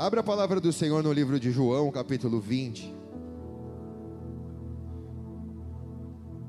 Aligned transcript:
Abra 0.00 0.20
a 0.20 0.24
palavra 0.24 0.58
do 0.62 0.72
Senhor 0.72 1.02
no 1.02 1.12
livro 1.12 1.38
de 1.38 1.50
João, 1.50 1.90
capítulo 1.90 2.40
20. 2.40 2.90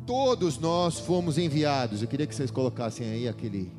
Todos 0.08 0.58
nós 0.58 1.00
fomos 1.00 1.38
enviados. 1.38 2.02
Eu 2.02 2.08
queria 2.08 2.26
que 2.26 2.34
vocês 2.34 2.50
colocassem 2.50 3.06
aí 3.10 3.28
aquele, 3.28 3.70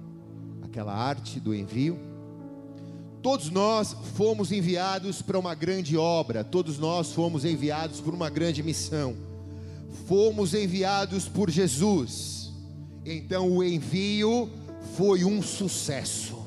aquela 0.61 0.93
arte 0.95 1.41
do 1.41 1.55
envio. 1.55 1.99
Todos 3.23 3.49
nós 3.49 3.97
fomos 4.15 4.53
enviados 4.53 5.23
para 5.23 5.39
uma 5.39 5.55
grande 5.55 5.97
obra. 5.97 6.45
Todos 6.45 6.79
nós 6.79 7.11
fomos 7.13 7.43
enviados 7.43 7.99
por 7.99 8.13
uma 8.13 8.29
grande 8.29 8.63
missão. 8.63 9.17
Fomos 10.07 10.53
enviados 10.53 11.31
por 11.31 11.49
Jesus. 11.49 12.53
Então 13.07 13.51
o 13.51 13.65
envio 13.65 14.51
foi 14.99 15.25
um 15.25 15.41
sucesso. 15.41 16.42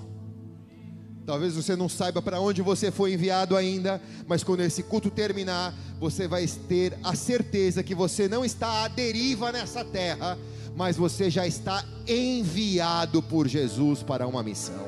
Talvez 1.25 1.55
você 1.55 1.75
não 1.75 1.89
saiba 1.89 2.21
para 2.21 2.39
onde 2.39 2.61
você 2.61 2.91
foi 2.91 3.13
enviado 3.13 3.57
ainda, 3.57 3.99
mas 4.27 4.43
quando 4.43 4.59
esse 4.59 4.83
culto 4.83 5.09
terminar, 5.09 5.73
você 5.99 6.27
vai 6.27 6.45
ter 6.45 6.95
a 7.03 7.15
certeza 7.15 7.81
que 7.81 7.95
você 7.95 8.27
não 8.27 8.45
está 8.45 8.83
à 8.83 8.87
deriva 8.87 9.51
nessa 9.51 9.83
terra, 9.83 10.37
mas 10.75 10.95
você 10.95 11.31
já 11.31 11.47
está 11.47 11.83
enviado 12.07 13.23
por 13.23 13.47
Jesus 13.47 14.03
para 14.03 14.27
uma 14.27 14.43
missão. 14.43 14.85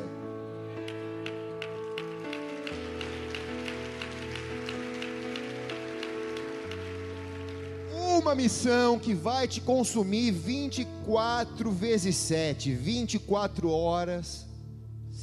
Uma 8.22 8.36
missão 8.36 9.00
que 9.00 9.16
vai 9.16 9.48
te 9.48 9.60
consumir 9.60 10.32
24 10.32 11.72
vezes 11.72 12.16
7, 12.16 12.74
24 12.74 13.72
horas 13.72 14.47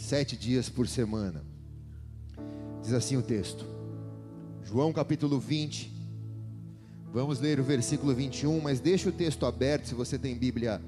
sete 0.04 0.36
dias 0.36 0.68
por 0.68 0.86
semana. 0.86 1.42
Diz 2.82 2.92
assim 2.92 3.16
o 3.16 3.22
texto, 3.22 3.64
João 4.62 4.92
capítulo 4.92 5.40
20, 5.40 5.90
vamos 7.10 7.40
ler 7.40 7.58
o 7.58 7.64
versículo 7.64 8.14
21, 8.14 8.60
mas 8.60 8.80
deixa 8.80 9.08
o 9.08 9.12
texto 9.12 9.46
aberto, 9.46 9.86
se 9.86 9.94
você 9.94 10.18
tem 10.18 10.36
Bíblia 10.36 10.82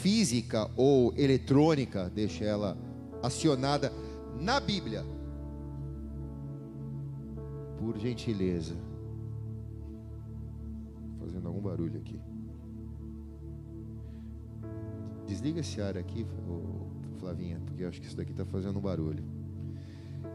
física 0.00 0.70
ou 0.74 1.12
eletrônica, 1.18 2.10
deixa 2.14 2.44
ela 2.44 2.78
acionada 3.22 3.92
na 4.40 4.58
Bíblia, 4.58 5.04
por 7.78 7.98
gentileza. 7.98 8.74
Fazendo 11.20 11.46
algum 11.46 11.60
barulho 11.60 11.98
aqui. 11.98 12.18
Desliga 15.26 15.60
esse 15.60 15.78
ar 15.80 15.98
aqui, 15.98 16.24
Flavinha, 17.22 17.60
porque 17.64 17.84
eu 17.84 17.88
acho 17.88 18.00
que 18.00 18.06
isso 18.08 18.16
daqui 18.16 18.32
está 18.32 18.44
fazendo 18.44 18.80
um 18.80 18.82
barulho. 18.82 19.22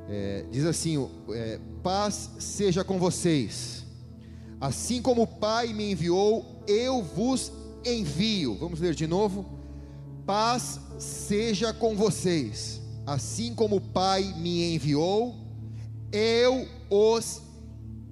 É, 0.08 0.46
diz 0.50 0.64
assim: 0.64 1.06
é, 1.32 1.60
Paz 1.84 2.32
seja 2.40 2.82
com 2.82 2.98
vocês. 2.98 3.86
Assim 4.60 5.02
como 5.02 5.24
o 5.24 5.28
Pai 5.28 5.74
me 5.74 5.92
enviou, 5.92 6.64
eu 6.66 7.04
vos 7.04 7.52
envio. 7.86 8.56
Vamos 8.56 8.80
ler 8.80 8.96
de 8.96 9.06
novo? 9.06 9.46
Paz 10.26 10.80
seja 10.98 11.74
com 11.74 11.94
vocês. 11.94 12.82
Assim 13.06 13.54
como 13.54 13.76
o 13.76 13.82
Pai 13.82 14.34
me 14.38 14.74
enviou, 14.74 15.36
eu 16.10 16.66
os 16.90 17.42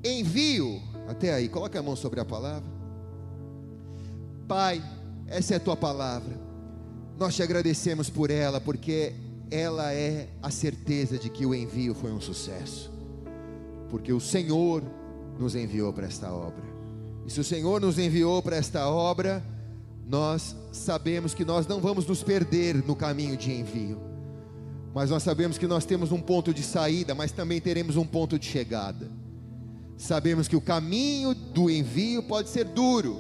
envio. 0.04 0.82
Até 1.08 1.34
aí, 1.34 1.48
coloque 1.48 1.78
a 1.78 1.82
mão 1.82 1.96
sobre 1.96 2.20
a 2.20 2.26
palavra. 2.26 2.70
Pai, 4.50 4.84
essa 5.28 5.54
é 5.54 5.58
a 5.58 5.62
tua 5.62 5.78
palavra. 5.78 6.45
Nós 7.18 7.36
te 7.36 7.42
agradecemos 7.42 8.10
por 8.10 8.30
ela, 8.30 8.60
porque 8.60 9.14
ela 9.50 9.94
é 9.94 10.28
a 10.42 10.52
certeza 10.52 11.18
de 11.18 11.30
que 11.30 11.46
o 11.46 11.56
envio 11.56 11.96
foi 11.96 12.12
um 12.12 12.20
sucesso. 12.20 12.92
Porque 13.90 14.12
o 14.12 14.20
Senhor 14.20 14.84
nos 15.40 15.56
enviou 15.56 15.94
para 15.94 16.08
esta 16.08 16.32
obra. 16.32 16.64
E 17.26 17.32
se 17.32 17.40
o 17.40 17.44
Senhor 17.44 17.80
nos 17.82 17.98
enviou 17.98 18.42
para 18.42 18.58
esta 18.58 18.88
obra, 18.88 19.44
nós 20.08 20.56
sabemos 20.72 21.34
que 21.34 21.44
nós 21.44 21.66
não 21.66 21.80
vamos 21.80 22.06
nos 22.06 22.22
perder 22.22 22.76
no 22.86 22.96
caminho 22.96 23.36
de 23.36 23.52
envio. 23.52 24.00
Mas 24.94 25.10
nós 25.10 25.24
sabemos 25.24 25.58
que 25.58 25.68
nós 25.68 25.86
temos 25.86 26.12
um 26.12 26.22
ponto 26.22 26.54
de 26.54 26.64
saída, 26.64 27.16
mas 27.16 27.32
também 27.32 27.60
teremos 27.60 27.96
um 27.98 28.06
ponto 28.06 28.38
de 28.38 28.46
chegada. 28.46 29.10
Sabemos 29.98 30.48
que 30.48 30.56
o 30.56 30.62
caminho 30.62 31.34
do 31.34 31.70
envio 31.70 32.22
pode 32.24 32.50
ser 32.50 32.66
duro, 32.66 33.18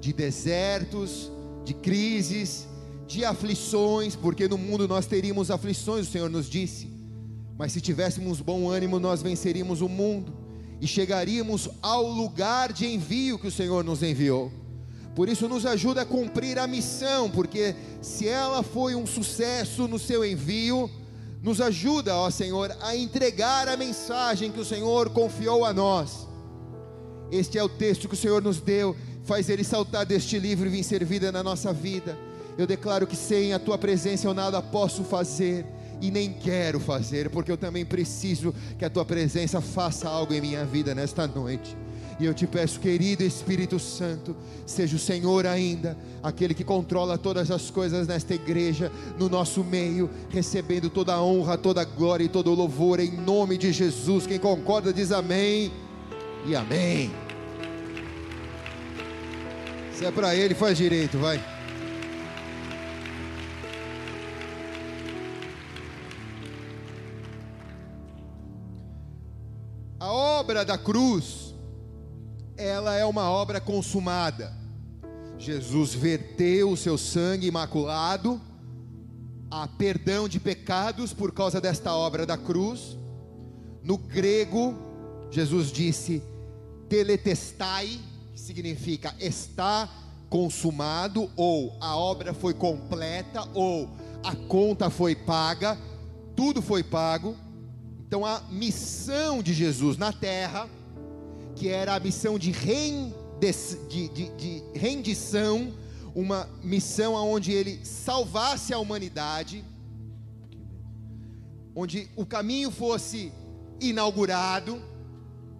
de 0.00 0.12
desertos, 0.12 1.30
de 1.64 1.74
crises, 1.74 2.67
de 3.08 3.24
aflições, 3.24 4.14
porque 4.14 4.46
no 4.46 4.58
mundo 4.58 4.86
nós 4.86 5.06
teríamos 5.06 5.50
aflições, 5.50 6.06
o 6.06 6.10
Senhor 6.10 6.28
nos 6.28 6.48
disse. 6.48 6.92
Mas 7.56 7.72
se 7.72 7.80
tivéssemos 7.80 8.40
bom 8.40 8.68
ânimo, 8.68 9.00
nós 9.00 9.22
venceríamos 9.22 9.80
o 9.80 9.88
mundo 9.88 10.32
e 10.78 10.86
chegaríamos 10.86 11.70
ao 11.80 12.06
lugar 12.06 12.70
de 12.70 12.86
envio 12.86 13.38
que 13.38 13.48
o 13.48 13.50
Senhor 13.50 13.82
nos 13.82 14.02
enviou. 14.02 14.52
Por 15.16 15.28
isso, 15.28 15.48
nos 15.48 15.64
ajuda 15.64 16.02
a 16.02 16.06
cumprir 16.06 16.58
a 16.58 16.66
missão, 16.66 17.30
porque 17.30 17.74
se 18.02 18.28
ela 18.28 18.62
foi 18.62 18.94
um 18.94 19.06
sucesso 19.06 19.88
no 19.88 19.98
seu 19.98 20.22
envio, 20.24 20.88
nos 21.42 21.62
ajuda, 21.62 22.14
ó 22.14 22.30
Senhor, 22.30 22.76
a 22.82 22.94
entregar 22.94 23.68
a 23.68 23.76
mensagem 23.76 24.52
que 24.52 24.60
o 24.60 24.64
Senhor 24.64 25.08
confiou 25.10 25.64
a 25.64 25.72
nós. 25.72 26.28
Este 27.32 27.58
é 27.58 27.64
o 27.64 27.68
texto 27.70 28.06
que 28.06 28.14
o 28.14 28.18
Senhor 28.18 28.42
nos 28.42 28.60
deu, 28.60 28.94
faz 29.24 29.48
ele 29.48 29.64
saltar 29.64 30.04
deste 30.04 30.38
livro 30.38 30.66
e 30.66 30.70
vir 30.70 30.84
ser 30.84 31.04
vida 31.04 31.32
na 31.32 31.42
nossa 31.42 31.72
vida. 31.72 32.27
Eu 32.58 32.66
declaro 32.66 33.06
que 33.06 33.14
sem 33.14 33.52
a 33.52 33.58
tua 33.60 33.78
presença 33.78 34.26
eu 34.26 34.34
nada 34.34 34.60
posso 34.60 35.04
fazer 35.04 35.64
e 36.00 36.10
nem 36.10 36.32
quero 36.32 36.80
fazer, 36.80 37.30
porque 37.30 37.52
eu 37.52 37.56
também 37.56 37.84
preciso 37.84 38.52
que 38.76 38.84
a 38.84 38.90
tua 38.90 39.04
presença 39.04 39.60
faça 39.60 40.08
algo 40.08 40.34
em 40.34 40.40
minha 40.40 40.64
vida 40.64 40.92
nesta 40.92 41.24
noite. 41.24 41.76
E 42.18 42.24
eu 42.24 42.34
te 42.34 42.48
peço, 42.48 42.80
querido 42.80 43.22
Espírito 43.22 43.78
Santo, 43.78 44.34
seja 44.66 44.96
o 44.96 44.98
Senhor 44.98 45.46
ainda, 45.46 45.96
aquele 46.20 46.52
que 46.52 46.64
controla 46.64 47.16
todas 47.16 47.48
as 47.48 47.70
coisas 47.70 48.08
nesta 48.08 48.34
igreja, 48.34 48.90
no 49.16 49.28
nosso 49.28 49.62
meio, 49.62 50.10
recebendo 50.28 50.90
toda 50.90 51.14
a 51.14 51.22
honra, 51.22 51.56
toda 51.56 51.80
a 51.80 51.84
glória 51.84 52.24
e 52.24 52.28
todo 52.28 52.50
o 52.50 52.56
louvor, 52.56 52.98
em 52.98 53.12
nome 53.12 53.56
de 53.56 53.72
Jesus. 53.72 54.26
Quem 54.26 54.38
concorda 54.38 54.92
diz 54.92 55.12
amém 55.12 55.70
e 56.44 56.56
amém. 56.56 57.12
Se 59.94 60.04
é 60.04 60.10
para 60.10 60.34
Ele, 60.34 60.56
faz 60.56 60.76
direito, 60.76 61.18
vai. 61.18 61.57
Obra 70.48 70.64
da 70.64 70.78
cruz, 70.78 71.54
ela 72.56 72.94
é 72.94 73.04
uma 73.04 73.30
obra 73.30 73.60
consumada. 73.60 74.50
Jesus 75.36 75.92
verteu 75.92 76.70
o 76.70 76.76
seu 76.76 76.96
sangue 76.96 77.46
imaculado, 77.46 78.40
a 79.50 79.68
perdão 79.68 80.26
de 80.26 80.40
pecados 80.40 81.12
por 81.12 81.32
causa 81.32 81.60
desta 81.60 81.94
obra 81.94 82.24
da 82.24 82.38
cruz. 82.38 82.96
No 83.84 83.98
grego, 83.98 84.74
Jesus 85.30 85.70
disse 85.70 86.22
teletestai, 86.88 88.00
que 88.32 88.40
significa 88.40 89.14
está 89.20 89.86
consumado, 90.30 91.30
ou 91.36 91.76
a 91.78 91.94
obra 91.94 92.32
foi 92.32 92.54
completa, 92.54 93.46
ou 93.52 93.86
a 94.24 94.34
conta 94.34 94.88
foi 94.88 95.14
paga, 95.14 95.76
tudo 96.34 96.62
foi 96.62 96.82
pago. 96.82 97.36
Então 98.08 98.24
a 98.24 98.40
missão 98.48 99.42
de 99.42 99.52
Jesus 99.52 99.98
na 99.98 100.14
terra, 100.14 100.66
que 101.54 101.68
era 101.68 101.94
a 101.94 102.00
missão 102.00 102.38
de, 102.38 102.52
de, 102.52 104.08
de, 104.08 104.28
de 104.30 104.62
rendição, 104.74 105.74
uma 106.14 106.48
missão 106.62 107.12
onde 107.12 107.52
ele 107.52 107.84
salvasse 107.84 108.72
a 108.72 108.78
humanidade, 108.78 109.62
onde 111.76 112.08
o 112.16 112.24
caminho 112.24 112.70
fosse 112.70 113.30
inaugurado, 113.78 114.82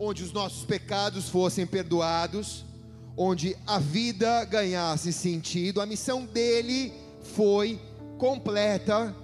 onde 0.01 0.25
os 0.25 0.33
nossos 0.33 0.65
pecados 0.65 1.29
fossem 1.29 1.67
perdoados, 1.67 2.65
onde 3.15 3.55
a 3.67 3.79
vida 3.79 4.43
ganhasse 4.47 5.13
sentido, 5.13 5.83
a 5.83 5.87
missão 5.87 6.25
dele 6.25 6.95
foi 7.35 7.79
completa 8.17 9.15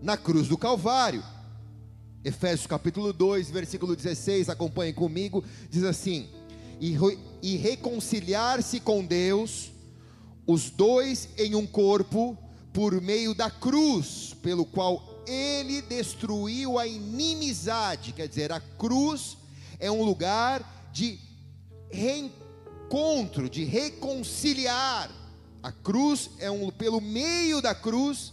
na 0.00 0.16
cruz 0.16 0.46
do 0.46 0.56
Calvário. 0.56 1.24
Efésios 2.24 2.66
capítulo 2.66 3.12
2, 3.12 3.50
versículo 3.50 3.94
16, 3.94 4.48
acompanhe 4.48 4.92
comigo, 4.92 5.44
diz 5.70 5.84
assim: 5.84 6.28
E, 6.80 6.96
e 7.40 7.56
reconciliar-se 7.56 8.80
com 8.80 9.04
Deus, 9.04 9.70
os 10.46 10.68
dois 10.68 11.28
em 11.38 11.54
um 11.54 11.66
corpo, 11.66 12.36
por 12.72 13.00
meio 13.00 13.34
da 13.34 13.50
cruz, 13.50 14.34
pelo 14.42 14.64
qual 14.64 15.22
ele 15.26 15.80
destruiu 15.82 16.78
a 16.78 16.86
inimizade, 16.86 18.12
quer 18.12 18.26
dizer, 18.26 18.50
a 18.50 18.60
cruz 18.60 19.36
é 19.78 19.90
um 19.90 20.02
lugar 20.02 20.90
de 20.92 21.20
reencontro, 21.90 23.48
de 23.48 23.64
reconciliar. 23.64 25.10
A 25.62 25.70
cruz 25.70 26.30
é 26.38 26.50
um 26.50 26.70
pelo 26.70 27.00
meio 27.00 27.60
da 27.60 27.74
cruz, 27.74 28.32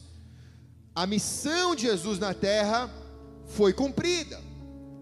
a 0.94 1.06
missão 1.06 1.76
de 1.76 1.84
Jesus 1.84 2.18
na 2.18 2.34
terra 2.34 2.90
foi 3.48 3.74
cumprida. 3.74 4.42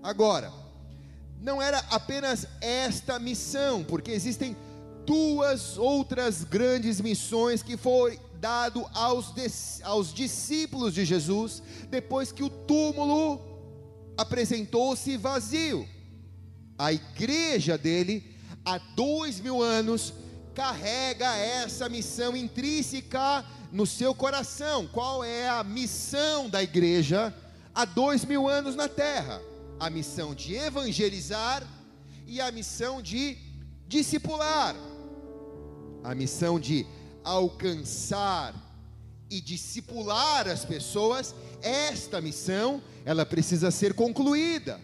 Agora, 0.01 0.51
não 1.41 1.61
era 1.61 1.79
apenas 1.89 2.47
esta 2.61 3.19
missão, 3.19 3.83
porque 3.83 4.11
existem 4.11 4.55
duas 5.05 5.77
outras 5.77 6.43
grandes 6.43 7.01
missões 7.01 7.61
que 7.61 7.75
foi 7.75 8.19
dado 8.39 8.85
aos, 8.93 9.33
aos 9.83 10.13
discípulos 10.13 10.93
de 10.93 11.05
Jesus 11.05 11.61
depois 11.89 12.31
que 12.31 12.43
o 12.43 12.49
túmulo 12.49 13.41
apresentou-se 14.17 15.17
vazio. 15.17 15.87
A 16.77 16.91
igreja 16.91 17.77
dele, 17.77 18.35
há 18.65 18.77
dois 18.77 19.39
mil 19.39 19.61
anos, 19.61 20.13
carrega 20.53 21.35
essa 21.37 21.89
missão 21.89 22.35
intrínseca 22.35 23.45
no 23.71 23.85
seu 23.85 24.13
coração. 24.13 24.87
Qual 24.87 25.23
é 25.23 25.49
a 25.49 25.63
missão 25.63 26.49
da 26.49 26.61
igreja 26.61 27.33
há 27.73 27.85
dois 27.85 28.25
mil 28.25 28.47
anos 28.47 28.75
na 28.75 28.87
terra? 28.87 29.41
A 29.79 29.89
missão 29.89 30.33
de 30.33 30.55
evangelizar 30.55 31.65
e 32.27 32.39
a 32.39 32.51
missão 32.51 33.01
de 33.01 33.37
discipular. 33.87 34.75
A 36.03 36.13
missão 36.13 36.59
de 36.59 36.85
alcançar 37.23 38.53
e 39.29 39.41
discipular 39.41 40.47
as 40.47 40.63
pessoas, 40.63 41.33
esta 41.61 42.21
missão, 42.21 42.81
ela 43.05 43.25
precisa 43.25 43.71
ser 43.71 43.93
concluída. 43.93 44.79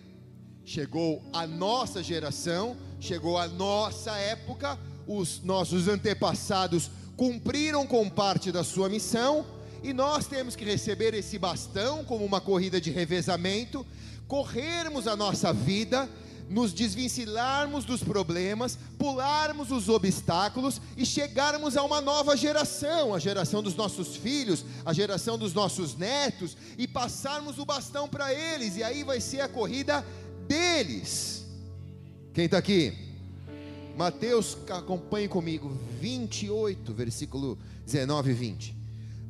Chegou 0.66 1.22
a 1.34 1.46
nossa 1.46 2.02
geração, 2.02 2.78
chegou 3.00 3.38
a 3.38 3.48
nossa 3.48 4.12
época, 4.18 4.78
os 5.08 5.42
nossos 5.42 5.88
antepassados 5.88 6.90
cumpriram 7.18 7.86
com 7.86 8.10
parte 8.10 8.52
da 8.52 8.64
sua 8.64 8.88
missão, 8.88 9.46
e 9.84 9.94
nós 9.94 10.28
temos 10.28 10.56
que 10.56 10.66
receber 10.66 11.14
esse 11.14 11.38
bastão 11.38 12.04
como 12.04 12.26
uma 12.26 12.42
corrida 12.42 12.80
de 12.80 12.92
revezamento, 12.92 13.86
corrermos 14.28 15.08
a 15.08 15.16
nossa 15.16 15.54
vida, 15.54 16.10
nos 16.50 16.74
desvencilharmos 16.74 17.86
dos 17.86 18.04
problemas, 18.04 18.78
pularmos 18.98 19.72
os 19.72 19.88
obstáculos 19.88 20.81
e 20.98 21.06
chegarmos 21.06 21.78
a 21.78 21.84
uma 21.84 22.02
nova 22.02 22.36
geração, 22.36 23.14
a 23.14 23.20
geração 23.20 23.62
dos 23.62 23.76
nossos 23.76 24.16
filhos, 24.16 24.66
a 24.84 24.92
geração 24.92 25.38
dos 25.38 25.54
nossos 25.54 25.96
netos, 25.96 26.58
e 26.78 26.88
passarmos 26.88 27.60
o 27.60 27.66
bastão 27.66 28.08
para 28.08 28.34
eles, 28.34 28.78
e 28.78 28.84
aí 28.84 29.04
vai 29.04 29.22
ser 29.22 29.42
a 29.42 29.48
corrida 29.48 30.04
deles. 30.48 31.46
Quem 32.34 32.46
está 32.46 32.58
aqui? 32.58 32.94
Mateus, 33.96 34.58
acompanhe 34.70 35.28
comigo, 35.28 35.78
28, 36.00 36.94
versículo 36.94 37.60
19 37.86 38.31
e 38.31 38.34
20. 38.34 38.79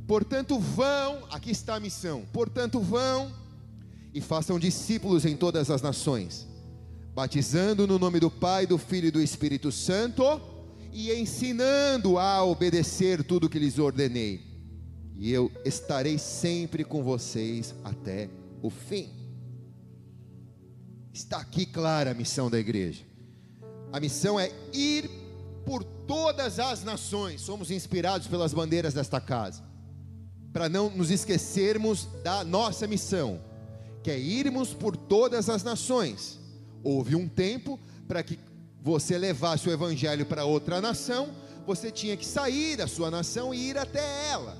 Portanto, 0.09 0.57
vão, 0.57 1.27
aqui 1.29 1.51
está 1.51 1.75
a 1.75 1.79
missão. 1.79 2.25
Portanto, 2.33 2.79
vão 2.79 3.31
e 4.11 4.19
façam 4.19 4.57
discípulos 4.57 5.23
em 5.23 5.37
todas 5.37 5.69
as 5.69 5.83
nações, 5.83 6.47
batizando 7.13 7.85
no 7.85 7.99
nome 7.99 8.19
do 8.19 8.31
Pai, 8.31 8.65
do 8.65 8.79
Filho 8.79 9.09
e 9.09 9.11
do 9.11 9.21
Espírito 9.21 9.71
Santo, 9.71 10.23
e 10.91 11.13
ensinando 11.13 12.17
a 12.17 12.43
obedecer 12.43 13.23
tudo 13.23 13.45
o 13.45 13.49
que 13.51 13.59
lhes 13.59 13.77
ordenei. 13.77 14.41
E 15.15 15.31
eu 15.31 15.51
estarei 15.63 16.17
sempre 16.17 16.83
com 16.83 17.03
vocês 17.03 17.75
até 17.83 18.31
o 18.63 18.71
fim. 18.71 19.11
Está 21.13 21.37
aqui 21.37 21.67
clara 21.67 22.09
a 22.09 22.15
missão 22.15 22.49
da 22.49 22.57
igreja. 22.57 23.03
A 23.93 23.99
missão 23.99 24.39
é 24.39 24.51
ir 24.73 25.07
por 25.63 25.83
todas 25.83 26.57
as 26.57 26.83
nações. 26.83 27.41
Somos 27.41 27.69
inspirados 27.69 28.25
pelas 28.25 28.55
bandeiras 28.55 28.95
desta 28.95 29.21
casa. 29.21 29.68
Para 30.51 30.67
não 30.67 30.89
nos 30.89 31.11
esquecermos 31.11 32.07
da 32.23 32.43
nossa 32.43 32.87
missão, 32.87 33.39
que 34.03 34.09
é 34.09 34.17
irmos 34.17 34.73
por 34.73 34.95
todas 34.95 35.49
as 35.49 35.63
nações. 35.63 36.39
Houve 36.83 37.15
um 37.15 37.27
tempo 37.27 37.79
para 38.07 38.23
que 38.23 38.39
você 38.81 39.17
levasse 39.17 39.67
o 39.67 39.71
evangelho 39.71 40.25
para 40.25 40.45
outra 40.45 40.81
nação, 40.81 41.29
você 41.65 41.91
tinha 41.91 42.17
que 42.17 42.25
sair 42.25 42.77
da 42.77 42.87
sua 42.87 43.11
nação 43.11 43.53
e 43.53 43.69
ir 43.69 43.77
até 43.77 44.29
ela. 44.29 44.57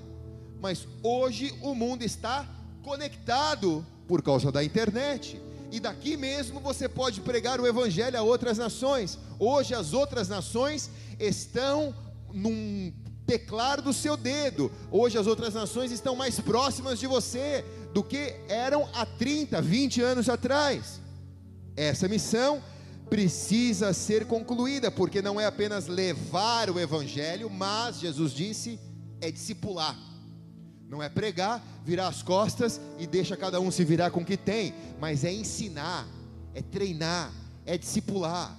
Mas 0.61 0.87
hoje 1.01 1.53
o 1.61 1.73
mundo 1.73 2.03
está 2.03 2.47
conectado 2.83 3.85
por 4.07 4.21
causa 4.21 4.51
da 4.51 4.63
internet 4.63 5.41
e 5.71 5.79
daqui 5.79 6.17
mesmo 6.17 6.59
você 6.59 6.89
pode 6.89 7.21
pregar 7.21 7.59
o 7.59 7.67
evangelho 7.67 8.17
a 8.17 8.21
outras 8.21 8.57
nações. 8.57 9.17
Hoje 9.37 9.73
as 9.73 9.93
outras 9.93 10.27
nações 10.27 10.89
estão 11.19 11.95
num 12.33 12.91
teclado 13.29 13.83
do 13.83 13.93
seu 13.93 14.17
dedo. 14.17 14.71
Hoje 14.91 15.15
as 15.17 15.27
outras 15.27 15.53
nações 15.53 15.91
estão 15.91 16.15
mais 16.15 16.39
próximas 16.39 16.97
de 16.97 17.05
você 17.05 17.63
do 17.93 18.03
que 18.03 18.35
eram 18.47 18.89
há 18.93 19.05
30, 19.05 19.61
20 19.61 20.01
anos 20.01 20.27
atrás. 20.27 20.99
Essa 21.75 22.07
missão 22.07 22.63
precisa 23.07 23.93
ser 23.93 24.25
concluída, 24.25 24.89
porque 24.89 25.21
não 25.21 25.39
é 25.39 25.45
apenas 25.45 25.87
levar 25.87 26.71
o 26.71 26.79
evangelho, 26.79 27.49
mas 27.49 27.99
Jesus 27.99 28.33
disse, 28.33 28.79
é 29.21 29.29
discipular 29.31 29.95
não 30.89 31.03
é 31.03 31.07
pregar, 31.07 31.63
virar 31.85 32.07
as 32.07 32.23
costas 32.23 32.81
e 32.97 33.05
deixa 33.05 33.37
cada 33.37 33.61
um 33.61 33.69
se 33.69 33.85
virar 33.85 34.09
com 34.09 34.21
o 34.21 34.25
que 34.25 34.35
tem, 34.35 34.73
mas 34.99 35.23
é 35.23 35.31
ensinar, 35.31 36.07
é 36.55 36.63
treinar, 36.63 37.31
é 37.63 37.77
discipular, 37.77 38.57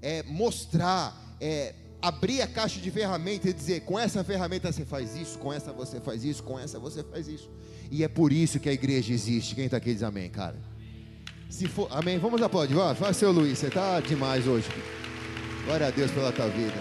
é 0.00 0.22
mostrar, 0.22 1.36
é 1.40 1.74
abrir 2.02 2.42
a 2.42 2.46
caixa 2.48 2.80
de 2.80 2.90
ferramentas 2.90 3.50
e 3.50 3.54
dizer: 3.54 3.80
com 3.82 3.98
essa 3.98 4.24
ferramenta 4.24 4.72
você 4.72 4.84
faz 4.84 5.14
isso, 5.14 5.38
com 5.38 5.52
essa 5.52 5.72
você 5.72 6.00
faz 6.00 6.24
isso, 6.24 6.42
com 6.42 6.58
essa 6.58 6.78
você 6.78 7.02
faz 7.04 7.28
isso. 7.28 7.48
E 7.90 8.02
é 8.02 8.08
por 8.08 8.32
isso 8.32 8.58
que 8.58 8.68
a 8.68 8.72
igreja 8.72 9.14
existe. 9.14 9.54
Quem 9.54 9.66
está 9.66 9.76
aqui 9.76 9.94
diz 9.94 10.02
amém, 10.02 10.28
cara. 10.28 10.56
Se 11.48 11.68
for, 11.68 11.86
amém. 11.90 12.18
Vamos 12.18 12.42
aplaudir. 12.42 12.74
Vai, 12.74 12.94
fala, 12.94 13.12
seu 13.12 13.30
Luiz, 13.30 13.58
você 13.58 13.68
está 13.68 14.00
demais 14.00 14.48
hoje. 14.48 14.68
Glória 15.64 15.86
a 15.86 15.90
Deus 15.90 16.10
pela 16.10 16.32
tua 16.32 16.48
vida. 16.48 16.74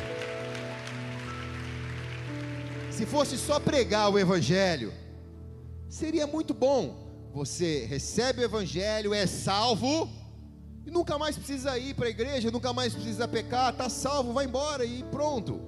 Se 2.90 3.06
fosse 3.06 3.38
só 3.38 3.60
pregar 3.60 4.10
o 4.10 4.18
Evangelho, 4.18 4.94
seria 5.90 6.26
muito 6.26 6.54
bom. 6.54 7.30
Você 7.34 7.86
recebe 7.86 8.42
o 8.42 8.46
Evangelho, 8.46 9.14
é 9.14 9.28
salvo, 9.28 10.10
e 10.86 10.92
nunca 10.92 11.18
mais 11.18 11.38
precisa 11.38 11.78
ir 11.78 11.94
para 11.94 12.08
a 12.08 12.10
igreja, 12.10 12.50
nunca 12.50 12.74
mais 12.74 12.94
precisa 12.94 13.28
pecar, 13.28 13.72
está 13.72 13.90
salvo, 13.90 14.34
vai 14.34 14.46
embora 14.46 14.86
e 14.86 15.04
pronto. 15.04 15.62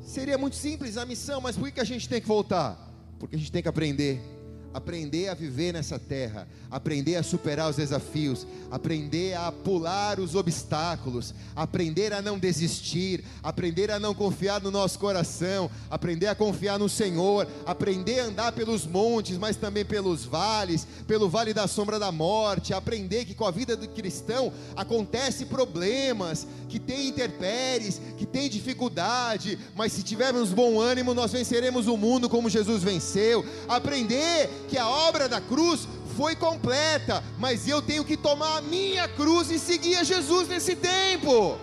Seria 0.00 0.38
muito 0.38 0.56
simples 0.56 0.96
a 0.96 1.04
missão, 1.04 1.40
mas 1.40 1.56
por 1.56 1.70
que 1.70 1.80
a 1.80 1.84
gente 1.84 2.08
tem 2.08 2.20
que 2.20 2.28
voltar? 2.28 2.78
Porque 3.18 3.34
a 3.34 3.38
gente 3.38 3.50
tem 3.50 3.62
que 3.62 3.68
aprender 3.68 4.35
aprender 4.76 5.28
a 5.30 5.34
viver 5.34 5.72
nessa 5.72 5.98
terra, 5.98 6.46
aprender 6.70 7.16
a 7.16 7.22
superar 7.22 7.70
os 7.70 7.76
desafios, 7.76 8.46
aprender 8.70 9.32
a 9.32 9.50
pular 9.50 10.20
os 10.20 10.34
obstáculos, 10.34 11.32
aprender 11.56 12.12
a 12.12 12.20
não 12.20 12.38
desistir, 12.38 13.24
aprender 13.42 13.90
a 13.90 13.98
não 13.98 14.14
confiar 14.14 14.60
no 14.60 14.70
nosso 14.70 14.98
coração, 14.98 15.70
aprender 15.90 16.26
a 16.26 16.34
confiar 16.34 16.78
no 16.78 16.90
Senhor, 16.90 17.48
aprender 17.64 18.20
a 18.20 18.24
andar 18.24 18.52
pelos 18.52 18.84
montes, 18.84 19.38
mas 19.38 19.56
também 19.56 19.82
pelos 19.82 20.26
vales, 20.26 20.86
pelo 21.06 21.26
vale 21.26 21.54
da 21.54 21.66
sombra 21.66 21.98
da 21.98 22.12
morte, 22.12 22.74
aprender 22.74 23.24
que 23.24 23.34
com 23.34 23.46
a 23.46 23.50
vida 23.50 23.78
do 23.78 23.88
cristão 23.88 24.52
acontece 24.76 25.46
problemas, 25.46 26.46
que 26.68 26.78
tem 26.78 27.08
interpéries, 27.08 27.98
que 28.18 28.26
tem 28.26 28.50
dificuldade, 28.50 29.58
mas 29.74 29.92
se 29.92 30.02
tivermos 30.02 30.52
bom 30.52 30.78
ânimo, 30.78 31.14
nós 31.14 31.32
venceremos 31.32 31.86
o 31.86 31.96
mundo 31.96 32.28
como 32.28 32.50
Jesus 32.50 32.82
venceu. 32.82 33.42
Aprender 33.66 34.50
que 34.66 34.78
a 34.78 34.88
obra 34.88 35.28
da 35.28 35.40
cruz 35.40 35.88
foi 36.16 36.34
completa, 36.34 37.22
mas 37.38 37.68
eu 37.68 37.82
tenho 37.82 38.04
que 38.04 38.16
tomar 38.16 38.58
a 38.58 38.62
minha 38.62 39.06
cruz 39.08 39.50
e 39.50 39.58
seguir 39.58 39.96
a 39.96 40.04
Jesus 40.04 40.48
nesse 40.48 40.74
tempo. 40.74 41.58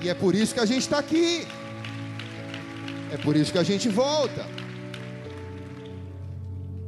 E 0.00 0.08
é 0.08 0.14
por 0.14 0.34
isso 0.34 0.52
que 0.52 0.60
a 0.60 0.66
gente 0.66 0.82
está 0.82 0.98
aqui. 0.98 1.46
É 3.10 3.16
por 3.16 3.36
isso 3.36 3.52
que 3.52 3.58
a 3.58 3.62
gente 3.62 3.88
volta. 3.88 4.44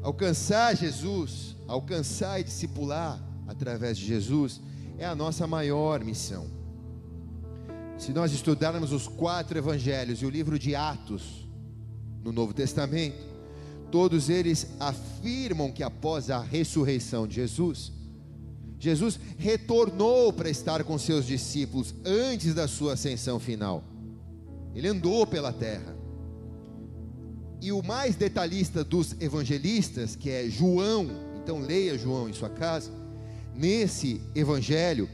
Alcançar 0.03 0.77
Jesus, 0.77 1.57
alcançar 1.67 2.41
e 2.41 2.45
discipular 2.45 3.21
através 3.47 3.97
de 3.97 4.05
Jesus 4.05 4.61
é 4.99 5.07
a 5.07 5.15
nossa 5.15 5.47
maior 5.47 6.03
missão. 6.05 6.47
Se 7.97 8.13
nós 8.13 8.33
estudarmos 8.33 8.93
os 8.93 9.09
quatro 9.09 9.57
evangelhos 9.57 10.21
e 10.21 10.27
o 10.27 10.31
livro 10.31 10.59
de 10.59 10.75
Atos 10.75 11.49
no 12.23 12.33
Novo 12.33 12.53
Testamento, 12.53 13.36
todos 13.91 14.29
eles 14.29 14.67
afirmam 14.79 15.73
que 15.73 15.83
após 15.83 16.31
a 16.31 16.41
ressurreição 16.41 17.27
de 17.27 17.37
Jesus, 17.37 17.93
Jesus 18.79 19.19
retornou 19.39 20.33
para 20.33 20.51
estar 20.51 20.85
com 20.85 20.99
seus 20.99 21.27
discípulos 21.27 21.95
antes 22.05 22.55
da 22.55 22.69
sua 22.69 22.93
ascensão 22.93 23.41
final. 23.41 23.83
Ele 24.75 24.89
andou 24.89 25.27
pela 25.27 25.53
terra. 25.53 25.97
E 27.61 27.73
o 27.73 27.83
mais 27.83 28.17
detalhista 28.17 28.85
dos 28.85 29.17
evangelistas, 29.19 30.15
que 30.15 30.29
é 30.29 30.49
João, 30.49 31.09
então 31.43 31.59
leia 31.59 31.97
João 31.97 32.29
em 32.29 32.33
sua 32.35 32.51
casa, 32.51 32.91
nesse 33.55 34.21
evangelho, 34.35 35.09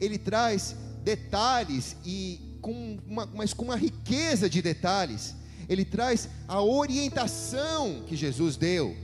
ele 0.00 0.16
traz 0.16 0.76
detalhes 1.02 1.96
e 2.04 2.56
com 2.60 2.98
uma, 3.06 3.26
mas 3.26 3.52
com 3.52 3.64
uma 3.64 3.76
riqueza 3.76 4.48
de 4.48 4.62
detalhes. 4.62 5.34
Ele 5.70 5.84
traz 5.84 6.28
a 6.48 6.60
orientação 6.60 8.02
que 8.04 8.16
Jesus 8.16 8.56
deu 8.56 8.96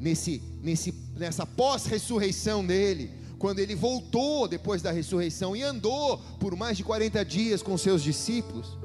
nesse, 0.00 0.42
nesse, 0.62 0.94
nessa 1.14 1.44
pós-ressurreição 1.44 2.64
dele, 2.64 3.10
quando 3.38 3.58
ele 3.58 3.74
voltou 3.74 4.48
depois 4.48 4.80
da 4.80 4.90
ressurreição 4.90 5.54
e 5.54 5.62
andou 5.62 6.16
por 6.40 6.56
mais 6.56 6.78
de 6.78 6.82
40 6.82 7.22
dias 7.26 7.62
com 7.62 7.76
seus 7.76 8.02
discípulos, 8.02 8.78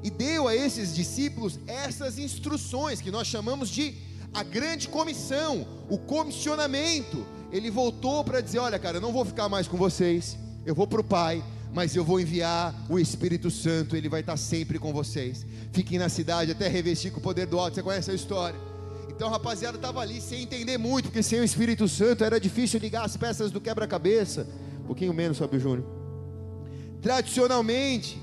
e 0.00 0.08
deu 0.08 0.46
a 0.46 0.54
esses 0.54 0.94
discípulos 0.94 1.58
essas 1.66 2.20
instruções 2.20 3.00
que 3.00 3.10
nós 3.10 3.26
chamamos 3.26 3.68
de 3.68 3.96
a 4.32 4.44
grande 4.44 4.86
comissão, 4.86 5.66
o 5.90 5.98
comissionamento. 5.98 7.26
Ele 7.50 7.68
voltou 7.68 8.22
para 8.22 8.40
dizer: 8.40 8.60
Olha, 8.60 8.78
cara, 8.78 8.98
eu 8.98 9.00
não 9.00 9.12
vou 9.12 9.24
ficar 9.24 9.48
mais 9.48 9.66
com 9.66 9.76
vocês, 9.76 10.38
eu 10.64 10.74
vou 10.74 10.86
para 10.86 11.00
o 11.00 11.04
Pai, 11.04 11.42
mas 11.72 11.94
eu 11.94 12.04
vou 12.04 12.20
enviar 12.20 12.74
o 12.88 12.98
Espírito 12.98 13.50
Santo, 13.50 13.96
ele 13.96 14.08
vai 14.08 14.20
estar 14.20 14.36
sempre 14.36 14.78
com 14.78 14.92
vocês. 14.92 15.44
Fiquem 15.72 15.98
na 15.98 16.08
cidade 16.08 16.52
até 16.52 16.68
revestir 16.68 17.10
com 17.10 17.18
o 17.18 17.22
poder 17.22 17.46
do 17.46 17.58
alto. 17.58 17.74
Você 17.74 17.82
conhece 17.82 18.10
a 18.10 18.14
história? 18.14 18.58
Então, 19.08 19.30
rapaziada, 19.30 19.76
estava 19.76 20.00
ali 20.00 20.20
sem 20.20 20.42
entender 20.42 20.76
muito, 20.76 21.06
porque 21.06 21.22
sem 21.22 21.40
o 21.40 21.44
Espírito 21.44 21.88
Santo 21.88 22.22
era 22.22 22.38
difícil 22.38 22.78
ligar 22.78 23.04
as 23.04 23.16
peças 23.16 23.50
do 23.50 23.60
quebra-cabeça. 23.60 24.46
Um 24.80 24.86
pouquinho 24.86 25.14
menos, 25.14 25.38
Fábio 25.38 25.58
Júnior. 25.58 25.86
Tradicionalmente, 27.00 28.20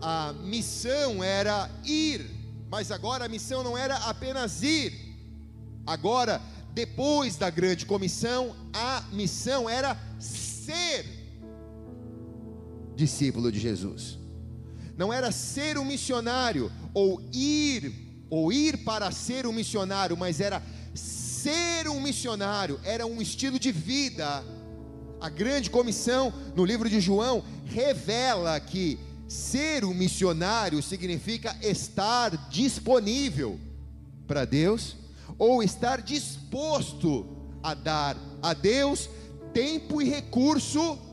a 0.00 0.32
missão 0.42 1.22
era 1.22 1.70
ir, 1.84 2.30
mas 2.70 2.90
agora 2.90 3.26
a 3.26 3.28
missão 3.28 3.62
não 3.62 3.76
era 3.76 3.96
apenas 3.96 4.62
ir. 4.62 4.92
Agora, 5.86 6.40
depois 6.72 7.36
da 7.36 7.50
grande 7.50 7.84
comissão, 7.84 8.56
a 8.72 9.02
missão 9.12 9.68
era 9.68 9.98
ser 10.18 11.19
discípulo 13.00 13.50
de 13.50 13.58
Jesus. 13.58 14.18
Não 14.96 15.12
era 15.12 15.32
ser 15.32 15.78
um 15.78 15.84
missionário 15.84 16.70
ou 16.92 17.22
ir 17.32 17.92
ou 18.28 18.52
ir 18.52 18.84
para 18.84 19.10
ser 19.10 19.46
um 19.46 19.52
missionário, 19.52 20.16
mas 20.16 20.40
era 20.40 20.62
ser 20.94 21.88
um 21.88 22.00
missionário, 22.00 22.78
era 22.84 23.06
um 23.06 23.20
estilo 23.20 23.58
de 23.58 23.72
vida. 23.72 24.44
A 25.20 25.28
grande 25.28 25.70
comissão 25.70 26.32
no 26.54 26.64
livro 26.64 26.88
de 26.88 27.00
João 27.00 27.42
revela 27.64 28.60
que 28.60 28.98
ser 29.26 29.84
um 29.84 29.94
missionário 29.94 30.82
significa 30.82 31.56
estar 31.62 32.48
disponível 32.50 33.58
para 34.26 34.44
Deus 34.44 34.96
ou 35.38 35.62
estar 35.62 36.02
disposto 36.02 37.26
a 37.62 37.72
dar 37.74 38.16
a 38.42 38.52
Deus 38.52 39.08
tempo 39.52 40.00
e 40.00 40.08
recurso 40.08 41.09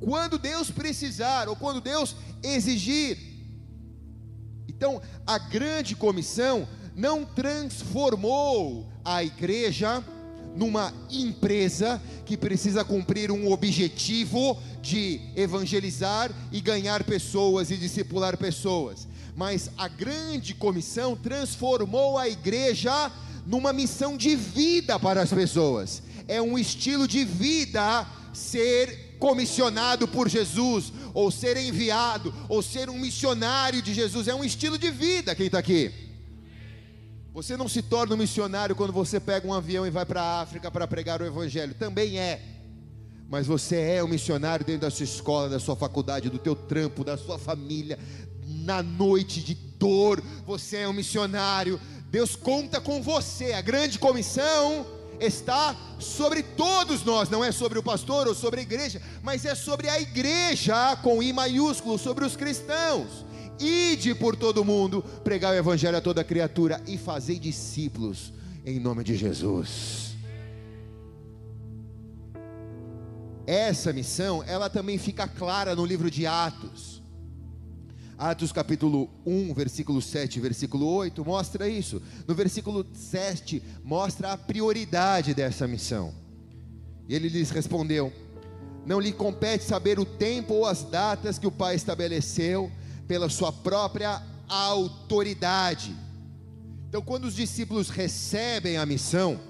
quando 0.00 0.38
Deus 0.38 0.70
precisar 0.70 1.48
ou 1.48 1.54
quando 1.54 1.80
Deus 1.80 2.16
exigir. 2.42 3.18
Então, 4.68 5.00
a 5.26 5.38
grande 5.38 5.94
comissão 5.94 6.66
não 6.96 7.24
transformou 7.24 8.88
a 9.04 9.22
igreja 9.22 10.02
numa 10.56 10.92
empresa 11.10 12.00
que 12.24 12.36
precisa 12.36 12.84
cumprir 12.84 13.30
um 13.30 13.52
objetivo 13.52 14.58
de 14.82 15.20
evangelizar 15.36 16.32
e 16.50 16.60
ganhar 16.60 17.04
pessoas 17.04 17.70
e 17.70 17.76
discipular 17.76 18.36
pessoas. 18.36 19.06
Mas 19.36 19.70
a 19.76 19.86
grande 19.86 20.54
comissão 20.54 21.16
transformou 21.16 22.18
a 22.18 22.28
igreja 22.28 23.12
numa 23.46 23.72
missão 23.72 24.16
de 24.16 24.34
vida 24.34 24.98
para 24.98 25.22
as 25.22 25.30
pessoas. 25.30 26.02
É 26.26 26.40
um 26.40 26.58
estilo 26.58 27.06
de 27.06 27.24
vida 27.24 28.06
ser 28.32 29.09
comissionado 29.20 30.08
por 30.08 30.28
Jesus, 30.28 30.92
ou 31.12 31.30
ser 31.30 31.56
enviado, 31.58 32.34
ou 32.48 32.62
ser 32.62 32.88
um 32.88 32.98
missionário 32.98 33.82
de 33.82 33.92
Jesus, 33.92 34.26
é 34.26 34.34
um 34.34 34.42
estilo 34.42 34.78
de 34.78 34.90
vida. 34.90 35.34
Quem 35.34 35.46
está 35.46 35.58
aqui? 35.58 35.92
Você 37.34 37.56
não 37.56 37.68
se 37.68 37.82
torna 37.82 38.14
um 38.14 38.18
missionário 38.18 38.74
quando 38.74 38.92
você 38.92 39.20
pega 39.20 39.46
um 39.46 39.54
avião 39.54 39.86
e 39.86 39.90
vai 39.90 40.06
para 40.06 40.22
a 40.22 40.40
África 40.40 40.70
para 40.70 40.88
pregar 40.88 41.20
o 41.20 41.26
Evangelho, 41.26 41.74
também 41.74 42.18
é, 42.18 42.40
mas 43.28 43.46
você 43.46 43.76
é 43.76 44.02
um 44.02 44.08
missionário 44.08 44.64
dentro 44.64 44.82
da 44.82 44.90
sua 44.90 45.04
escola, 45.04 45.48
da 45.48 45.60
sua 45.60 45.76
faculdade, 45.76 46.30
do 46.30 46.38
teu 46.38 46.56
trampo, 46.56 47.04
da 47.04 47.16
sua 47.16 47.38
família, 47.38 47.98
na 48.64 48.82
noite 48.82 49.40
de 49.40 49.54
dor, 49.54 50.20
você 50.44 50.78
é 50.78 50.88
um 50.88 50.92
missionário. 50.92 51.78
Deus 52.10 52.34
conta 52.34 52.80
com 52.80 53.00
você, 53.00 53.52
a 53.52 53.60
grande 53.60 53.98
comissão 53.98 54.84
está 55.20 55.76
sobre 55.98 56.42
todos 56.42 57.04
nós, 57.04 57.28
não 57.28 57.44
é 57.44 57.52
sobre 57.52 57.78
o 57.78 57.82
pastor 57.82 58.26
ou 58.26 58.34
sobre 58.34 58.60
a 58.60 58.62
igreja, 58.62 59.00
mas 59.22 59.44
é 59.44 59.54
sobre 59.54 59.88
a 59.88 60.00
igreja 60.00 60.96
com 60.96 61.22
I 61.22 61.32
maiúsculo, 61.32 61.98
sobre 61.98 62.24
os 62.24 62.36
cristãos. 62.36 63.24
Ide 63.58 64.14
por 64.14 64.34
todo 64.34 64.64
mundo, 64.64 65.02
pregar 65.22 65.52
o 65.52 65.56
evangelho 65.56 65.98
a 65.98 66.00
toda 66.00 66.24
criatura 66.24 66.82
e 66.86 66.96
fazer 66.96 67.38
discípulos 67.38 68.32
em 68.64 68.78
nome 68.78 69.04
de 69.04 69.16
Jesus. 69.16 70.10
Essa 73.46 73.92
missão, 73.92 74.44
ela 74.46 74.70
também 74.70 74.96
fica 74.96 75.26
clara 75.26 75.74
no 75.74 75.84
livro 75.84 76.10
de 76.10 76.26
Atos. 76.26 76.99
Atos 78.20 78.52
capítulo 78.52 79.08
1, 79.24 79.54
versículo 79.54 80.02
7, 80.02 80.40
versículo 80.40 80.86
8, 80.86 81.24
mostra 81.24 81.66
isso. 81.66 82.02
No 82.28 82.34
versículo 82.34 82.86
7, 82.92 83.62
mostra 83.82 84.32
a 84.32 84.36
prioridade 84.36 85.32
dessa 85.32 85.66
missão. 85.66 86.12
E 87.08 87.14
ele 87.14 87.30
lhes 87.30 87.48
respondeu: 87.48 88.12
Não 88.84 89.00
lhe 89.00 89.10
compete 89.10 89.64
saber 89.64 89.98
o 89.98 90.04
tempo 90.04 90.52
ou 90.52 90.66
as 90.66 90.82
datas 90.82 91.38
que 91.38 91.46
o 91.46 91.50
Pai 91.50 91.76
estabeleceu 91.76 92.70
pela 93.08 93.30
sua 93.30 93.50
própria 93.50 94.22
autoridade. 94.46 95.96
Então, 96.90 97.00
quando 97.00 97.24
os 97.24 97.34
discípulos 97.34 97.88
recebem 97.88 98.76
a 98.76 98.84
missão, 98.84 99.40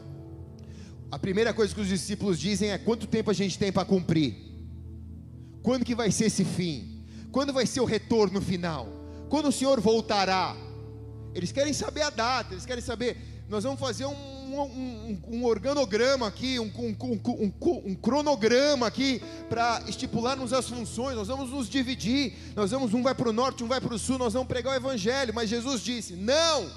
a 1.10 1.18
primeira 1.18 1.52
coisa 1.52 1.74
que 1.74 1.80
os 1.80 1.88
discípulos 1.88 2.38
dizem 2.38 2.70
é: 2.70 2.78
quanto 2.78 3.08
tempo 3.08 3.32
a 3.32 3.34
gente 3.34 3.58
tem 3.58 3.72
para 3.72 3.84
cumprir? 3.84 4.36
Quando 5.60 5.84
que 5.84 5.96
vai 5.96 6.12
ser 6.12 6.26
esse 6.26 6.44
fim? 6.44 6.89
Quando 7.32 7.52
vai 7.52 7.66
ser 7.66 7.80
o 7.80 7.84
retorno 7.84 8.40
final? 8.40 8.88
Quando 9.28 9.48
o 9.48 9.52
Senhor 9.52 9.80
voltará? 9.80 10.56
Eles 11.34 11.52
querem 11.52 11.72
saber 11.72 12.02
a 12.02 12.10
data, 12.10 12.54
eles 12.54 12.66
querem 12.66 12.82
saber. 12.82 13.44
Nós 13.48 13.64
vamos 13.64 13.80
fazer 13.80 14.06
um, 14.06 14.12
um, 14.12 15.22
um 15.28 15.44
organograma 15.44 16.26
aqui, 16.26 16.58
um, 16.58 16.70
um 17.84 17.94
cronograma 17.94 18.86
aqui, 18.86 19.22
para 19.48 19.82
estipularmos 19.88 20.52
as 20.52 20.68
funções. 20.68 21.16
Nós 21.16 21.28
vamos 21.28 21.50
nos 21.50 21.68
dividir. 21.68 22.34
Nós 22.54 22.70
vamos, 22.70 22.94
um 22.94 23.02
vai 23.02 23.14
para 23.14 23.28
o 23.28 23.32
norte, 23.32 23.64
um 23.64 23.68
vai 23.68 23.80
para 23.80 23.94
o 23.94 23.98
sul. 23.98 24.18
Nós 24.18 24.32
vamos 24.32 24.48
pregar 24.48 24.72
o 24.72 24.76
Evangelho. 24.76 25.32
Mas 25.34 25.48
Jesus 25.48 25.82
disse: 25.82 26.14
Não, 26.14 26.70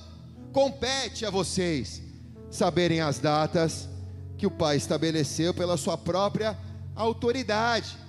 compete 0.52 1.26
a 1.26 1.30
vocês 1.30 2.02
saberem 2.50 3.02
as 3.02 3.18
datas 3.18 3.90
que 4.38 4.46
o 4.46 4.52
Pai 4.52 4.78
estabeleceu 4.78 5.54
pela 5.54 5.78
sua 5.78 5.98
própria 5.98 6.58
autoridade. 6.96 8.03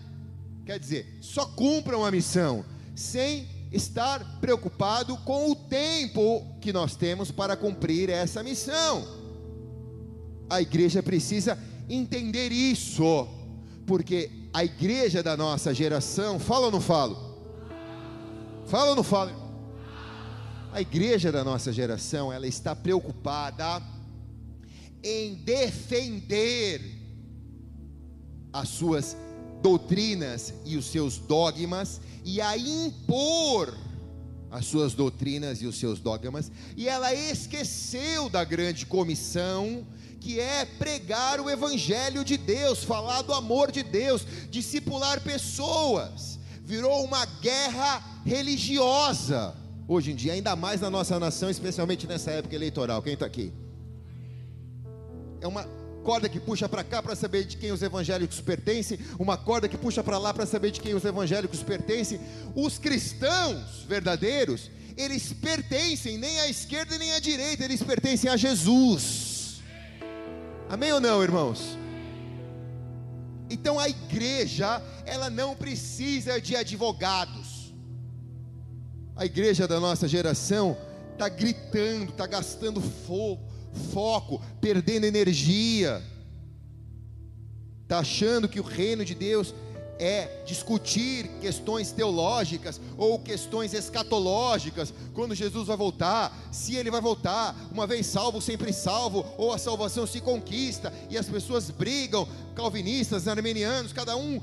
Quer 0.65 0.79
dizer, 0.79 1.19
só 1.21 1.45
cumpram 1.47 2.05
a 2.05 2.11
missão 2.11 2.65
sem 2.95 3.47
estar 3.71 4.41
preocupado 4.41 5.17
com 5.19 5.51
o 5.51 5.57
tempo 5.57 6.57
que 6.61 6.73
nós 6.73 6.97
temos 6.97 7.31
para 7.31 7.57
cumprir 7.57 8.09
essa 8.09 8.43
missão. 8.43 9.05
A 10.49 10.63
igreja 10.63 11.03
precisa 11.03 11.59
entender 11.89 12.51
isso, 12.51 13.29
porque 13.87 14.31
a 14.53 14.65
igreja 14.65 15.23
da 15.23 15.37
nossa 15.37 15.75
geração, 15.75 16.39
fala 16.39 16.67
ou 16.67 16.73
não 16.73 16.81
falo? 16.81 17.35
Fala 18.67 18.91
ou 18.91 18.97
não 18.97 19.03
falo? 19.03 19.33
A 20.73 20.81
igreja 20.81 21.31
da 21.31 21.45
nossa 21.45 21.73
geração, 21.73 22.33
ela 22.33 22.47
está 22.47 22.75
preocupada 22.75 23.83
em 25.03 25.35
defender 25.35 26.81
as 28.53 28.69
suas 28.69 29.17
doutrinas 29.65 30.53
e 30.67 30.77
os 30.77 30.85
seus 30.85 31.17
dogmas 31.17 31.99
e 32.23 32.39
a 32.39 32.55
impor 32.55 33.75
as 34.51 34.67
suas 34.67 34.93
doutrinas 34.93 35.63
e 35.63 35.67
os 35.67 35.81
seus 35.81 35.99
dogmas, 35.99 36.53
e 36.77 36.87
ela 36.89 37.13
esqueceu 37.13 38.29
da 38.29 38.45
grande 38.45 38.87
comissão, 38.87 39.85
que 40.21 40.39
é 40.39 40.65
pregar 40.65 41.41
o 41.41 41.51
evangelho 41.51 42.25
de 42.25 42.37
Deus, 42.37 42.85
falar 42.85 43.23
do 43.23 43.33
amor 43.33 43.73
de 43.73 43.83
Deus, 43.83 44.25
discipular 44.51 45.21
pessoas. 45.23 46.39
Virou 46.63 47.03
uma 47.05 47.27
guerra 47.27 48.01
religiosa 48.25 49.57
hoje 49.89 50.13
em 50.13 50.15
dia, 50.15 50.35
ainda 50.35 50.55
mais 50.55 50.81
na 50.81 50.89
nossa 50.89 51.19
nação, 51.19 51.51
especialmente 51.51 52.07
nessa 52.07 52.31
época 52.31 52.55
eleitoral. 52.55 53.03
Quem 53.03 53.15
está 53.15 53.27
aqui? 53.27 53.53
É 55.41 55.49
uma 55.49 55.67
corda 56.05 56.29
que 56.29 56.39
puxa 56.39 56.69
para 56.69 56.85
cá 56.85 57.03
para 57.03 57.17
saber 57.17 57.45
de 57.45 57.57
quem 57.57 57.73
os 57.73 57.83
evangélicos 57.83 58.39
pertencem, 58.41 58.99
uma 59.19 59.39
corda 59.39 59.67
que 59.67 59.79
puxa 59.79 60.05
para 60.05 60.19
lá 60.19 60.35
para 60.35 60.45
saber 60.45 60.71
de 60.71 60.81
quem 60.81 60.95
os 60.95 61.05
evangélicos 61.05 61.63
pertencem. 61.63 62.21
Os 62.55 62.79
cristãos 62.79 63.83
verdadeiros, 63.89 64.71
eles 64.97 65.33
pertencem 65.33 66.19
nem 66.19 66.39
à 66.41 66.49
esquerda 66.49 66.99
nem 66.99 67.13
à 67.15 67.19
direita, 67.19 67.65
eles 67.65 67.83
pertencem 67.83 68.31
a 68.31 68.37
Jesus. 68.37 69.63
Amém 70.69 70.93
ou 70.93 71.01
não, 71.01 71.23
irmãos? 71.23 71.79
Então 73.49 73.79
a 73.81 73.89
igreja, 73.89 74.83
ela 75.07 75.31
não 75.31 75.57
precisa 75.57 76.39
de 76.41 76.55
advogados. 76.55 77.73
A 79.17 79.25
igreja 79.25 79.67
da 79.67 79.81
nossa 79.81 80.07
geração 80.07 80.77
está 81.13 81.29
gritando, 81.29 82.11
está 82.11 82.27
gastando 82.27 82.81
fogo 82.83 83.54
foco, 83.93 84.41
perdendo 84.61 85.05
energia. 85.05 86.03
está 87.83 87.99
achando 87.99 88.49
que 88.49 88.61
o 88.61 88.63
reino 88.63 89.05
de 89.05 89.15
Deus 89.15 89.55
é 89.99 90.43
discutir 90.45 91.29
questões 91.41 91.93
teológicas 91.93 92.81
ou 92.97 93.19
questões 93.19 93.73
escatológicas, 93.75 94.93
quando 95.13 95.35
Jesus 95.35 95.69
vai 95.69 95.77
voltar, 95.77 96.37
se 96.51 96.75
ele 96.75 96.91
vai 96.91 97.01
voltar, 97.01 97.55
uma 97.71 97.87
vez 97.87 98.07
salvo, 98.07 98.41
sempre 98.41 98.73
salvo, 98.73 99.25
ou 99.39 99.53
a 99.53 99.59
salvação 99.59 100.07
se 100.07 100.21
conquista, 100.21 100.93
e 101.11 101.17
as 101.17 101.29
pessoas 101.29 101.71
brigam, 101.71 102.27
calvinistas, 102.55 103.29
armenianos, 103.29 103.93
cada 103.93 104.17
um 104.17 104.41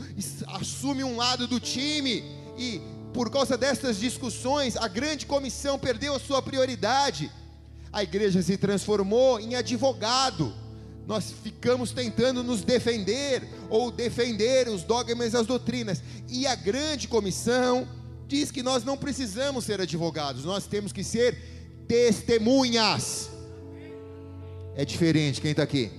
assume 0.48 1.04
um 1.04 1.18
lado 1.18 1.48
do 1.48 1.60
time, 1.60 2.24
e 2.58 2.82
por 3.14 3.30
causa 3.30 3.58
dessas 3.58 4.00
discussões, 4.00 4.78
a 4.78 4.88
grande 4.88 5.26
comissão 5.26 5.78
perdeu 5.78 6.16
a 6.16 6.20
sua 6.20 6.42
prioridade. 6.42 7.30
A 7.92 8.04
igreja 8.04 8.42
se 8.42 8.58
transformou 8.58 9.40
em 9.40 9.56
advogado 9.56 10.54
nós 11.12 11.32
ficamos 11.44 11.92
tentando 11.92 12.44
nos 12.44 12.62
defender 12.62 13.46
ou 13.70 13.92
defender 13.92 14.68
os 14.70 14.84
dogmas 14.84 15.34
e 15.34 15.38
as 15.38 15.48
doutrinas. 15.48 16.02
E 16.30 16.46
a 16.48 16.56
grande 16.56 17.08
comissão 17.08 17.88
diz 18.28 18.52
que 18.52 18.64
nós 18.64 18.84
não 18.84 18.98
precisamos 18.98 19.66
ser 19.66 19.82
advogados, 19.82 20.46
nós 20.46 20.66
temos 20.66 20.94
que 20.94 21.04
ser 21.04 21.38
testemunhas. 21.88 23.30
É 24.76 24.86
diferente, 24.86 25.42
quem 25.42 25.52
está 25.52 25.64
aqui? 25.64 25.92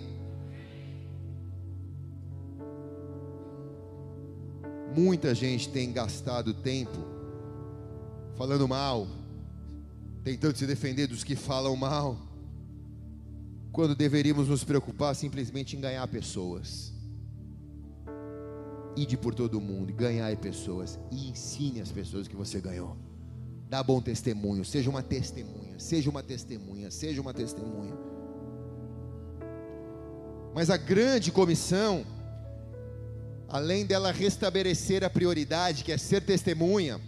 Muita 4.97 5.35
gente 5.35 5.69
tem 5.69 5.93
gastado 5.93 6.55
tempo 6.55 6.99
falando 8.37 8.67
mal, 8.67 9.07
tentando 10.25 10.57
se 10.57 10.67
defender 10.67 11.07
dos 11.07 11.25
que 11.25 11.35
falam 11.35 11.75
mal 11.75 12.17
quando 13.73 13.95
deveríamos 13.95 14.49
nos 14.49 14.63
preocupar 14.63 15.15
simplesmente 15.17 15.77
em 15.77 15.81
ganhar 15.81 16.07
pessoas. 16.07 16.93
Ide 18.95 19.17
por 19.17 19.35
todo 19.35 19.61
mundo, 19.61 19.93
ganhar 19.93 20.37
pessoas 20.37 20.99
e 21.11 21.31
ensine 21.31 21.81
as 21.81 21.91
pessoas 21.91 22.29
que 22.29 22.37
você 22.37 22.61
ganhou. 22.61 22.97
Dá 23.69 23.83
bom 23.83 24.03
testemunho, 24.03 24.65
seja 24.65 24.91
uma 24.91 25.03
testemunha, 25.03 25.79
seja 25.79 26.11
uma 26.11 26.23
testemunha, 26.23 26.91
seja 26.91 27.21
uma 27.23 27.33
testemunha. 27.33 27.97
Mas 30.55 30.69
a 30.69 30.77
grande 30.77 31.33
comissão, 31.33 32.05
além 33.49 33.87
dela 33.87 34.13
restabelecer 34.13 35.03
a 35.03 35.09
prioridade, 35.09 35.83
que 35.83 35.91
é 35.91 35.97
ser 35.97 36.21
testemunha, 36.21 37.01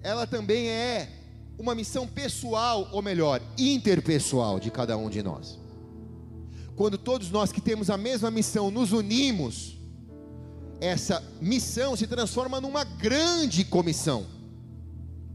ela 0.00 0.24
também 0.24 0.68
é 0.68 1.21
uma 1.58 1.74
missão 1.74 2.06
pessoal, 2.06 2.88
ou 2.92 3.02
melhor, 3.02 3.40
interpessoal 3.58 4.58
de 4.58 4.70
cada 4.70 4.96
um 4.96 5.08
de 5.08 5.22
nós 5.22 5.62
quando 6.76 6.98
todos 6.98 7.30
nós 7.30 7.52
que 7.52 7.60
temos 7.60 7.90
a 7.90 7.96
mesma 7.96 8.30
missão 8.30 8.70
nos 8.70 8.92
unimos, 8.92 9.78
essa 10.80 11.22
missão 11.40 11.96
se 11.96 12.06
transforma 12.06 12.60
numa 12.60 12.82
grande 12.82 13.64
comissão, 13.64 14.26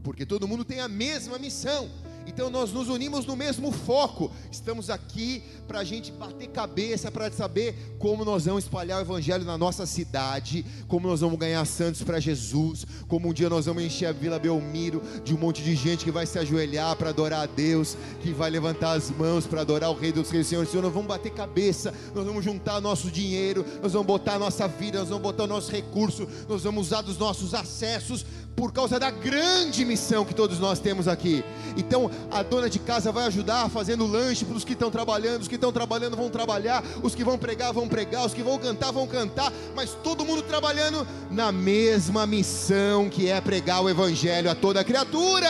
porque 0.02 0.26
todo 0.26 0.48
mundo 0.48 0.64
tem 0.64 0.80
a 0.80 0.88
mesma 0.88 1.38
missão. 1.38 1.88
Então 2.28 2.50
nós 2.50 2.70
nos 2.70 2.88
unimos 2.88 3.24
no 3.24 3.34
mesmo 3.34 3.72
foco. 3.72 4.30
Estamos 4.52 4.90
aqui 4.90 5.42
para 5.66 5.80
a 5.80 5.84
gente 5.84 6.12
bater 6.12 6.48
cabeça, 6.48 7.10
para 7.10 7.32
saber 7.32 7.96
como 7.98 8.22
nós 8.22 8.44
vamos 8.44 8.64
espalhar 8.64 8.98
o 8.98 9.00
Evangelho 9.00 9.44
na 9.46 9.56
nossa 9.56 9.86
cidade, 9.86 10.64
como 10.86 11.08
nós 11.08 11.22
vamos 11.22 11.38
ganhar 11.38 11.64
santos 11.64 12.02
para 12.02 12.20
Jesus, 12.20 12.86
como 13.08 13.30
um 13.30 13.32
dia 13.32 13.48
nós 13.48 13.64
vamos 13.64 13.82
encher 13.82 14.06
a 14.06 14.12
Vila 14.12 14.38
Belmiro 14.38 15.02
de 15.24 15.34
um 15.34 15.38
monte 15.38 15.62
de 15.62 15.74
gente 15.74 16.04
que 16.04 16.10
vai 16.10 16.26
se 16.26 16.38
ajoelhar 16.38 16.94
para 16.96 17.08
adorar 17.08 17.44
a 17.44 17.46
Deus, 17.46 17.96
que 18.20 18.30
vai 18.30 18.50
levantar 18.50 18.92
as 18.92 19.10
mãos 19.10 19.46
para 19.46 19.62
adorar 19.62 19.90
o 19.90 19.98
Rei 19.98 20.12
dos 20.12 20.30
Reis, 20.30 20.46
Senhor. 20.46 20.66
Senhor, 20.66 20.82
nós 20.82 20.92
vamos 20.92 21.08
bater 21.08 21.32
cabeça, 21.32 21.94
nós 22.14 22.26
vamos 22.26 22.44
juntar 22.44 22.78
nosso 22.78 23.10
dinheiro, 23.10 23.64
nós 23.82 23.94
vamos 23.94 24.06
botar 24.06 24.38
nossa 24.38 24.68
vida, 24.68 24.98
nós 24.98 25.08
vamos 25.08 25.22
botar 25.22 25.44
o 25.44 25.48
nosso 25.48 25.72
recurso, 25.72 26.28
nós 26.46 26.62
vamos 26.62 26.88
usar 26.88 27.00
dos 27.00 27.16
nossos 27.16 27.54
acessos 27.54 28.26
por 28.58 28.72
causa 28.72 28.98
da 28.98 29.08
grande 29.08 29.84
missão 29.84 30.24
que 30.24 30.34
todos 30.34 30.58
nós 30.58 30.80
temos 30.80 31.06
aqui. 31.06 31.44
Então, 31.76 32.10
a 32.28 32.42
dona 32.42 32.68
de 32.68 32.80
casa 32.80 33.12
vai 33.12 33.24
ajudar 33.26 33.70
fazendo 33.70 34.04
lanche 34.04 34.44
para 34.44 34.56
os 34.56 34.64
que 34.64 34.72
estão 34.72 34.90
trabalhando, 34.90 35.42
os 35.42 35.48
que 35.48 35.54
estão 35.54 35.72
trabalhando 35.72 36.16
vão 36.16 36.28
trabalhar, 36.28 36.82
os 37.00 37.14
que 37.14 37.22
vão 37.22 37.38
pregar 37.38 37.72
vão 37.72 37.86
pregar, 37.86 38.26
os 38.26 38.34
que 38.34 38.42
vão 38.42 38.58
cantar 38.58 38.90
vão 38.90 39.06
cantar, 39.06 39.52
mas 39.76 39.96
todo 40.02 40.24
mundo 40.24 40.42
trabalhando 40.42 41.06
na 41.30 41.52
mesma 41.52 42.26
missão 42.26 43.08
que 43.08 43.28
é 43.28 43.40
pregar 43.40 43.80
o 43.80 43.88
evangelho 43.88 44.50
a 44.50 44.56
toda 44.56 44.82
criatura. 44.82 45.48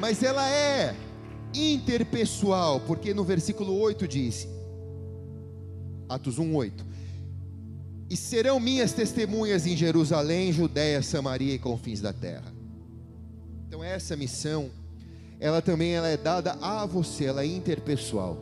Mas 0.00 0.22
ela 0.22 0.48
é 0.48 0.96
interpessoal, 1.52 2.80
porque 2.80 3.12
no 3.12 3.22
versículo 3.22 3.78
8 3.78 4.08
diz: 4.08 4.53
Atos 6.08 6.38
1:8. 6.38 6.84
E 8.10 8.16
serão 8.16 8.60
minhas 8.60 8.92
testemunhas 8.92 9.66
em 9.66 9.76
Jerusalém, 9.76 10.52
Judéia, 10.52 11.02
Samaria 11.02 11.54
e 11.54 11.58
confins 11.58 12.00
da 12.00 12.12
terra. 12.12 12.52
Então 13.66 13.82
essa 13.82 14.16
missão, 14.16 14.70
ela 15.40 15.60
também 15.60 15.94
ela 15.94 16.08
é 16.08 16.16
dada 16.16 16.52
a 16.60 16.86
você, 16.86 17.24
ela 17.24 17.42
é 17.42 17.46
interpessoal. 17.46 18.38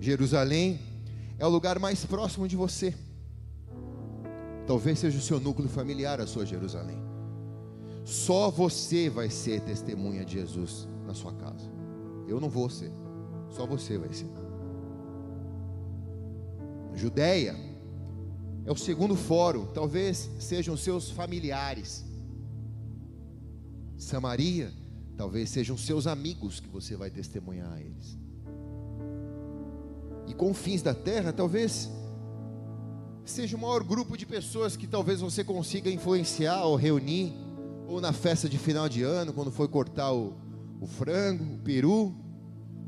Jerusalém 0.00 0.78
é 1.38 1.46
o 1.46 1.48
lugar 1.48 1.78
mais 1.78 2.04
próximo 2.04 2.46
de 2.46 2.56
você. 2.56 2.94
Talvez 4.66 4.98
seja 4.98 5.18
o 5.18 5.22
seu 5.22 5.38
núcleo 5.38 5.68
familiar, 5.68 6.20
a 6.20 6.26
sua 6.26 6.44
Jerusalém. 6.44 6.98
Só 8.04 8.50
você 8.50 9.08
vai 9.08 9.30
ser 9.30 9.60
testemunha 9.60 10.24
de 10.24 10.34
Jesus 10.34 10.88
na 11.06 11.14
sua 11.14 11.32
casa. 11.32 11.70
Eu 12.28 12.40
não 12.40 12.48
vou 12.48 12.68
ser. 12.68 12.92
Só 13.50 13.66
você 13.66 13.96
vai 13.96 14.12
ser. 14.12 14.45
Judéia 16.96 17.54
é 18.64 18.72
o 18.72 18.76
segundo 18.76 19.14
fórum, 19.14 19.66
talvez 19.66 20.30
sejam 20.40 20.76
seus 20.76 21.10
familiares. 21.10 22.04
Samaria, 23.98 24.72
talvez 25.16 25.50
sejam 25.50 25.76
seus 25.76 26.06
amigos 26.06 26.58
que 26.58 26.68
você 26.68 26.96
vai 26.96 27.10
testemunhar 27.10 27.70
a 27.70 27.80
eles. 27.80 28.18
E 30.26 30.34
confins 30.34 30.82
da 30.82 30.94
terra, 30.94 31.32
talvez 31.32 31.90
seja 33.26 33.56
o 33.56 33.60
maior 33.60 33.84
grupo 33.84 34.16
de 34.16 34.24
pessoas 34.24 34.74
que 34.76 34.86
talvez 34.86 35.20
você 35.20 35.44
consiga 35.44 35.90
influenciar 35.90 36.64
ou 36.64 36.76
reunir, 36.76 37.32
ou 37.86 38.00
na 38.00 38.12
festa 38.12 38.48
de 38.48 38.58
final 38.58 38.88
de 38.88 39.02
ano, 39.02 39.32
quando 39.34 39.52
for 39.52 39.68
cortar 39.68 40.12
o, 40.12 40.34
o 40.80 40.86
frango, 40.86 41.44
o 41.54 41.58
peru, 41.58 42.14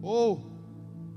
ou 0.00 0.57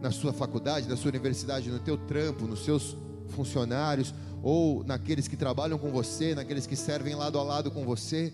na 0.01 0.11
sua 0.11 0.33
faculdade, 0.33 0.89
na 0.89 0.97
sua 0.97 1.09
universidade, 1.09 1.69
no 1.69 1.79
teu 1.79 1.97
trampo, 1.97 2.47
nos 2.47 2.65
seus 2.65 2.97
funcionários, 3.29 4.13
ou 4.41 4.83
naqueles 4.83 5.27
que 5.27 5.37
trabalham 5.37 5.77
com 5.77 5.91
você, 5.91 6.33
naqueles 6.33 6.65
que 6.65 6.75
servem 6.75 7.13
lado 7.13 7.37
a 7.37 7.43
lado 7.43 7.69
com 7.69 7.85
você. 7.85 8.33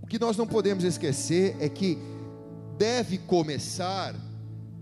O 0.00 0.06
que 0.06 0.18
nós 0.18 0.36
não 0.36 0.46
podemos 0.46 0.82
esquecer 0.82 1.56
é 1.60 1.68
que 1.68 1.98
deve 2.78 3.18
começar 3.18 4.14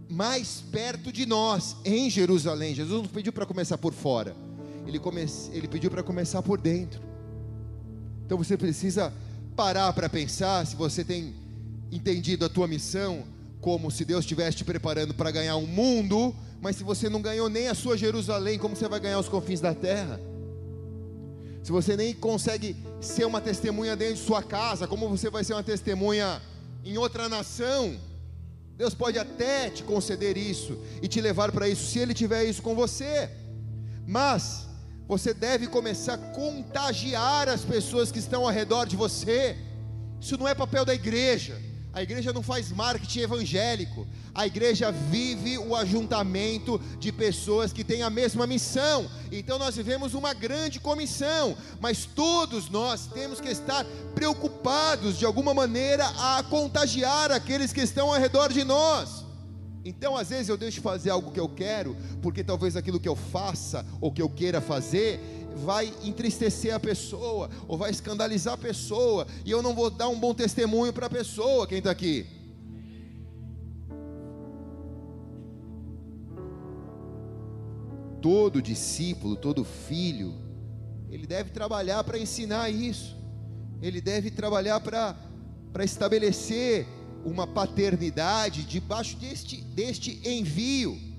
mais 0.09 0.62
perto 0.70 1.12
de 1.12 1.27
nós, 1.27 1.77
em 1.85 2.09
Jerusalém. 2.09 2.75
Jesus 2.75 3.03
não 3.03 3.09
pediu 3.09 3.33
para 3.33 3.46
começar 3.46 3.79
por 3.79 3.92
fora, 3.92 4.35
ele, 4.87 4.98
come... 4.98 5.27
ele 5.53 5.66
pediu 5.66 5.90
para 5.90 6.03
começar 6.03 6.42
por 6.42 6.61
dentro. 6.61 7.03
Então 8.25 8.38
você 8.38 8.57
precisa 8.57 9.12
parar 9.57 9.92
para 9.92 10.09
pensar 10.09 10.66
se 10.66 10.77
você 10.77 11.05
tem 11.05 11.35
entendido 11.90 12.44
a 12.44 12.48
tua 12.48 12.68
missão 12.68 13.25
como 13.62 13.92
se 13.92 14.05
Deus 14.05 14.25
estivesse 14.25 14.57
te 14.57 14.64
preparando 14.64 15.14
para 15.14 15.31
ganhar 15.31 15.57
um 15.57 15.68
mundo, 15.68 16.35
mas 16.61 16.75
se 16.75 16.83
você 16.83 17.09
não 17.09 17.22
ganhou 17.22 17.48
nem 17.48 17.68
a 17.68 17.75
sua 17.75 17.96
Jerusalém, 17.96 18.59
como 18.59 18.75
você 18.75 18.88
vai 18.88 18.98
ganhar 18.98 19.20
os 19.20 19.29
confins 19.29 19.61
da 19.61 19.72
terra? 19.72 20.20
Se 21.62 21.70
você 21.70 21.96
nem 21.96 22.12
consegue 22.12 22.77
ser 23.01 23.25
uma 23.25 23.40
testemunha 23.40 23.94
dentro 23.94 24.16
de 24.16 24.20
sua 24.20 24.42
casa, 24.42 24.88
como 24.88 25.09
você 25.09 25.31
vai 25.31 25.44
ser 25.44 25.53
uma 25.53 25.62
testemunha 25.62 26.42
em 26.85 26.98
outra 26.98 27.29
nação? 27.29 27.96
Deus 28.77 28.94
pode 28.94 29.16
até 29.16 29.70
te 29.70 29.85
conceder 29.85 30.37
isso 30.37 30.77
e 31.01 31.07
te 31.07 31.20
levar 31.20 31.53
para 31.53 31.68
isso, 31.68 31.87
se 31.87 32.01
Ele 32.01 32.12
tiver 32.12 32.42
isso 32.42 32.62
com 32.62 32.75
você, 32.75 33.31
mas 34.05 34.66
você 35.07 35.33
deve 35.33 35.68
começar 35.68 36.14
a 36.14 36.18
contagiar 36.18 37.48
as 37.48 37.64
pessoas 37.64 38.11
que 38.11 38.18
estão 38.18 38.42
ao 38.42 38.51
redor 38.51 38.87
de 38.87 38.96
você. 38.96 39.57
Isso 40.20 40.37
não 40.37 40.48
é 40.48 40.55
papel 40.55 40.85
da 40.85 40.94
igreja. 40.94 41.70
A 41.92 42.02
igreja 42.02 42.33
não 42.33 42.42
faz 42.42 42.72
marketing 42.72 43.20
evangélico. 43.20 44.07
A 44.35 44.46
igreja 44.46 44.90
vive 44.90 45.59
o 45.59 45.76
ajuntamento 45.76 46.81
de 46.98 47.12
pessoas 47.12 47.70
que 47.70 47.85
têm 47.85 48.02
a 48.02 48.09
mesma 48.09 48.46
missão. 48.46 49.11
Então 49.31 49.59
nós 49.59 49.76
vivemos 49.76 50.14
uma 50.14 50.33
grande 50.33 50.81
comissão, 50.81 51.55
mas 51.81 52.07
todos 52.07 52.70
nós 52.70 53.07
temos 53.07 53.40
que 53.40 53.48
estar 53.48 53.85
preocupados 54.14 55.18
de 55.18 55.26
alguma 55.26 55.52
maneira 55.52 56.07
a 56.18 56.42
contagiar 56.42 57.31
aqueles 57.31 57.74
que 57.74 57.83
estão 57.83 58.09
ao 58.09 58.18
redor 58.18 58.50
de 58.50 58.64
nós. 58.64 59.22
Então, 59.85 60.16
às 60.16 60.31
vezes 60.31 60.48
eu 60.48 60.57
deixo 60.57 60.76
de 60.76 60.81
fazer 60.81 61.11
algo 61.11 61.33
que 61.33 61.40
eu 61.40 61.48
quero, 61.48 61.96
porque 62.22 62.44
talvez 62.44 62.76
aquilo 62.76 63.00
que 63.00 63.09
eu 63.09 63.16
faça 63.16 63.85
ou 64.00 64.12
que 64.12 64.22
eu 64.22 64.28
queira 64.28 64.61
fazer 64.61 65.20
vai 65.57 65.93
entristecer 66.03 66.75
a 66.75 66.81
pessoa, 66.81 67.49
ou 67.69 67.77
vai 67.77 67.91
escandalizar 67.91 68.55
a 68.55 68.59
pessoa, 68.59 69.27
e 69.45 69.51
eu 69.51 69.62
não 69.62 69.75
vou 69.75 69.91
dar 69.91 70.09
um 70.09 70.19
bom 70.19 70.35
testemunho 70.35 70.93
para 70.93 71.07
a 71.07 71.11
pessoa. 71.11 71.67
Quem 71.67 71.79
está 71.79 71.91
aqui? 71.91 72.27
Todo 78.21 78.62
discípulo, 78.62 79.37
todo 79.37 79.65
filho, 79.65 80.35
ele 81.11 81.27
deve 81.27 81.51
trabalhar 81.51 82.03
para 82.05 82.19
ensinar 82.19 82.71
isso, 82.71 83.17
ele 83.83 84.01
deve 84.01 84.31
trabalhar 84.31 84.81
para 84.81 85.85
estabelecer 85.85 86.87
uma 87.25 87.47
paternidade 87.47 88.65
debaixo 88.65 89.17
deste, 89.17 89.61
deste 89.61 90.21
envio. 90.25 91.12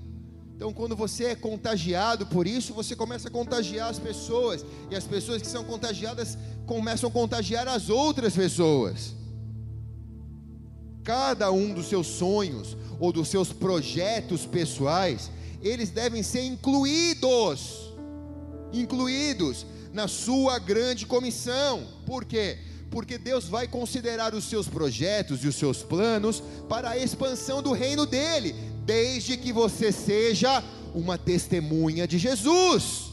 Então, 0.56 0.72
quando 0.72 0.94
você 0.94 1.24
é 1.24 1.34
contagiado 1.34 2.26
por 2.26 2.46
isso, 2.46 2.72
você 2.72 2.94
começa 2.94 3.28
a 3.28 3.30
contagiar 3.30 3.90
as 3.90 3.98
pessoas, 3.98 4.64
e 4.90 4.94
as 4.94 5.04
pessoas 5.04 5.42
que 5.42 5.48
são 5.48 5.64
contagiadas 5.64 6.38
começam 6.64 7.08
a 7.08 7.12
contagiar 7.12 7.66
as 7.66 7.90
outras 7.90 8.34
pessoas. 8.34 9.14
Cada 11.02 11.50
um 11.50 11.74
dos 11.74 11.86
seus 11.86 12.06
sonhos 12.06 12.76
ou 13.00 13.12
dos 13.12 13.28
seus 13.28 13.52
projetos 13.52 14.46
pessoais, 14.46 15.30
eles 15.60 15.90
devem 15.90 16.22
ser 16.22 16.44
incluídos, 16.44 17.92
incluídos 18.72 19.66
na 19.92 20.06
sua 20.06 20.58
grande 20.60 21.04
comissão. 21.04 21.84
Por 22.06 22.24
quê? 22.24 22.58
Porque 22.90 23.18
Deus 23.18 23.48
vai 23.48 23.66
considerar 23.66 24.34
os 24.34 24.44
seus 24.44 24.68
projetos 24.68 25.42
e 25.42 25.48
os 25.48 25.56
seus 25.56 25.82
planos 25.82 26.42
para 26.68 26.90
a 26.90 26.96
expansão 26.98 27.60
do 27.60 27.72
reino 27.72 28.06
dele 28.06 28.54
desde 28.84 29.36
que 29.36 29.52
você 29.52 29.90
seja 29.90 30.62
uma 30.94 31.18
testemunha 31.18 32.06
de 32.06 32.18
Jesus. 32.18 33.12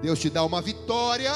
Deus 0.00 0.18
te 0.18 0.30
dá 0.30 0.44
uma 0.44 0.62
vitória, 0.62 1.32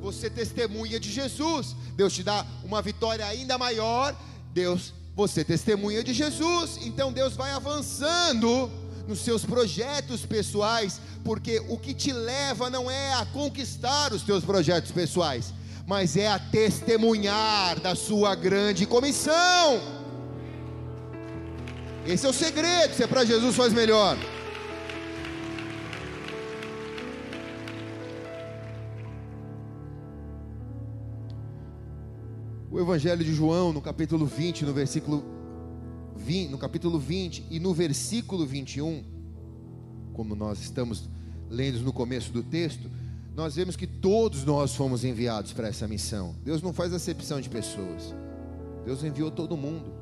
você 0.00 0.28
testemunha 0.28 1.00
de 1.00 1.10
Jesus. 1.10 1.74
Deus 1.96 2.12
te 2.12 2.22
dá 2.22 2.46
uma 2.62 2.82
vitória 2.82 3.24
ainda 3.26 3.56
maior, 3.56 4.14
Deus, 4.52 4.92
você 5.14 5.44
testemunha 5.44 6.04
de 6.04 6.12
Jesus. 6.12 6.78
Então 6.82 7.12
Deus 7.12 7.34
vai 7.34 7.52
avançando 7.52 8.70
nos 9.08 9.20
seus 9.20 9.44
projetos 9.44 10.24
pessoais, 10.24 11.00
porque 11.24 11.60
o 11.68 11.76
que 11.76 11.94
te 11.94 12.12
leva 12.12 12.70
não 12.70 12.90
é 12.90 13.14
a 13.14 13.26
conquistar 13.26 14.12
os 14.12 14.22
teus 14.22 14.44
projetos 14.44 14.92
pessoais, 14.92 15.52
mas 15.86 16.16
é 16.16 16.28
a 16.28 16.38
testemunhar 16.38 17.80
da 17.80 17.94
sua 17.94 18.34
grande 18.34 18.86
comissão. 18.86 20.01
Esse 22.04 22.26
é 22.26 22.28
o 22.28 22.32
segredo, 22.32 22.94
se 22.94 23.04
é 23.04 23.06
para 23.06 23.24
Jesus 23.24 23.54
faz 23.54 23.72
melhor. 23.72 24.18
O 32.68 32.80
Evangelho 32.80 33.24
de 33.24 33.32
João, 33.32 33.72
no 33.72 33.80
capítulo 33.80 34.26
20, 34.26 34.64
no 34.64 34.72
versículo 34.72 35.24
20, 36.16 36.50
no 36.50 36.58
capítulo 36.58 36.98
20 36.98 37.46
e 37.48 37.60
no 37.60 37.72
versículo 37.72 38.44
21, 38.44 39.04
como 40.12 40.34
nós 40.34 40.60
estamos 40.60 41.08
lendo 41.48 41.78
no 41.82 41.92
começo 41.92 42.32
do 42.32 42.42
texto, 42.42 42.90
nós 43.36 43.54
vemos 43.54 43.76
que 43.76 43.86
todos 43.86 44.44
nós 44.44 44.74
fomos 44.74 45.04
enviados 45.04 45.52
para 45.52 45.68
essa 45.68 45.86
missão. 45.86 46.34
Deus 46.44 46.60
não 46.60 46.72
faz 46.72 46.92
acepção 46.92 47.40
de 47.40 47.48
pessoas. 47.48 48.12
Deus 48.84 49.04
enviou 49.04 49.30
todo 49.30 49.56
mundo. 49.56 49.92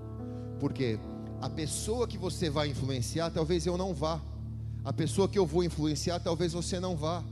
Por 0.59 0.73
quê? 0.73 0.99
A 1.41 1.49
pessoa 1.49 2.07
que 2.07 2.19
você 2.19 2.51
vai 2.51 2.69
influenciar, 2.69 3.31
talvez 3.31 3.65
eu 3.65 3.77
não 3.79 3.95
vá. 3.95 4.21
A 4.85 4.93
pessoa 4.93 5.27
que 5.27 5.39
eu 5.39 5.47
vou 5.47 5.65
influenciar, 5.65 6.21
talvez 6.21 6.53
você 6.53 6.79
não 6.79 6.95
vá. 6.95 7.25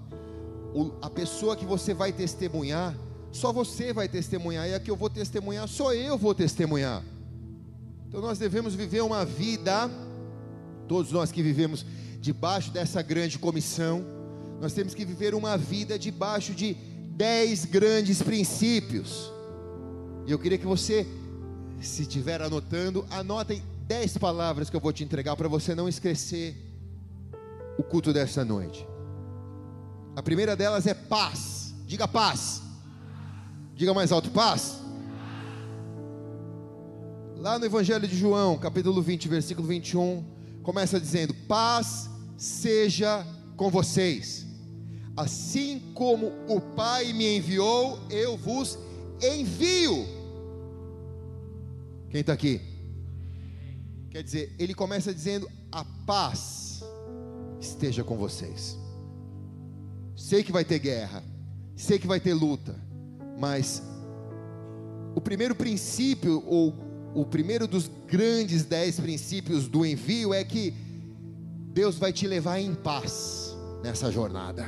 O, 0.74 0.92
a 1.02 1.10
pessoa 1.10 1.54
que 1.54 1.66
você 1.66 1.92
vai 1.92 2.10
testemunhar, 2.10 2.94
só 3.30 3.52
você 3.52 3.92
vai 3.92 4.08
testemunhar. 4.08 4.66
E 4.66 4.74
a 4.74 4.80
que 4.80 4.90
eu 4.90 4.96
vou 4.96 5.10
testemunhar, 5.10 5.68
só 5.68 5.92
eu 5.92 6.16
vou 6.16 6.34
testemunhar. 6.34 7.02
Então 8.08 8.22
nós 8.22 8.38
devemos 8.38 8.74
viver 8.74 9.02
uma 9.02 9.26
vida, 9.26 9.90
todos 10.86 11.12
nós 11.12 11.30
que 11.30 11.42
vivemos 11.42 11.84
debaixo 12.18 12.70
dessa 12.70 13.02
grande 13.02 13.38
comissão, 13.38 14.02
nós 14.58 14.72
temos 14.72 14.94
que 14.94 15.04
viver 15.04 15.34
uma 15.34 15.58
vida 15.58 15.98
debaixo 15.98 16.54
de 16.54 16.74
dez 17.10 17.66
grandes 17.66 18.22
princípios. 18.22 19.30
E 20.26 20.32
eu 20.32 20.38
queria 20.38 20.56
que 20.56 20.66
você, 20.66 21.06
se 21.80 22.02
estiver 22.02 22.40
anotando, 22.40 23.04
anotem 23.10 23.62
dez 23.88 24.18
palavras 24.18 24.68
que 24.68 24.76
eu 24.76 24.80
vou 24.80 24.92
te 24.92 25.02
entregar 25.02 25.34
para 25.34 25.48
você 25.48 25.74
não 25.74 25.88
esquecer 25.88 26.54
o 27.78 27.82
culto 27.82 28.12
desta 28.12 28.44
noite. 28.44 28.86
A 30.14 30.22
primeira 30.22 30.54
delas 30.54 30.86
é 30.86 30.92
paz. 30.92 31.74
Diga 31.86 32.06
paz. 32.06 32.62
Diga 33.74 33.94
mais 33.94 34.12
alto, 34.12 34.30
paz. 34.30 34.80
Lá 37.34 37.58
no 37.58 37.64
Evangelho 37.64 38.06
de 38.06 38.14
João, 38.14 38.58
capítulo 38.58 39.00
20, 39.00 39.26
versículo 39.26 39.66
21, 39.66 40.22
começa 40.62 41.00
dizendo: 41.00 41.32
Paz 41.32 42.10
seja 42.36 43.26
com 43.56 43.70
vocês. 43.70 44.46
Assim 45.16 45.80
como 45.94 46.32
o 46.46 46.60
Pai 46.60 47.14
me 47.14 47.38
enviou, 47.38 47.98
eu 48.10 48.36
vos 48.36 48.78
envio. 49.22 50.06
Quem 52.10 52.20
está 52.20 52.34
aqui? 52.34 52.77
Quer 54.10 54.22
dizer, 54.22 54.54
ele 54.58 54.74
começa 54.74 55.12
dizendo: 55.12 55.48
A 55.70 55.84
paz 56.06 56.82
esteja 57.60 58.02
com 58.02 58.16
vocês. 58.16 58.78
Sei 60.16 60.42
que 60.42 60.52
vai 60.52 60.64
ter 60.64 60.78
guerra, 60.78 61.22
sei 61.76 61.98
que 61.98 62.06
vai 62.06 62.18
ter 62.18 62.34
luta, 62.34 62.74
mas 63.38 63.82
o 65.14 65.20
primeiro 65.20 65.54
princípio, 65.54 66.42
ou 66.46 66.74
o 67.14 67.24
primeiro 67.24 67.66
dos 67.66 67.90
grandes 68.06 68.64
dez 68.64 68.98
princípios 68.98 69.68
do 69.68 69.84
envio 69.84 70.34
é 70.34 70.42
que 70.44 70.74
Deus 71.72 71.96
vai 71.96 72.12
te 72.12 72.26
levar 72.26 72.58
em 72.58 72.74
paz 72.74 73.56
nessa 73.82 74.10
jornada. 74.10 74.66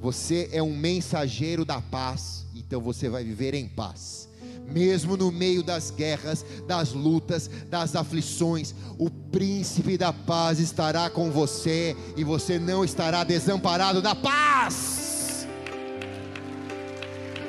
Você 0.00 0.48
é 0.52 0.62
um 0.62 0.76
mensageiro 0.76 1.64
da 1.64 1.80
paz, 1.80 2.46
então 2.54 2.80
você 2.80 3.08
vai 3.08 3.24
viver 3.24 3.54
em 3.54 3.66
paz 3.66 4.27
mesmo 4.70 5.16
no 5.16 5.32
meio 5.32 5.62
das 5.62 5.90
guerras, 5.90 6.44
das 6.66 6.92
lutas, 6.92 7.50
das 7.68 7.96
aflições, 7.96 8.74
o 8.98 9.10
príncipe 9.10 9.96
da 9.96 10.12
paz 10.12 10.58
estará 10.58 11.08
com 11.08 11.30
você 11.30 11.96
e 12.16 12.24
você 12.24 12.58
não 12.58 12.84
estará 12.84 13.24
desamparado 13.24 14.02
na 14.02 14.14
paz. 14.14 15.46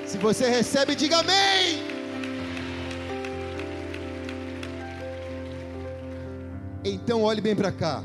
Se 0.06 0.18
você 0.18 0.50
recebe, 0.50 0.96
diga 0.96 1.20
amém. 1.20 1.90
Então 6.84 7.22
olhe 7.22 7.42
bem 7.42 7.56
para 7.56 7.72
cá. 7.72 8.04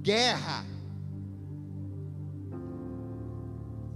Guerra, 0.00 0.64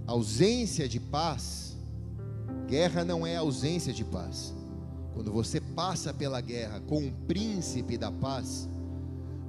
ausência 0.05 0.87
de 0.89 0.99
paz 0.99 1.68
Guerra 2.69 3.03
não 3.03 3.25
é 3.25 3.35
ausência 3.35 3.91
de 3.91 4.05
paz. 4.05 4.53
Quando 5.15 5.31
você 5.31 5.59
passa 5.59 6.13
pela 6.13 6.39
guerra 6.39 6.79
com 6.81 6.99
um 6.99 7.11
príncipe 7.11 7.97
da 7.97 8.11
paz, 8.11 8.69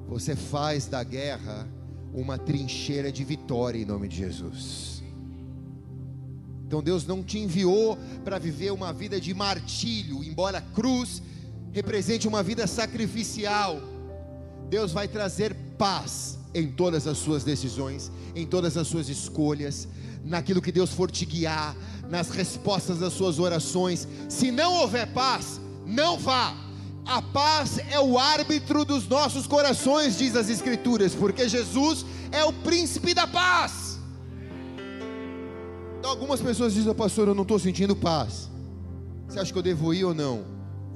você 0.08 0.34
faz 0.34 0.86
da 0.86 1.04
guerra 1.04 1.68
uma 2.14 2.38
trincheira 2.38 3.12
de 3.12 3.22
vitória 3.22 3.78
em 3.78 3.84
nome 3.84 4.08
de 4.08 4.16
Jesus. 4.16 5.02
Então 6.66 6.82
Deus 6.82 7.06
não 7.06 7.22
te 7.22 7.38
enviou 7.38 7.98
para 8.24 8.38
viver 8.38 8.72
uma 8.72 8.90
vida 8.90 9.20
de 9.20 9.34
martírio, 9.34 10.24
embora 10.24 10.58
a 10.58 10.62
cruz 10.62 11.22
represente 11.72 12.26
uma 12.26 12.42
vida 12.42 12.66
sacrificial. 12.66 13.80
Deus 14.70 14.92
vai 14.92 15.06
trazer 15.06 15.54
paz 15.76 16.38
em 16.54 16.68
todas 16.68 17.06
as 17.06 17.18
suas 17.18 17.44
decisões, 17.44 18.10
em 18.34 18.46
todas 18.46 18.76
as 18.76 18.88
suas 18.88 19.08
escolhas, 19.08 19.86
naquilo 20.24 20.62
que 20.62 20.72
Deus 20.72 20.90
for 20.90 21.10
te 21.10 21.26
guiar, 21.26 21.76
nas 22.10 22.28
respostas 22.28 22.98
das 22.98 23.12
suas 23.12 23.38
orações. 23.38 24.06
Se 24.28 24.50
não 24.50 24.74
houver 24.74 25.06
paz, 25.12 25.60
não 25.86 26.18
vá. 26.18 26.54
A 27.06 27.22
paz 27.22 27.78
é 27.90 27.98
o 27.98 28.18
árbitro 28.18 28.84
dos 28.84 29.08
nossos 29.08 29.46
corações, 29.46 30.18
diz 30.18 30.36
as 30.36 30.50
Escrituras, 30.50 31.14
porque 31.14 31.48
Jesus 31.48 32.04
é 32.30 32.44
o 32.44 32.52
príncipe 32.52 33.14
da 33.14 33.26
paz. 33.26 33.98
Então, 35.98 36.10
algumas 36.10 36.40
pessoas 36.40 36.74
dizem, 36.74 36.94
pastor, 36.94 37.28
eu 37.28 37.34
não 37.34 37.42
estou 37.42 37.58
sentindo 37.58 37.94
paz. 37.94 38.48
Você 39.28 39.38
acha 39.38 39.52
que 39.52 39.58
eu 39.58 39.62
devo 39.62 39.92
ir 39.94 40.04
ou 40.04 40.14
não? 40.14 40.44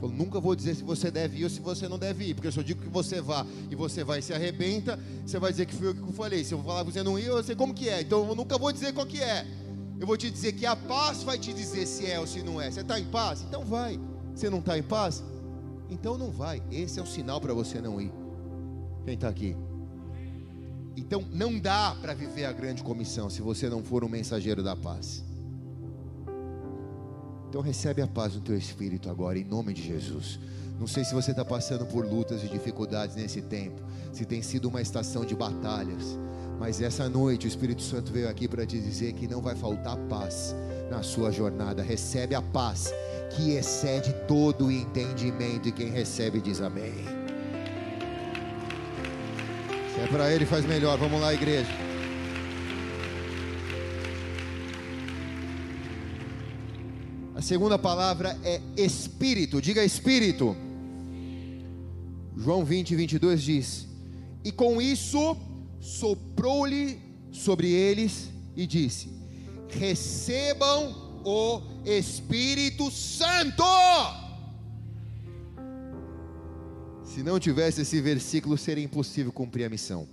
Eu 0.02 0.08
nunca 0.08 0.40
vou 0.40 0.54
dizer 0.54 0.74
se 0.74 0.82
você 0.82 1.10
deve 1.10 1.38
ir 1.38 1.44
ou 1.44 1.50
se 1.50 1.60
você 1.60 1.88
não 1.88 1.98
deve 1.98 2.24
ir, 2.24 2.34
porque 2.34 2.50
se 2.50 2.58
eu 2.58 2.64
digo 2.64 2.82
que 2.82 2.88
você 2.88 3.20
vá 3.20 3.46
e 3.70 3.74
você 3.74 4.04
vai 4.04 4.18
e 4.18 4.22
se 4.22 4.34
arrebenta, 4.34 4.98
você 5.24 5.38
vai 5.38 5.50
dizer 5.50 5.66
que 5.66 5.74
fui 5.74 5.88
eu 5.88 5.94
que 5.94 6.12
falei. 6.12 6.44
Se 6.44 6.52
eu 6.52 6.62
falar 6.62 6.84
que 6.84 6.92
você 6.92 7.02
não 7.02 7.18
ir, 7.18 7.26
eu 7.26 7.42
sei 7.42 7.54
como 7.54 7.72
que 7.72 7.88
é. 7.88 8.02
Então 8.02 8.26
eu 8.28 8.34
nunca 8.34 8.58
vou 8.58 8.70
dizer 8.72 8.92
qual 8.92 9.06
que 9.06 9.20
é. 9.22 9.46
Eu 9.98 10.06
vou 10.06 10.16
te 10.16 10.30
dizer 10.30 10.52
que 10.52 10.66
a 10.66 10.74
paz 10.74 11.22
vai 11.22 11.38
te 11.38 11.52
dizer 11.52 11.86
se 11.86 12.06
é 12.06 12.18
ou 12.18 12.26
se 12.26 12.42
não 12.42 12.60
é. 12.60 12.70
Você 12.70 12.80
está 12.80 12.98
em 12.98 13.04
paz? 13.04 13.42
Então 13.42 13.64
vai. 13.64 13.98
Você 14.34 14.50
não 14.50 14.58
está 14.58 14.76
em 14.76 14.82
paz? 14.82 15.22
Então 15.88 16.18
não 16.18 16.30
vai. 16.30 16.62
Esse 16.70 16.98
é 16.98 17.02
o 17.02 17.06
sinal 17.06 17.40
para 17.40 17.54
você 17.54 17.80
não 17.80 18.00
ir. 18.00 18.12
Quem 19.04 19.14
está 19.14 19.28
aqui? 19.28 19.56
Então 20.96 21.24
não 21.32 21.58
dá 21.58 21.96
para 22.00 22.14
viver 22.14 22.44
a 22.44 22.52
grande 22.52 22.82
comissão 22.82 23.28
se 23.28 23.42
você 23.42 23.68
não 23.68 23.82
for 23.82 24.04
um 24.04 24.08
mensageiro 24.08 24.62
da 24.62 24.74
paz. 24.74 25.24
Então 27.48 27.62
recebe 27.62 28.02
a 28.02 28.06
paz 28.06 28.34
no 28.34 28.40
teu 28.40 28.56
espírito 28.56 29.08
agora, 29.08 29.38
em 29.38 29.44
nome 29.44 29.72
de 29.72 29.82
Jesus. 29.82 30.40
Não 30.78 30.88
sei 30.88 31.04
se 31.04 31.14
você 31.14 31.30
está 31.30 31.44
passando 31.44 31.86
por 31.86 32.04
lutas 32.04 32.42
e 32.42 32.48
dificuldades 32.48 33.14
nesse 33.14 33.40
tempo, 33.40 33.80
se 34.12 34.24
tem 34.24 34.42
sido 34.42 34.68
uma 34.68 34.82
estação 34.82 35.24
de 35.24 35.36
batalhas, 35.36 36.18
mas 36.64 36.80
essa 36.80 37.10
noite 37.10 37.46
o 37.46 37.48
Espírito 37.48 37.82
Santo 37.82 38.10
veio 38.10 38.26
aqui 38.26 38.48
para 38.48 38.64
te 38.64 38.80
dizer 38.80 39.12
que 39.12 39.28
não 39.28 39.42
vai 39.42 39.54
faltar 39.54 39.98
paz 40.08 40.56
na 40.90 41.02
sua 41.02 41.30
jornada. 41.30 41.82
Recebe 41.82 42.34
a 42.34 42.40
paz 42.40 42.90
que 43.36 43.50
excede 43.50 44.14
todo 44.26 44.64
o 44.64 44.72
entendimento, 44.72 45.68
e 45.68 45.72
quem 45.72 45.90
recebe 45.90 46.40
diz 46.40 46.62
amém. 46.62 46.94
Se 49.94 50.00
é 50.00 50.06
para 50.10 50.32
ele, 50.32 50.46
faz 50.46 50.64
melhor. 50.64 50.96
Vamos 50.96 51.20
lá, 51.20 51.34
igreja. 51.34 51.68
A 57.34 57.42
segunda 57.42 57.78
palavra 57.78 58.38
é 58.42 58.62
espírito. 58.74 59.60
Diga 59.60 59.84
espírito. 59.84 60.56
João 62.38 62.64
20, 62.64 62.96
22 62.96 63.42
diz: 63.42 63.86
E 64.42 64.50
com 64.50 64.80
isso 64.80 65.36
soprou-lhe 65.84 66.98
sobre 67.30 67.70
eles 67.70 68.30
e 68.56 68.66
disse: 68.66 69.10
Recebam 69.68 71.20
o 71.24 71.60
Espírito 71.84 72.90
Santo. 72.90 73.62
Se 77.04 77.22
não 77.22 77.38
tivesse 77.38 77.82
esse 77.82 78.00
versículo, 78.00 78.56
seria 78.56 78.82
impossível 78.82 79.30
cumprir 79.30 79.66
a 79.66 79.70
missão. 79.70 80.08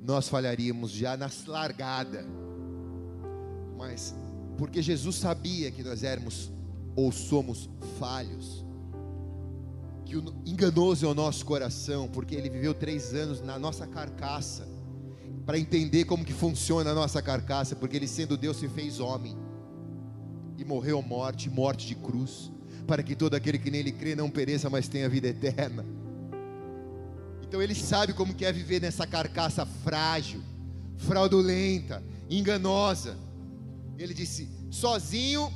Nós 0.00 0.28
falharíamos 0.28 0.92
já 0.92 1.16
na 1.16 1.28
largada. 1.46 2.24
Mas 3.76 4.14
porque 4.56 4.80
Jesus 4.80 5.16
sabia 5.16 5.70
que 5.70 5.82
nós 5.82 6.02
éramos 6.02 6.50
ou 6.94 7.10
somos 7.10 7.68
falhos, 7.98 8.64
que 10.06 10.14
enganoso 10.48 11.04
é 11.04 11.08
o 11.08 11.14
nosso 11.14 11.44
coração, 11.44 12.08
porque 12.08 12.34
ele 12.34 12.48
viveu 12.48 12.72
três 12.72 13.12
anos 13.12 13.42
na 13.42 13.58
nossa 13.58 13.86
carcaça, 13.86 14.66
para 15.44 15.58
entender 15.58 16.04
como 16.04 16.24
que 16.24 16.32
funciona 16.32 16.90
a 16.90 16.94
nossa 16.94 17.20
carcaça, 17.20 17.76
porque 17.76 17.96
ele 17.96 18.08
sendo 18.08 18.36
Deus 18.36 18.56
se 18.56 18.68
fez 18.68 19.00
homem 19.00 19.36
e 20.56 20.64
morreu 20.64 21.02
morte, 21.02 21.50
morte 21.50 21.86
de 21.86 21.94
cruz 21.94 22.50
para 22.86 23.02
que 23.02 23.16
todo 23.16 23.34
aquele 23.34 23.58
que 23.58 23.70
nele 23.70 23.90
crê 23.90 24.14
não 24.14 24.30
pereça, 24.30 24.70
mas 24.70 24.88
tenha 24.88 25.08
vida 25.08 25.26
eterna. 25.26 25.84
Então 27.42 27.60
ele 27.60 27.74
sabe 27.74 28.12
como 28.12 28.34
que 28.34 28.44
é 28.44 28.52
viver 28.52 28.80
nessa 28.80 29.06
carcaça 29.06 29.66
frágil, 29.66 30.40
fraudulenta, 30.96 32.02
enganosa. 32.30 33.16
Ele 33.98 34.14
disse: 34.14 34.48
sozinho 34.70 35.52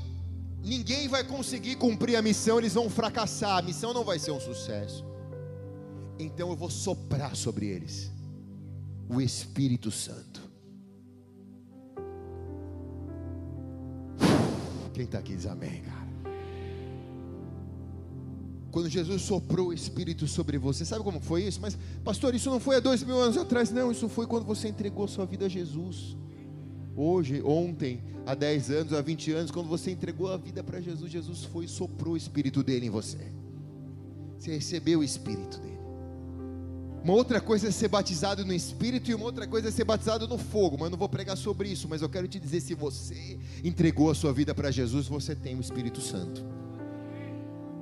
ninguém 0.63 1.09
vai 1.09 1.25
conseguir 1.25 1.77
cumprir 1.77 2.17
a 2.17 2.23
missão, 2.23 2.59
eles 2.59 2.75
vão 2.75 2.89
fracassar, 2.89 3.59
a 3.59 3.63
missão 3.63 3.93
não 3.93 4.05
vai 4.05 4.19
ser 4.19 4.31
um 4.31 4.41
sucesso. 4.41 5.05
Então 6.19 6.51
eu 6.51 6.57
vou 6.57 6.71
soprar 6.71 7.35
sobre 7.35 7.67
eles 7.67 8.11
o 9.09 9.21
Espírito 9.21 9.91
Santo. 9.91 10.41
Quem 14.93 15.05
está 15.05 15.19
aqui 15.19 15.35
diz 15.35 15.47
amém, 15.47 15.83
cara. 15.83 16.01
Quando 18.71 18.89
Jesus 18.89 19.23
soprou 19.23 19.69
o 19.69 19.73
Espírito 19.73 20.29
sobre 20.29 20.57
você, 20.59 20.85
sabe 20.85 21.03
como 21.03 21.21
foi 21.21 21.45
isso? 21.45 21.61
Mas, 21.61 21.77
pastor, 22.05 22.35
isso 22.35 22.51
não 22.51 22.61
foi 22.61 22.77
há 22.77 22.81
dois 22.81 23.03
mil 23.03 23.19
anos 23.19 23.37
atrás, 23.37 23.71
não. 23.71 23.91
Isso 23.91 24.09
foi 24.09 24.27
quando 24.27 24.45
você 24.45 24.69
entregou 24.69 25.09
sua 25.09 25.27
vida 25.27 25.47
a 25.47 25.49
Jesus. 25.49 26.17
Hoje, 27.03 27.41
ontem, 27.43 28.03
há 28.27 28.35
dez 28.35 28.71
anos, 28.71 28.93
há 28.93 29.01
vinte 29.01 29.33
anos, 29.33 29.51
quando 29.51 29.71
você 29.71 29.91
entregou 29.91 30.31
a 30.31 30.37
vida 30.37 30.63
para 30.63 30.83
Jesus, 30.83 31.11
Jesus 31.11 31.45
foi 31.45 31.65
e 31.65 31.69
soprou 31.69 32.13
o 32.13 32.17
Espírito 32.17 32.63
dele 32.63 32.89
em 32.89 32.91
você. 32.91 33.33
Você 34.39 34.51
recebeu 34.51 34.99
o 34.99 35.03
Espírito 35.03 35.59
dele. 35.61 35.81
Uma 37.03 37.15
outra 37.15 37.41
coisa 37.41 37.69
é 37.69 37.71
ser 37.71 37.89
batizado 37.89 38.45
no 38.45 38.53
Espírito 38.53 39.11
e 39.11 39.15
uma 39.15 39.25
outra 39.25 39.47
coisa 39.47 39.69
é 39.69 39.71
ser 39.71 39.85
batizado 39.85 40.29
no 40.29 40.37
fogo. 40.37 40.77
Mas 40.79 40.85
eu 40.85 40.91
não 40.91 40.99
vou 40.99 41.09
pregar 41.09 41.39
sobre 41.39 41.71
isso. 41.71 41.89
Mas 41.89 42.03
eu 42.03 42.09
quero 42.11 42.29
te 42.29 42.39
dizer: 42.39 42.61
se 42.61 42.75
você 42.75 43.39
entregou 43.65 44.11
a 44.11 44.15
sua 44.15 44.35
vida 44.35 44.55
para 44.55 44.71
Jesus, 44.71 45.09
você 45.09 45.35
tem 45.35 45.57
o 45.57 45.61
Espírito 45.61 46.03
Santo. 46.03 46.45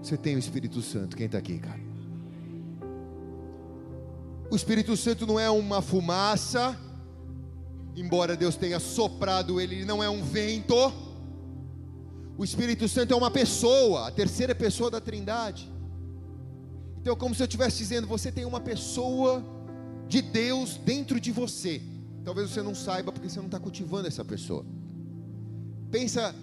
Você 0.00 0.16
tem 0.16 0.37
o 0.37 0.38
Espírito 0.38 0.81
Santo. 0.81 1.16
Quem 1.16 1.26
está 1.26 1.38
aqui, 1.38 1.59
cara? 1.59 1.81
O 4.48 4.54
Espírito 4.54 4.96
Santo 4.96 5.26
não 5.26 5.40
é 5.40 5.50
uma 5.50 5.83
fumaça, 5.83 6.78
embora 8.01 8.37
Deus 8.37 8.57
tenha 8.57 8.79
soprado 8.79 9.61
ele, 9.61 9.85
não 9.85 10.03
é 10.03 10.09
um 10.09 10.23
vento. 10.23 10.75
O 12.37 12.45
Espírito 12.45 12.89
Santo 12.89 13.13
é 13.13 13.17
uma 13.17 13.31
pessoa, 13.31 14.09
a 14.09 14.11
terceira 14.11 14.55
pessoa 14.55 14.91
da 14.91 15.01
Trindade. 15.01 15.71
Então, 17.01 17.17
como 17.17 17.35
se 17.35 17.43
eu 17.43 17.47
estivesse 17.47 17.79
dizendo: 17.79 18.07
você 18.07 18.31
tem 18.31 18.45
uma 18.45 18.61
pessoa 18.61 19.45
de 20.07 20.23
Deus 20.23 20.77
dentro 20.77 21.21
de 21.21 21.33
você. 21.33 21.83
Talvez 22.25 22.51
você 22.51 22.63
não 22.63 22.75
saiba 22.75 23.11
porque 23.11 23.29
você 23.29 23.39
não 23.39 23.47
está 23.47 23.59
cultivando 23.59 24.07
essa 24.07 24.25
pessoa. 24.25 24.65
Pensa 25.91 26.35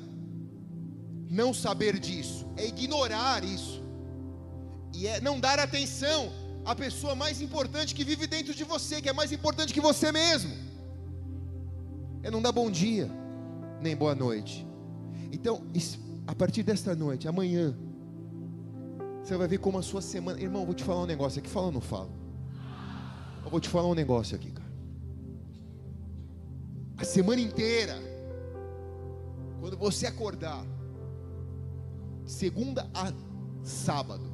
não 1.29 1.53
saber 1.53 1.99
disso, 1.99 2.45
é 2.57 2.65
ignorar 2.67 3.43
isso, 3.43 3.83
e 4.93 5.07
é 5.07 5.19
não 5.19 5.39
dar 5.39 5.59
atenção 5.59 6.31
à 6.63 6.73
pessoa 6.73 7.13
mais 7.13 7.41
importante 7.41 7.93
que 7.93 8.03
vive 8.03 8.25
dentro 8.25 8.53
de 8.53 8.63
você, 8.63 9.01
que 9.01 9.09
é 9.09 9.13
mais 9.13 9.31
importante 9.31 9.73
que 9.73 9.81
você 9.81 10.11
mesmo, 10.11 10.64
é 12.25 12.31
não 12.31 12.41
dar 12.41 12.51
bom 12.51 12.71
dia, 12.71 13.07
nem 13.79 13.95
boa 13.95 14.15
noite. 14.15 14.67
Então, 15.31 15.61
a 16.25 16.33
partir 16.33 16.63
desta 16.63 16.95
noite, 16.95 17.27
amanhã, 17.27 17.77
você 19.23 19.37
vai 19.37 19.47
ver 19.47 19.59
como 19.59 19.77
a 19.77 19.83
sua 19.83 20.01
semana, 20.01 20.41
irmão, 20.41 20.65
vou 20.65 20.73
te 20.73 20.83
falar 20.83 21.03
um 21.03 21.05
negócio 21.05 21.37
aqui, 21.37 21.47
fala 21.47 21.67
ou 21.67 21.71
não 21.71 21.81
fala? 21.81 22.09
Eu 23.43 23.51
vou 23.51 23.59
te 23.59 23.69
falar 23.69 23.87
um 23.87 23.93
negócio 23.93 24.35
aqui, 24.35 24.49
cara. 24.49 24.71
A 26.97 27.05
semana 27.05 27.39
inteira, 27.39 27.95
quando 29.61 29.77
você 29.77 30.07
acordar, 30.07 30.65
segunda 32.25 32.89
a 32.91 33.13
sábado, 33.61 34.25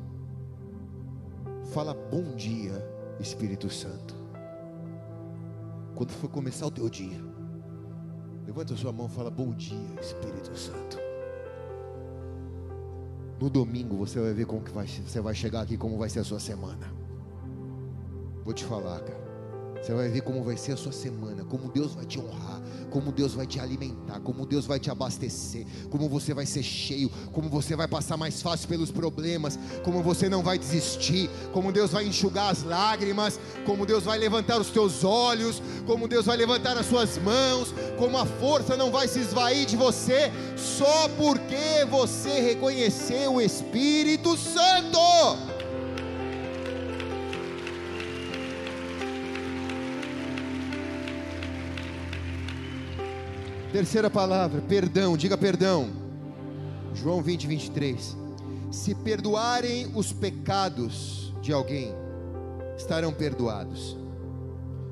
fala 1.74 1.94
bom 1.94 2.38
dia, 2.38 2.72
Espírito 3.20 3.70
Santo. 3.70 4.16
Quando 5.94 6.12
for 6.12 6.30
começar 6.30 6.68
o 6.68 6.72
teu 6.72 6.90
dia, 6.90 7.31
levanta 8.46 8.76
sua 8.76 8.92
mão 8.92 9.08
e 9.08 9.10
fala 9.10 9.30
bom 9.30 9.54
dia, 9.54 10.00
Espírito 10.02 10.56
Santo. 10.58 10.98
No 13.40 13.50
domingo 13.50 13.98
você 13.98 14.20
vai 14.20 14.34
ver 14.34 14.46
como 14.46 14.62
que 14.62 14.72
vai, 14.72 14.88
você 14.88 15.20
vai 15.20 15.34
chegar 15.34 15.62
aqui, 15.62 15.78
como 15.78 15.98
vai 15.98 16.10
ser 16.10 16.20
a 16.20 16.24
sua 16.24 16.40
semana. 16.40 16.94
Vou 18.44 18.54
te 18.54 18.64
falar, 18.66 19.00
cara. 19.02 19.31
Você 19.82 19.94
vai 19.94 20.10
ver 20.10 20.22
como 20.22 20.44
vai 20.44 20.56
ser 20.56 20.74
a 20.74 20.78
sua 20.78 20.92
semana, 20.92 21.44
como 21.44 21.68
Deus 21.72 21.96
vai 21.96 22.06
te 22.06 22.20
honrar, 22.20 22.62
como 22.92 23.12
Deus 23.12 23.34
vai 23.34 23.48
te 23.48 23.60
alimentar, 23.60 24.20
como 24.20 24.46
Deus 24.46 24.68
vai 24.68 24.80
te 24.80 24.92
abastecer, 24.92 25.66
como 25.90 26.08
você 26.08 26.36
vai 26.36 26.46
ser 26.46 26.62
cheio, 26.62 27.10
como 27.32 27.50
você 27.50 27.76
vai 27.76 27.88
passar 27.88 28.16
mais 28.16 28.44
fácil 28.44 28.68
pelos 28.68 28.92
problemas, 28.92 29.58
como 29.84 30.04
você 30.04 30.30
não 30.30 30.44
vai 30.44 30.60
desistir, 30.60 31.32
como 31.52 31.72
Deus 31.72 31.92
vai 31.92 32.06
enxugar 32.06 32.52
as 32.52 32.62
lágrimas, 32.62 33.40
como 33.66 33.84
Deus 33.84 34.04
vai 34.04 34.20
levantar 34.20 34.62
os 34.62 34.70
teus 34.70 35.04
olhos, 35.04 35.64
como 35.88 36.08
Deus 36.08 36.28
vai 36.28 36.38
levantar 36.38 36.78
as 36.78 36.86
suas 36.86 37.18
mãos, 37.18 37.74
como 37.98 38.18
a 38.20 38.26
força 38.26 38.78
não 38.78 38.92
vai 38.92 39.08
se 39.08 39.20
esvair 39.20 39.66
de 39.66 39.76
você, 39.76 40.32
só 40.56 41.10
porque 41.18 41.86
você 41.90 42.40
reconheceu 42.40 43.34
o 43.34 43.42
Espírito 43.42 44.38
Santo. 44.38 45.51
Terceira 53.72 54.10
palavra, 54.10 54.62
perdão, 54.62 55.16
diga 55.16 55.38
perdão. 55.38 55.90
João 56.94 57.22
20, 57.22 57.48
23. 57.48 58.18
Se 58.70 58.94
perdoarem 58.94 59.90
os 59.96 60.12
pecados 60.12 61.34
de 61.42 61.54
alguém, 61.54 61.94
estarão 62.76 63.14
perdoados. 63.14 63.98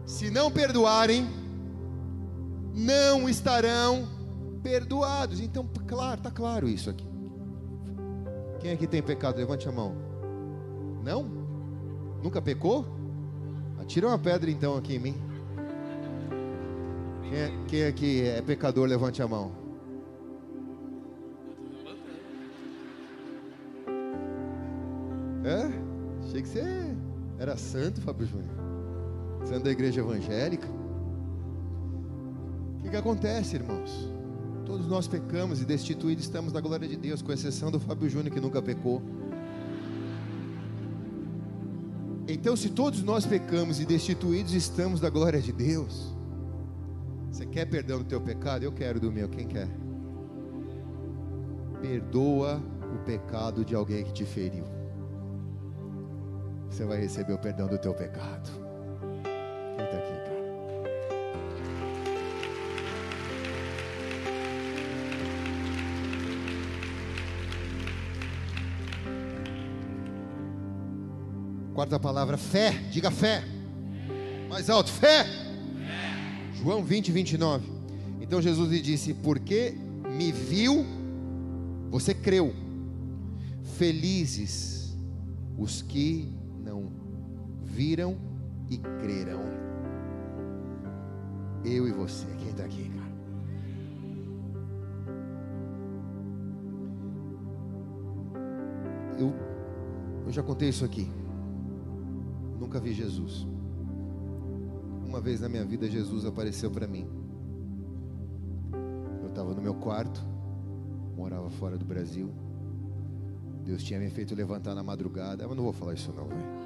Se 0.05 0.29
não 0.29 0.49
perdoarem, 0.49 1.27
não 2.73 3.27
estarão 3.27 4.07
perdoados. 4.63 5.41
Então, 5.41 5.69
claro, 5.85 6.19
está 6.19 6.31
claro 6.31 6.69
isso 6.69 6.89
aqui. 6.89 7.07
Quem 8.61 8.71
aqui 8.71 8.87
tem 8.87 9.03
pecado? 9.03 9.37
Levante 9.37 9.67
a 9.67 9.71
mão. 9.71 9.93
Não? 11.03 11.23
Nunca 12.23 12.41
pecou? 12.41 12.85
Atira 13.79 14.07
uma 14.07 14.19
pedra 14.19 14.49
então 14.49 14.77
aqui 14.77 14.95
em 14.95 14.99
mim. 14.99 15.28
Quem, 17.29 17.37
é, 17.37 17.51
quem 17.67 17.83
aqui 17.85 18.21
é 18.23 18.41
pecador, 18.41 18.87
levante 18.87 19.21
a 19.21 19.27
mão. 19.27 19.51
É? 25.43 26.25
Achei 26.25 26.41
que 26.41 26.47
você 26.47 26.95
era 27.37 27.55
santo, 27.55 28.01
Fábio 28.01 28.25
Júnior. 28.25 28.49
Sendo 29.45 29.63
da 29.63 29.69
igreja 29.69 30.01
evangélica. 30.01 30.67
O 32.77 32.81
que, 32.81 32.89
que 32.89 32.95
acontece, 32.95 33.57
irmãos? 33.57 34.09
Todos 34.65 34.87
nós 34.87 35.07
pecamos 35.07 35.61
e 35.61 35.65
destituídos 35.65 36.25
estamos 36.25 36.51
da 36.51 36.59
glória 36.59 36.87
de 36.87 36.95
Deus, 36.95 37.21
com 37.21 37.31
exceção 37.31 37.69
do 37.69 37.79
Fábio 37.79 38.09
Júnior 38.09 38.33
que 38.33 38.39
nunca 38.39 38.59
pecou. 38.59 39.03
Então, 42.27 42.55
se 42.55 42.69
todos 42.69 43.03
nós 43.03 43.25
pecamos 43.25 43.79
e 43.79 43.85
destituídos 43.85 44.53
estamos 44.53 44.99
da 44.99 45.09
glória 45.09 45.41
de 45.41 45.51
Deus, 45.51 46.18
você 46.18 46.18
quer 47.51 47.65
perdão 47.65 47.99
do 47.99 48.05
teu 48.05 48.21
pecado? 48.21 48.63
Eu 48.63 48.71
quero 48.71 48.99
do 48.99 49.11
meu, 49.11 49.27
quem 49.27 49.47
quer? 49.47 49.67
Perdoa 51.81 52.61
o 52.93 52.99
pecado 53.05 53.63
de 53.63 53.75
alguém 53.75 54.03
que 54.03 54.13
te 54.13 54.25
feriu. 54.25 54.65
Você 56.69 56.85
vai 56.85 56.99
receber 56.99 57.33
o 57.33 57.37
perdão 57.37 57.67
do 57.67 57.77
teu 57.77 57.93
pecado. 57.93 58.49
Quem 59.75 59.85
está 59.85 59.97
aqui, 59.97 60.13
cara? 60.13 60.39
Quarta 71.73 71.99
palavra, 71.99 72.37
fé. 72.37 72.71
Diga 72.91 73.09
fé. 73.09 73.43
Mais 74.49 74.69
alto, 74.69 74.91
fé. 74.91 75.38
João 76.61 76.83
20, 76.83 77.11
29. 77.11 77.65
Então 78.19 78.41
Jesus 78.41 78.69
lhe 78.69 78.81
disse: 78.81 79.13
Porque 79.13 79.73
me 80.17 80.31
viu, 80.31 80.85
você 81.89 82.13
creu. 82.13 82.53
Felizes 83.77 84.97
os 85.57 85.81
que 85.81 86.27
não 86.63 86.91
viram 87.63 88.17
e 88.69 88.77
creram. 88.77 89.39
Eu 91.63 91.87
e 91.87 91.91
você, 91.91 92.25
quem 92.37 92.49
está 92.49 92.65
aqui, 92.65 92.89
cara? 92.89 93.09
Eu, 99.17 99.33
eu 100.25 100.31
já 100.31 100.43
contei 100.43 100.69
isso 100.69 100.83
aqui. 100.83 101.09
Nunca 102.59 102.79
vi 102.81 102.93
Jesus. 102.93 103.47
Uma 105.09 105.19
vez 105.19 105.41
na 105.41 105.49
minha 105.49 105.65
vida, 105.65 105.89
Jesus 105.89 106.23
apareceu 106.23 106.69
para 106.69 106.85
mim. 106.85 107.09
Eu 109.23 109.29
estava 109.29 109.55
no 109.55 109.61
meu 109.61 109.73
quarto, 109.73 110.23
morava 111.17 111.49
fora 111.49 111.79
do 111.79 111.83
Brasil. 111.83 112.31
Deus 113.65 113.83
tinha 113.83 113.99
me 113.99 114.07
feito 114.11 114.35
levantar 114.35 114.75
na 114.75 114.83
madrugada. 114.83 115.45
Eu 115.45 115.55
não 115.55 115.63
vou 115.63 115.73
falar 115.73 115.95
isso 115.95 116.13
não, 116.13 116.27
velho. 116.27 116.59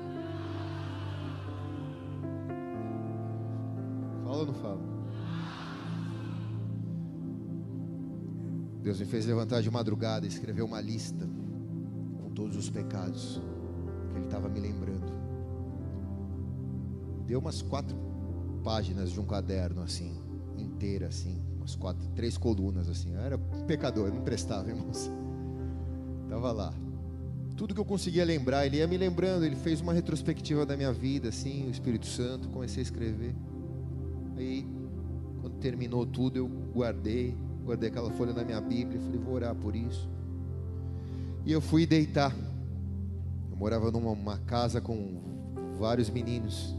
Fala 4.25 4.37
ou 4.39 4.45
não 4.45 4.53
fala? 4.53 4.81
Deus 8.81 8.99
me 8.99 9.05
fez 9.05 9.25
levantar 9.25 9.61
de 9.61 9.71
madrugada 9.71 10.25
e 10.25 10.29
escrever 10.29 10.63
uma 10.63 10.81
lista 10.81 11.25
com 12.21 12.29
todos 12.31 12.57
os 12.57 12.69
pecados 12.69 13.41
que 14.11 14.17
Ele 14.17 14.25
estava 14.25 14.49
me 14.49 14.59
lembrando. 14.59 15.13
Deu 17.25 17.39
umas 17.39 17.61
quatro 17.61 18.12
páginas 18.63 19.11
de 19.11 19.19
um 19.19 19.25
caderno 19.25 19.81
assim, 19.81 20.15
inteira 20.57 21.07
assim, 21.07 21.39
umas 21.57 21.75
quatro, 21.75 22.07
três 22.15 22.37
colunas 22.37 22.89
assim. 22.89 23.13
Eu 23.13 23.19
era 23.19 23.37
pecador, 23.67 24.11
não 24.11 24.21
prestava, 24.21 24.69
irmãos. 24.71 25.11
Tava 26.29 26.51
lá. 26.51 26.73
Tudo 27.55 27.75
que 27.75 27.79
eu 27.79 27.85
conseguia 27.85 28.25
lembrar, 28.25 28.65
ele 28.65 28.77
ia 28.77 28.87
me 28.87 28.97
lembrando, 28.97 29.45
ele 29.45 29.55
fez 29.55 29.79
uma 29.79 29.93
retrospectiva 29.93 30.65
da 30.65 30.75
minha 30.75 30.91
vida, 30.91 31.29
assim, 31.29 31.67
o 31.67 31.69
Espírito 31.69 32.07
Santo, 32.07 32.49
comecei 32.49 32.81
a 32.81 32.83
escrever. 32.83 33.35
Aí, 34.35 34.65
quando 35.39 35.57
terminou 35.59 36.05
tudo, 36.05 36.37
eu 36.37 36.47
guardei, 36.47 37.37
guardei 37.63 37.89
aquela 37.89 38.09
folha 38.11 38.33
na 38.33 38.43
minha 38.43 38.59
Bíblia, 38.59 38.99
falei, 38.99 39.19
vou 39.19 39.35
orar 39.35 39.53
por 39.53 39.75
isso. 39.75 40.09
E 41.45 41.51
eu 41.51 41.61
fui 41.61 41.85
deitar. 41.85 42.35
Eu 43.51 43.55
morava 43.55 43.91
numa 43.91 44.37
casa 44.39 44.81
com 44.81 45.21
vários 45.77 46.09
meninos, 46.09 46.75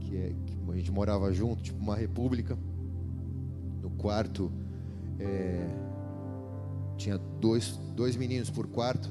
que, 0.00 0.16
é, 0.16 0.34
que 0.44 0.53
a 0.74 0.76
gente 0.76 0.90
morava 0.90 1.32
junto, 1.32 1.62
tipo 1.62 1.78
uma 1.80 1.94
república. 1.94 2.58
No 3.80 3.90
quarto 3.90 4.50
é, 5.20 5.68
tinha 6.96 7.16
dois, 7.40 7.78
dois 7.94 8.16
meninos 8.16 8.50
por 8.50 8.66
quarto, 8.66 9.08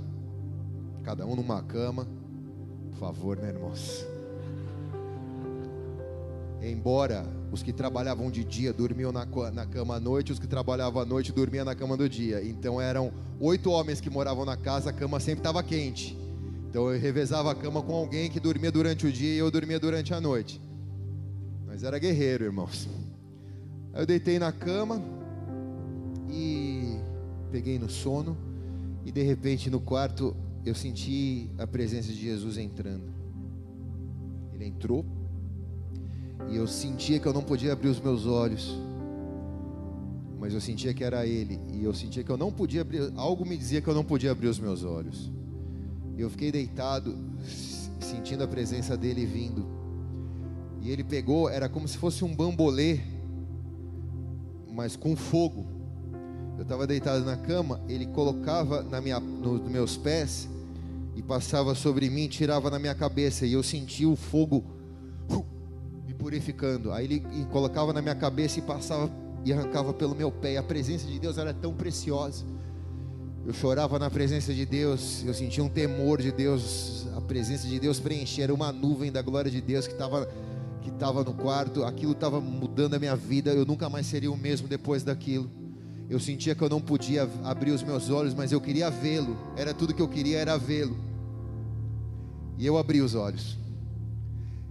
cada 1.03 1.25
um 1.25 1.35
numa 1.35 1.63
cama. 1.63 2.05
Por 2.91 2.97
favor, 2.97 3.37
né, 3.37 3.49
irmãos? 3.49 4.05
Embora 6.61 7.25
os 7.51 7.63
que 7.63 7.71
trabalhavam 7.71 8.29
de 8.29 8.43
dia 8.43 8.73
dormiam 8.73 9.11
na, 9.11 9.25
na 9.51 9.65
cama 9.65 9.95
à 9.95 9.99
noite, 9.99 10.33
os 10.33 10.39
que 10.39 10.47
trabalhavam 10.47 11.01
à 11.01 11.05
noite 11.05 11.31
dormiam 11.31 11.63
na 11.63 11.75
cama 11.75 11.95
do 11.95 12.09
dia. 12.09 12.43
Então 12.43 12.79
eram 12.79 13.11
oito 13.39 13.71
homens 13.71 14.01
que 14.01 14.09
moravam 14.09 14.43
na 14.43 14.57
casa, 14.57 14.89
a 14.89 14.93
cama 14.93 15.19
sempre 15.19 15.39
estava 15.39 15.63
quente. 15.63 16.17
Então 16.69 16.91
eu 16.91 16.99
revezava 16.99 17.51
a 17.51 17.55
cama 17.55 17.81
com 17.81 17.93
alguém 17.93 18.29
que 18.29 18.39
dormia 18.39 18.71
durante 18.71 19.05
o 19.07 19.11
dia 19.11 19.33
e 19.33 19.37
eu 19.37 19.49
dormia 19.49 19.79
durante 19.79 20.13
a 20.13 20.19
noite. 20.19 20.59
Mas 21.73 21.81
era 21.83 21.97
guerreiro, 21.97 22.43
irmãos. 22.43 22.87
Aí 23.93 24.03
eu 24.03 24.05
deitei 24.05 24.37
na 24.37 24.51
cama 24.51 25.01
e 26.29 26.99
peguei 27.51 27.79
no 27.79 27.89
sono 27.89 28.37
e 29.03 29.11
de 29.11 29.23
repente 29.23 29.71
no 29.71 29.79
quarto 29.79 30.35
eu 30.63 30.75
senti 30.75 31.49
a 31.57 31.65
presença 31.65 32.09
de 32.09 32.21
Jesus 32.21 32.59
entrando. 32.59 33.11
Ele 34.53 34.65
entrou 34.65 35.03
e 36.47 36.57
eu 36.57 36.67
sentia 36.67 37.19
que 37.19 37.25
eu 37.25 37.33
não 37.33 37.41
podia 37.41 37.73
abrir 37.73 37.87
os 37.87 37.99
meus 37.99 38.27
olhos. 38.27 38.79
Mas 40.39 40.53
eu 40.53 40.61
sentia 40.61 40.93
que 40.93 41.03
era 41.03 41.25
ele 41.25 41.59
e 41.71 41.83
eu 41.83 41.93
sentia 41.95 42.23
que 42.23 42.29
eu 42.29 42.37
não 42.37 42.51
podia 42.51 42.81
abrir, 42.81 43.11
algo 43.15 43.43
me 43.43 43.57
dizia 43.57 43.81
que 43.81 43.87
eu 43.87 43.95
não 43.95 44.03
podia 44.03 44.29
abrir 44.29 44.47
os 44.47 44.59
meus 44.59 44.83
olhos. 44.83 45.31
Eu 46.15 46.29
fiquei 46.29 46.51
deitado, 46.51 47.17
sentindo 47.99 48.43
a 48.43 48.47
presença 48.47 48.95
dele 48.95 49.25
vindo. 49.25 49.82
E 50.83 50.91
ele 50.91 51.01
pegou, 51.01 51.49
era 51.49 51.69
como 51.69 51.87
se 51.87 51.97
fosse 51.97 52.25
um 52.25 52.35
bambolê, 52.35 52.99
mas 54.69 54.97
com 54.97 55.15
fogo. 55.15 55.65
Eu 56.57 56.63
estava 56.63 56.85
deitado 56.85 57.23
na 57.23 57.37
cama, 57.37 57.79
ele 57.87 58.05
colocava 58.07 58.83
na 58.83 58.99
minha, 58.99 59.17
nos 59.17 59.61
meus 59.71 59.95
pés 59.95 60.49
e 61.15 61.23
passava 61.23 61.73
sobre 61.73 62.09
mim, 62.09 62.27
tirava 62.27 62.69
na 62.69 62.77
minha 62.77 62.93
cabeça 62.93 63.45
e 63.45 63.53
eu 63.53 63.63
sentia 63.63 64.09
o 64.09 64.17
fogo 64.17 64.61
me 66.05 66.13
purificando. 66.13 66.91
Aí 66.91 67.05
ele 67.05 67.23
colocava 67.49 67.93
na 67.93 68.01
minha 68.01 68.15
cabeça 68.15 68.59
e 68.59 68.61
passava 68.61 69.09
e 69.45 69.53
arrancava 69.53 69.93
pelo 69.93 70.13
meu 70.13 70.33
pé. 70.33 70.53
E 70.53 70.57
a 70.57 70.63
presença 70.63 71.07
de 71.07 71.17
Deus 71.17 71.37
era 71.37 71.53
tão 71.53 71.73
preciosa. 71.73 72.43
Eu 73.45 73.53
chorava 73.53 73.97
na 73.97 74.09
presença 74.09 74.53
de 74.53 74.65
Deus, 74.65 75.23
eu 75.25 75.33
sentia 75.33 75.63
um 75.63 75.69
temor 75.69 76.21
de 76.21 76.31
Deus, 76.31 77.07
a 77.15 77.21
presença 77.21 77.67
de 77.67 77.79
Deus 77.79 78.01
preencher, 78.01 78.43
era 78.43 78.53
uma 78.53 78.71
nuvem 78.71 79.11
da 79.11 79.21
glória 79.21 79.49
de 79.49 79.61
Deus 79.61 79.87
que 79.87 79.93
estava 79.93 80.29
que 80.83 80.89
estava 80.89 81.23
no 81.23 81.33
quarto, 81.33 81.85
aquilo 81.85 82.11
estava 82.11 82.41
mudando 82.41 82.95
a 82.95 82.99
minha 82.99 83.15
vida, 83.15 83.51
eu 83.51 83.65
nunca 83.65 83.89
mais 83.89 84.05
seria 84.05 84.31
o 84.31 84.37
mesmo 84.37 84.67
depois 84.67 85.01
daquilo. 85.01 85.49
Eu 86.09 86.19
sentia 86.19 86.53
que 86.53 86.61
eu 86.61 86.69
não 86.69 86.81
podia 86.81 87.27
abrir 87.43 87.71
os 87.71 87.81
meus 87.81 88.09
olhos, 88.09 88.33
mas 88.33 88.51
eu 88.51 88.59
queria 88.59 88.89
vê-lo. 88.91 89.37
Era 89.55 89.73
tudo 89.73 89.93
que 89.93 90.01
eu 90.01 90.07
queria 90.07 90.37
era 90.37 90.57
vê-lo. 90.57 90.95
E 92.57 92.65
eu 92.65 92.77
abri 92.77 93.01
os 93.01 93.15
olhos. 93.15 93.57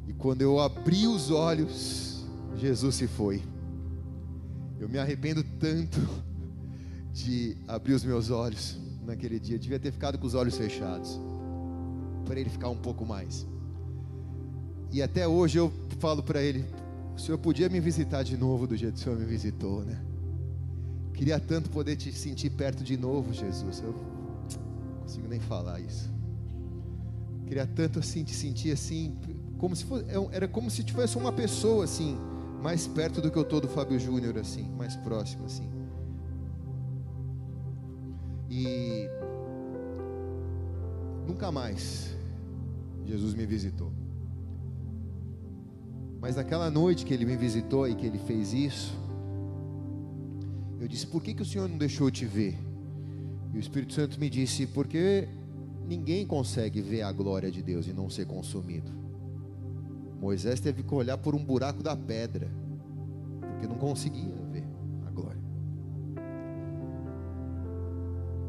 E 0.07 0.12
quando 0.12 0.42
eu 0.42 0.61
abri 0.61 1.07
os 1.07 1.31
olhos, 1.31 2.25
Jesus 2.57 2.94
se 2.94 3.09
foi. 3.09 3.42
Eu 4.79 4.88
me 4.88 4.98
arrependo 4.98 5.42
tanto 5.59 5.98
de 7.12 7.57
abrir 7.66 7.94
os 7.94 8.05
meus 8.05 8.31
olhos 8.31 8.79
naquele 9.05 9.40
dia. 9.40 9.57
Eu 9.57 9.61
devia 9.61 9.81
ter 9.81 9.90
ficado 9.90 10.18
com 10.18 10.27
os 10.27 10.35
olhos 10.35 10.57
fechados. 10.57 11.18
Para 12.27 12.38
ele 12.38 12.51
ficar 12.51 12.68
um 12.68 12.77
pouco 12.77 13.07
mais. 13.07 13.46
E 14.92 15.02
até 15.02 15.26
hoje 15.26 15.59
eu 15.59 15.72
falo 15.98 16.22
para 16.22 16.42
ele: 16.42 16.64
o 17.16 17.18
senhor 17.18 17.38
podia 17.38 17.68
me 17.68 17.81
visitar 17.81 18.22
de 18.22 18.37
novo 18.37 18.66
do 18.66 18.76
jeito 18.76 18.94
que 18.94 19.00
o 19.00 19.02
senhor 19.02 19.18
me 19.18 19.24
visitou, 19.24 19.83
né? 19.83 19.98
Queria 21.14 21.40
tanto 21.40 21.70
poder 21.70 21.97
te 21.97 22.12
sentir 22.12 22.51
perto 22.51 22.84
de 22.84 22.97
novo, 22.97 23.32
Jesus. 23.32 23.80
Eu 23.80 23.95
não 23.95 25.01
consigo 25.01 25.26
nem 25.28 25.40
falar 25.40 25.80
isso. 25.80 26.11
Queria 27.47 27.66
tanto 27.66 27.99
assim 27.99 28.22
te 28.22 28.34
sentir 28.34 28.72
assim, 28.72 29.16
como 29.59 29.74
se 29.74 29.84
fosse, 29.84 30.05
era 30.30 30.49
como 30.49 30.70
se 30.70 30.82
tivesse 30.82 31.16
uma 31.16 31.32
pessoa 31.32 31.84
assim, 31.84 32.18
mais 32.62 32.86
perto 32.86 33.20
do 33.20 33.30
que 33.30 33.38
eu 33.38 33.45
tô 33.45 33.61
do 33.61 33.68
Fábio 33.68 33.99
Júnior 33.99 34.38
assim, 34.38 34.68
mais 34.76 34.97
próximo 34.97 35.47
assim. 35.47 35.68
E 38.51 39.09
nunca 41.26 41.51
mais 41.53 42.16
Jesus 43.05 43.34
me 43.34 43.47
visitou. 43.47 44.01
Mas 46.23 46.37
naquela 46.37 46.70
noite 46.70 47.05
que 47.05 47.12
ele 47.12 47.27
me 47.27 47.37
visitou 47.37 47.89
e 47.89 47.97
que 47.97 48.07
ele 48.07 48.18
fez 48.18 48.53
isso, 48.53 48.97
eu 50.81 50.87
disse: 50.87 51.05
Por 51.05 51.20
que, 51.20 51.35
que 51.35 51.43
o 51.43 51.45
Senhor 51.45 51.68
não 51.68 51.77
deixou 51.77 52.07
eu 52.07 52.12
te 52.12 52.25
ver? 52.25 52.57
E 53.53 53.57
o 53.57 53.61
Espírito 53.61 53.93
Santo 53.93 54.20
me 54.20 54.31
disse: 54.31 54.68
Porque 54.68 55.27
ninguém 55.85 56.25
consegue 56.25 56.81
ver 56.81 57.03
a 57.03 57.11
glória 57.11 57.51
de 57.51 57.61
Deus 57.61 57.89
e 57.89 57.93
não 57.93 58.09
ser 58.09 58.25
consumido. 58.25 58.93
Moisés 60.20 60.61
teve 60.61 60.85
que 60.85 60.95
olhar 60.95 61.18
por 61.18 61.35
um 61.35 61.45
buraco 61.45 61.83
da 61.83 61.97
pedra, 61.97 62.49
porque 63.41 63.66
não 63.66 63.75
conseguia 63.75 64.33
ver 64.53 64.64
a 65.05 65.11
glória. 65.11 65.43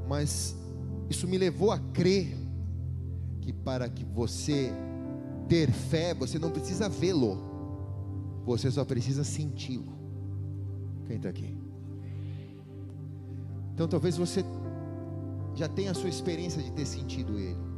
Mas 0.08 0.56
isso 1.10 1.28
me 1.28 1.40
levou 1.40 1.72
a 1.72 1.80
crer 1.80 2.38
que 3.42 3.52
para 3.52 3.90
que 3.90 4.06
você 4.06 4.72
ter 5.50 5.72
fé, 5.72 6.14
você 6.14 6.38
não 6.38 6.52
precisa 6.52 6.88
vê-lo, 6.88 7.53
você 8.46 8.70
só 8.70 8.84
precisa 8.84 9.24
senti-lo. 9.24 9.94
Quem 11.08 11.18
está 11.18 11.30
aqui? 11.30 11.58
Então 13.74 13.88
talvez 13.88 14.18
você 14.18 14.44
já 15.56 15.68
tenha 15.68 15.92
a 15.92 15.94
sua 15.94 16.10
experiência 16.10 16.62
de 16.62 16.72
ter 16.72 16.86
sentido 16.86 17.40
ele. 17.40 17.74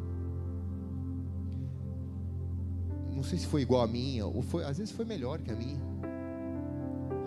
Não 3.16 3.24
sei 3.24 3.40
se 3.40 3.48
foi 3.48 3.62
igual 3.62 3.82
a 3.82 3.88
minha, 3.88 4.26
ou 4.26 4.42
foi, 4.42 4.64
às 4.66 4.78
vezes 4.78 4.94
foi 4.94 5.06
melhor 5.06 5.40
que 5.40 5.52
a 5.52 5.56
minha. 5.56 5.80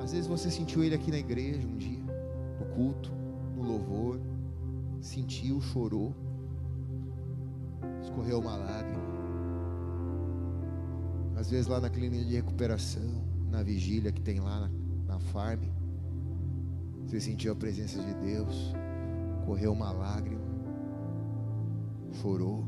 Às 0.02 0.12
vezes 0.12 0.26
você 0.26 0.50
sentiu 0.50 0.84
ele 0.84 0.94
aqui 0.94 1.10
na 1.10 1.18
igreja 1.18 1.66
um 1.66 1.76
dia, 1.76 2.02
no 2.58 2.66
culto, 2.74 3.10
no 3.56 3.62
louvor, 3.62 4.20
sentiu, 5.00 5.60
chorou, 5.60 6.14
escorreu 8.02 8.40
uma 8.40 8.56
lágrima. 8.56 9.08
Às 11.36 11.50
vezes 11.50 11.66
lá 11.66 11.80
na 11.80 11.88
clínica 11.88 12.24
de 12.24 12.36
recuperação, 12.36 13.27
na 13.50 13.62
vigília 13.62 14.12
que 14.12 14.20
tem 14.20 14.40
lá 14.40 14.60
na, 14.60 14.70
na 15.14 15.20
farm, 15.20 15.60
você 17.04 17.20
sentiu 17.20 17.52
a 17.52 17.56
presença 17.56 18.00
de 18.02 18.14
Deus, 18.14 18.74
correu 19.46 19.72
uma 19.72 19.90
lágrima, 19.90 20.44
chorou, 22.20 22.66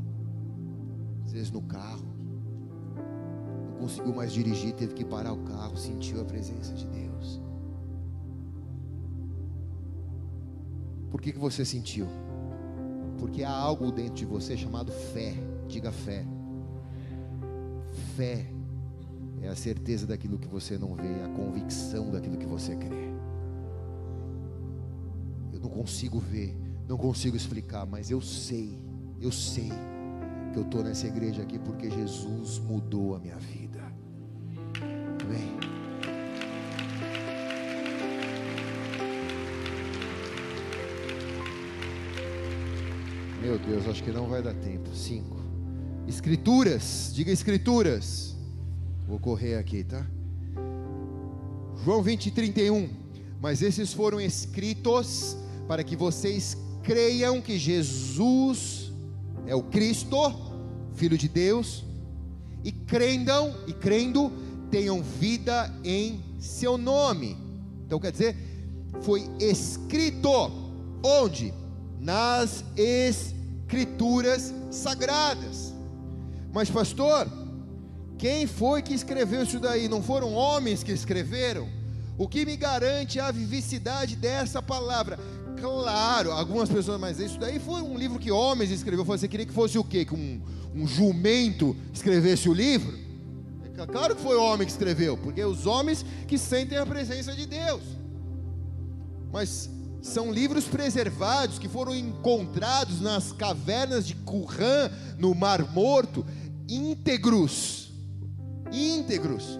às 1.25 1.31
vezes 1.31 1.51
no 1.51 1.61
carro, 1.61 2.11
não 3.71 3.77
conseguiu 3.79 4.15
mais 4.15 4.33
dirigir, 4.33 4.73
teve 4.73 4.93
que 4.93 5.05
parar 5.05 5.33
o 5.33 5.43
carro, 5.43 5.77
sentiu 5.77 6.21
a 6.21 6.25
presença 6.25 6.73
de 6.73 6.87
Deus. 6.87 7.41
Por 11.11 11.21
que, 11.21 11.31
que 11.31 11.39
você 11.39 11.63
sentiu? 11.63 12.07
Porque 13.19 13.43
há 13.43 13.51
algo 13.51 13.91
dentro 13.91 14.15
de 14.15 14.25
você 14.25 14.57
chamado 14.57 14.91
fé. 14.91 15.35
Diga 15.67 15.91
fé. 15.91 16.25
Fé 18.15 18.60
é 19.41 19.47
a 19.47 19.55
certeza 19.55 20.05
daquilo 20.07 20.37
que 20.37 20.47
você 20.47 20.77
não 20.77 20.95
vê, 20.95 21.23
a 21.23 21.29
convicção 21.29 22.11
daquilo 22.11 22.37
que 22.37 22.45
você 22.45 22.75
crê 22.75 23.11
não 25.61 25.69
consigo 25.69 26.19
ver, 26.19 26.55
não 26.87 26.97
consigo 26.97 27.37
explicar, 27.37 27.85
mas 27.85 28.09
eu 28.09 28.19
sei, 28.19 28.77
eu 29.21 29.31
sei 29.31 29.69
que 30.51 30.57
eu 30.57 30.63
estou 30.63 30.83
nessa 30.83 31.07
igreja 31.07 31.43
aqui 31.43 31.59
porque 31.59 31.89
Jesus 31.89 32.57
mudou 32.59 33.15
a 33.15 33.19
minha 33.19 33.37
vida. 33.37 33.79
Amém. 35.23 35.59
Meu 43.41 43.57
Deus, 43.59 43.87
acho 43.87 44.03
que 44.03 44.11
não 44.11 44.27
vai 44.27 44.41
dar 44.41 44.53
tempo. 44.55 44.89
Cinco. 44.95 45.37
Escrituras, 46.07 47.11
diga 47.13 47.31
escrituras. 47.31 48.35
Vou 49.11 49.19
correr 49.19 49.55
aqui, 49.57 49.83
tá? 49.83 50.07
João 51.83 52.01
20, 52.01 52.31
31. 52.31 52.87
Mas 53.41 53.61
esses 53.61 53.91
foram 53.91 54.21
escritos 54.21 55.35
para 55.67 55.83
que 55.83 55.97
vocês 55.97 56.55
creiam 56.81 57.41
que 57.41 57.59
Jesus 57.59 58.89
é 59.45 59.53
o 59.53 59.63
Cristo, 59.63 60.15
Filho 60.93 61.17
de 61.17 61.27
Deus, 61.27 61.83
e 62.63 62.71
crendam 62.71 63.53
e 63.67 63.73
crendo 63.73 64.31
tenham 64.71 65.03
vida 65.03 65.69
em 65.83 66.23
seu 66.39 66.77
nome. 66.77 67.35
Então 67.85 67.99
quer 67.99 68.13
dizer, 68.13 68.37
foi 69.01 69.29
escrito 69.41 70.29
onde? 71.03 71.53
Nas 71.99 72.63
escrituras 72.77 74.53
sagradas. 74.71 75.73
Mas 76.53 76.69
pastor, 76.69 77.40
quem 78.21 78.45
foi 78.45 78.83
que 78.83 78.93
escreveu 78.93 79.41
isso 79.41 79.59
daí? 79.59 79.89
Não 79.89 80.03
foram 80.03 80.31
homens 80.31 80.83
que 80.83 80.91
escreveram? 80.91 81.67
O 82.19 82.27
que 82.27 82.45
me 82.45 82.55
garante 82.55 83.19
a 83.19 83.31
vivicidade 83.31 84.15
dessa 84.15 84.61
palavra? 84.61 85.19
Claro, 85.59 86.31
algumas 86.31 86.69
pessoas, 86.69 87.01
mas 87.01 87.19
isso 87.19 87.39
daí 87.39 87.57
foi 87.57 87.81
um 87.81 87.97
livro 87.97 88.19
que 88.19 88.29
homens 88.29 88.69
escreveu. 88.69 89.03
Você 89.05 89.27
queria 89.27 89.47
que 89.47 89.51
fosse 89.51 89.75
o 89.79 89.83
quê? 89.83 90.05
Que 90.05 90.13
um, 90.13 90.39
um 90.75 90.85
jumento 90.85 91.75
escrevesse 91.91 92.47
o 92.47 92.53
livro? 92.53 92.95
É 93.75 93.87
claro 93.87 94.15
que 94.15 94.21
foi 94.21 94.37
o 94.37 94.43
homem 94.43 94.67
que 94.67 94.71
escreveu, 94.71 95.17
porque 95.17 95.43
os 95.43 95.65
homens 95.65 96.05
que 96.27 96.37
sentem 96.37 96.77
a 96.77 96.85
presença 96.85 97.33
de 97.33 97.47
Deus. 97.47 97.81
Mas 99.33 99.67
são 99.99 100.31
livros 100.31 100.65
preservados 100.65 101.57
que 101.57 101.67
foram 101.67 101.95
encontrados 101.95 103.01
nas 103.01 103.31
cavernas 103.31 104.05
de 104.05 104.13
Qumran, 104.13 104.91
no 105.17 105.33
Mar 105.33 105.73
Morto, 105.73 106.23
íntegros. 106.69 107.90
Íntegros. 108.71 109.59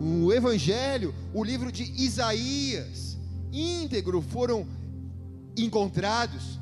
O 0.00 0.32
Evangelho, 0.32 1.14
o 1.32 1.44
livro 1.44 1.70
de 1.70 1.84
Isaías, 2.02 3.16
íntegro 3.52 4.20
foram 4.20 4.66
encontrados, 5.56 6.58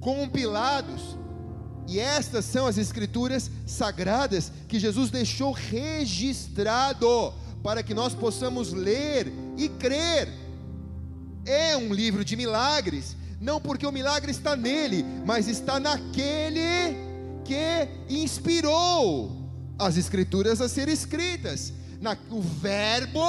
compilados, 0.00 1.16
e 1.86 1.98
estas 1.98 2.44
são 2.44 2.66
as 2.66 2.78
escrituras 2.78 3.50
sagradas 3.66 4.50
que 4.68 4.78
Jesus 4.78 5.10
deixou 5.10 5.52
registrado 5.52 7.32
para 7.62 7.82
que 7.82 7.94
nós 7.94 8.14
possamos 8.14 8.72
ler 8.72 9.32
e 9.56 9.68
crer. 9.68 10.28
É 11.46 11.76
um 11.76 11.92
livro 11.92 12.24
de 12.24 12.36
milagres, 12.36 13.16
não 13.40 13.60
porque 13.60 13.86
o 13.86 13.92
milagre 13.92 14.30
está 14.30 14.56
nele, 14.56 15.04
mas 15.26 15.46
está 15.46 15.78
naquele 15.78 16.96
que 17.44 17.88
inspirou 18.08 19.43
as 19.78 19.96
escrituras 19.96 20.60
a 20.60 20.68
ser 20.68 20.88
escritas, 20.88 21.72
na, 22.00 22.16
o 22.30 22.40
Verbo 22.40 23.20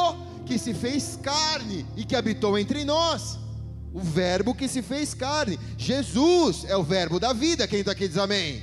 que 0.46 0.58
se 0.58 0.74
fez 0.74 1.18
carne 1.22 1.86
e 1.96 2.04
que 2.04 2.16
habitou 2.16 2.58
entre 2.58 2.86
nós 2.86 3.39
o 3.96 4.02
Verbo 4.02 4.54
que 4.54 4.68
se 4.68 4.82
fez 4.82 5.14
carne. 5.14 5.58
Jesus 5.78 6.66
é 6.66 6.76
o 6.76 6.84
Verbo 6.84 7.18
da 7.18 7.32
vida. 7.32 7.66
Quem 7.66 7.80
está 7.80 7.93
aqui 7.93 8.10
diz 8.10 8.18
amém. 8.18 8.62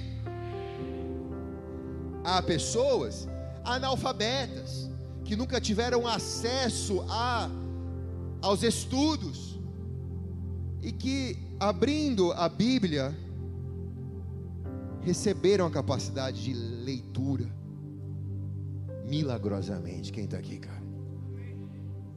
Há 2.23 2.43
pessoas 2.43 3.27
analfabetas 3.65 4.91
que 5.25 5.35
nunca 5.35 5.59
tiveram 5.59 6.07
acesso 6.07 7.03
a, 7.09 7.49
aos 8.43 8.63
estudos 8.63 9.59
e 10.83 10.93
que, 10.93 11.39
abrindo 11.59 12.33
a 12.33 12.47
Bíblia, 12.47 13.17
receberam 15.01 15.67
a 15.67 15.71
capacidade 15.71 16.45
de 16.45 16.53
leitura 16.53 17.62
milagrosamente. 19.09 20.13
Quem 20.13 20.25
está 20.25 20.39
aqui, 20.39 20.59
cara? 20.59 20.83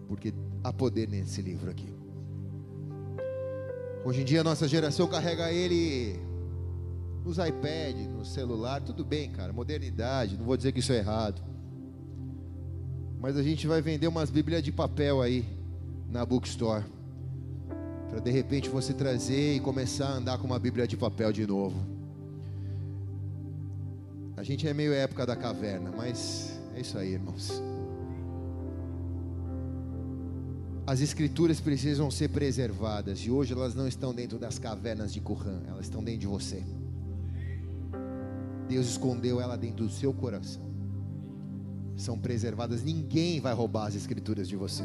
Porque 0.07 0.33
há 0.63 0.71
poder 0.71 1.07
nesse 1.07 1.41
livro 1.41 1.69
aqui. 1.69 1.93
Hoje 4.03 4.21
em 4.21 4.25
dia 4.25 4.41
a 4.41 4.43
nossa 4.43 4.67
geração 4.67 5.07
carrega 5.07 5.51
ele 5.51 6.19
nos 7.23 7.39
iPad, 7.39 7.95
no 8.15 8.23
celular, 8.23 8.79
tudo 8.81 9.03
bem, 9.03 9.31
cara, 9.31 9.51
modernidade, 9.51 10.38
não 10.38 10.45
vou 10.45 10.55
dizer 10.55 10.71
que 10.71 10.79
isso 10.79 10.93
é 10.93 10.97
errado. 10.97 11.41
Mas 13.19 13.36
a 13.36 13.41
gente 13.41 13.65
vai 13.65 13.81
vender 13.81 14.07
umas 14.07 14.29
bíblias 14.29 14.61
de 14.61 14.71
papel 14.71 15.23
aí 15.23 15.43
na 16.07 16.23
bookstore. 16.23 16.86
Para 18.09 18.19
de 18.19 18.29
repente 18.29 18.69
você 18.69 18.93
trazer 18.93 19.55
e 19.55 19.59
começar 19.59 20.07
a 20.07 20.13
andar 20.13 20.38
com 20.38 20.45
uma 20.45 20.59
bíblia 20.59 20.88
de 20.88 20.95
papel 20.95 21.33
de 21.33 21.47
novo. 21.47 21.75
A 24.38 24.43
gente 24.43 24.67
é 24.67 24.73
meio 24.73 24.93
época 24.93 25.25
da 25.25 25.36
caverna, 25.36 25.91
mas 25.91 26.55
é 26.76 26.82
isso 26.82 26.97
aí, 26.97 27.13
irmãos. 27.13 27.61
As 30.86 30.99
escrituras 30.99 31.59
precisam 31.59 32.11
ser 32.11 32.30
preservadas 32.30 33.19
e 33.19 33.32
hoje 33.32 33.53
elas 33.53 33.73
não 33.73 33.88
estão 33.88 34.13
dentro 34.13 34.38
das 34.38 34.59
cavernas 34.59 35.11
de 35.11 35.19
Qumran, 35.19 35.61
elas 35.67 35.86
estão 35.86 36.03
dentro 36.03 36.19
de 36.19 36.28
você. 36.28 36.63
Deus 38.67 38.88
escondeu 38.88 39.41
ela 39.41 39.57
dentro 39.57 39.86
do 39.86 39.91
seu 39.91 40.13
coração. 40.13 40.63
São 41.97 42.19
preservadas, 42.19 42.84
ninguém 42.84 43.39
vai 43.39 43.53
roubar 43.53 43.88
as 43.88 43.95
escrituras 43.95 44.47
de 44.47 44.55
você. 44.55 44.84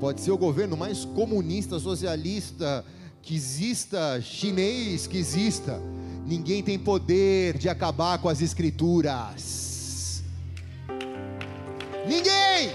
Pode 0.00 0.20
ser 0.20 0.30
o 0.30 0.38
governo 0.38 0.76
mais 0.76 1.04
comunista, 1.04 1.78
socialista 1.78 2.84
que 3.20 3.34
exista, 3.34 4.20
chinês 4.20 5.06
que 5.06 5.18
exista, 5.18 5.80
ninguém 6.26 6.62
tem 6.62 6.78
poder 6.78 7.58
de 7.58 7.68
acabar 7.68 8.18
com 8.18 8.28
as 8.28 8.40
escrituras. 8.40 9.71
Ninguém! 12.14 12.74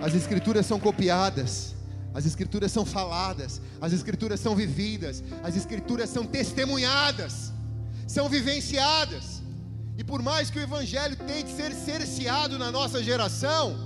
As 0.00 0.14
escrituras 0.14 0.66
são 0.66 0.78
copiadas, 0.80 1.74
As 2.18 2.24
escrituras 2.26 2.70
são 2.70 2.84
faladas, 2.84 3.60
as 3.80 3.92
escrituras 3.92 4.38
são 4.38 4.54
vividas, 4.54 5.22
as 5.42 5.56
escrituras 5.56 6.08
são 6.08 6.24
testemunhadas, 6.24 7.52
são 8.06 8.28
vivenciadas. 8.28 9.42
E 9.98 10.04
por 10.04 10.22
mais 10.22 10.48
que 10.48 10.60
o 10.60 10.62
evangelho 10.62 11.16
tente 11.16 11.50
ser 11.50 11.72
cerceado 11.72 12.56
na 12.56 12.70
nossa 12.70 13.02
geração, 13.02 13.76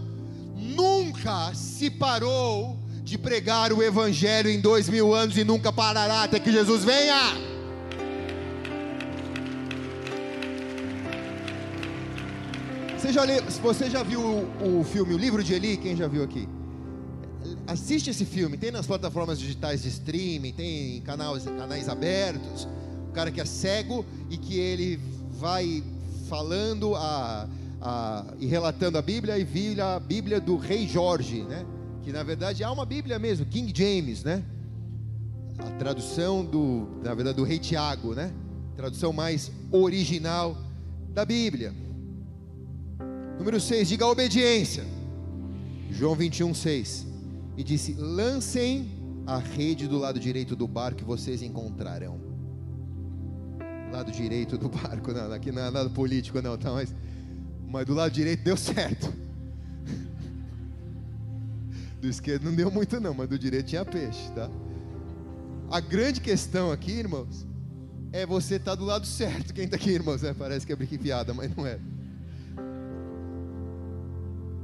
nunca 0.54 1.54
se 1.54 1.88
parou 1.90 2.78
de 3.02 3.16
pregar 3.16 3.72
o 3.72 3.82
evangelho 3.82 4.50
em 4.50 4.60
dois 4.60 4.90
mil 4.90 5.14
anos 5.14 5.38
e 5.38 5.44
nunca 5.44 5.72
parará 5.72 6.24
até 6.24 6.38
que 6.38 6.52
Jesus 6.52 6.84
venha. 6.84 7.47
Você 13.08 13.12
já, 13.14 13.24
você 13.62 13.88
já 13.88 14.02
viu 14.02 14.20
o, 14.20 14.80
o 14.80 14.84
filme 14.84 15.14
O 15.14 15.16
Livro 15.16 15.42
de 15.42 15.54
Eli? 15.54 15.78
Quem 15.78 15.96
já 15.96 16.06
viu 16.06 16.22
aqui? 16.22 16.46
Assiste 17.66 18.10
esse 18.10 18.26
filme, 18.26 18.58
tem 18.58 18.70
nas 18.70 18.86
plataformas 18.86 19.38
digitais 19.38 19.82
de 19.82 19.88
streaming, 19.88 20.52
tem 20.52 20.98
em 20.98 21.00
canais, 21.00 21.44
canais 21.44 21.88
abertos. 21.88 22.68
O 23.08 23.12
cara 23.12 23.30
que 23.30 23.40
é 23.40 23.46
cego 23.46 24.04
e 24.28 24.36
que 24.36 24.58
ele 24.58 25.00
vai 25.30 25.82
falando 26.28 26.94
a, 26.96 27.48
a, 27.80 28.26
e 28.38 28.46
relatando 28.46 28.98
a 28.98 29.02
Bíblia 29.02 29.38
e 29.38 29.44
vira 29.44 29.96
a 29.96 30.00
Bíblia 30.00 30.38
do 30.38 30.58
Rei 30.58 30.86
Jorge, 30.86 31.44
né? 31.44 31.64
Que 32.02 32.12
na 32.12 32.22
verdade 32.22 32.62
é 32.62 32.68
uma 32.68 32.84
Bíblia 32.84 33.18
mesmo, 33.18 33.46
King 33.46 33.72
James, 33.74 34.22
né? 34.22 34.44
A 35.60 35.70
tradução 35.78 36.44
do, 36.44 37.00
na 37.02 37.14
verdade, 37.14 37.38
do 37.38 37.44
Rei 37.44 37.58
Tiago, 37.58 38.14
né? 38.14 38.30
Tradução 38.76 39.14
mais 39.14 39.50
original 39.72 40.58
da 41.14 41.24
Bíblia. 41.24 41.87
Número 43.38 43.60
6, 43.60 43.88
diga 43.88 44.06
obediência. 44.06 44.84
João 45.90 46.14
21, 46.14 46.52
6. 46.52 47.06
E 47.56 47.62
disse: 47.62 47.92
Lancem 47.94 48.90
a 49.26 49.38
rede 49.38 49.86
do 49.86 49.96
lado 49.96 50.18
direito 50.18 50.56
do 50.56 50.66
barco 50.66 50.98
que 50.98 51.04
vocês 51.04 51.42
encontrarão. 51.42 52.20
Lado 53.92 54.10
direito 54.10 54.58
do 54.58 54.68
barco, 54.68 55.12
não, 55.12 55.32
aqui 55.32 55.52
não 55.52 55.62
é 55.62 55.70
nada 55.70 55.88
político, 55.88 56.42
não, 56.42 56.58
tá? 56.58 56.72
Mas, 56.72 56.94
mas 57.66 57.86
do 57.86 57.94
lado 57.94 58.10
direito 58.10 58.42
deu 58.42 58.56
certo. 58.56 59.12
Do 62.00 62.08
esquerdo 62.08 62.44
não 62.44 62.54
deu 62.54 62.70
muito, 62.70 63.00
não, 63.00 63.12
mas 63.12 63.28
do 63.28 63.38
direito 63.38 63.66
tinha 63.66 63.84
peixe, 63.84 64.30
tá? 64.34 64.50
A 65.70 65.80
grande 65.80 66.20
questão 66.20 66.72
aqui, 66.72 66.92
irmãos, 66.92 67.46
é 68.12 68.24
você 68.24 68.56
estar 68.56 68.72
tá 68.72 68.74
do 68.76 68.84
lado 68.84 69.06
certo. 69.06 69.52
Quem 69.52 69.64
está 69.64 69.76
aqui, 69.76 69.90
irmãos? 69.90 70.24
É, 70.24 70.32
parece 70.32 70.66
que 70.66 70.72
é 70.72 70.76
piada, 70.76 71.34
mas 71.34 71.54
não 71.54 71.66
é. 71.66 71.78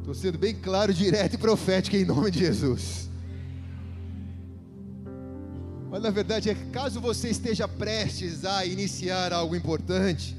Estou 0.04 0.14
sendo 0.14 0.36
bem 0.36 0.54
claro, 0.54 0.92
direto 0.92 1.32
e 1.32 1.38
profético 1.38 1.96
em 1.96 2.04
nome 2.04 2.30
de 2.30 2.40
Jesus. 2.40 3.08
Mas 5.90 6.02
na 6.02 6.10
verdade 6.10 6.50
é 6.50 6.54
que 6.54 6.66
caso 6.66 7.00
você 7.00 7.30
esteja 7.30 7.66
prestes 7.66 8.44
a 8.44 8.66
iniciar 8.66 9.32
algo 9.32 9.56
importante, 9.56 10.36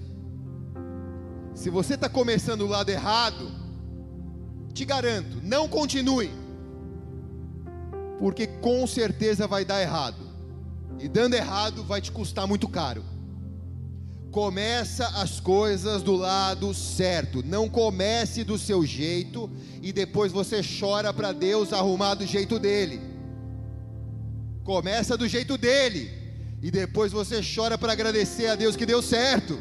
se 1.56 1.72
você 1.72 1.96
está 1.96 2.08
começando 2.08 2.60
do 2.60 2.68
lado 2.68 2.92
errado, 2.92 3.52
te 4.72 4.86
garanto, 4.86 5.42
não 5.42 5.68
continue, 5.68 6.30
porque 8.20 8.46
com 8.46 8.86
certeza 8.86 9.48
vai 9.48 9.66
dar 9.66 9.82
errado, 9.82 10.22
e 11.00 11.10
dando 11.10 11.34
errado 11.34 11.84
vai 11.84 12.00
te 12.00 12.12
custar 12.12 12.46
muito 12.46 12.68
caro. 12.68 13.04
Começa 14.36 15.08
as 15.22 15.40
coisas 15.40 16.04
do 16.04 16.14
lado 16.14 16.74
certo. 16.74 17.42
Não 17.42 17.70
comece 17.70 18.44
do 18.44 18.58
seu 18.58 18.86
jeito 18.86 19.50
e 19.82 19.94
depois 19.94 20.30
você 20.30 20.60
chora 20.62 21.14
para 21.14 21.32
Deus 21.32 21.72
arrumar 21.72 22.16
do 22.16 22.26
jeito 22.26 22.60
dele. 22.60 23.00
Começa 24.62 25.16
do 25.16 25.26
jeito 25.26 25.58
dele 25.58 26.12
e 26.62 26.70
depois 26.70 27.14
você 27.14 27.40
chora 27.42 27.78
para 27.78 27.94
agradecer 27.94 28.48
a 28.48 28.56
Deus 28.56 28.76
que 28.76 28.86
deu 28.86 29.02
certo. 29.02 29.58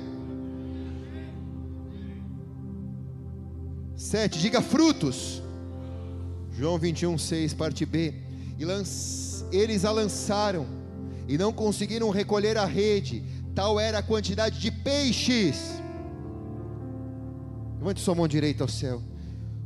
Sete, 3.94 4.40
diga 4.40 4.60
frutos. 4.60 5.40
João 6.50 6.80
21, 6.80 7.16
6, 7.16 7.54
parte 7.54 7.86
B. 7.86 8.12
E 8.58 8.64
eles 9.56 9.84
a 9.84 9.92
lançaram 9.92 10.66
e 11.28 11.38
não 11.38 11.52
conseguiram 11.52 12.10
recolher 12.10 12.58
a 12.58 12.64
rede 12.64 13.22
tal 13.54 13.78
era 13.78 13.98
a 13.98 14.02
quantidade 14.02 14.58
de 14.58 14.70
peixes. 14.70 15.80
Levante 17.78 18.00
sua 18.00 18.14
mão 18.14 18.26
direita 18.26 18.64
ao 18.64 18.68
céu. 18.68 19.00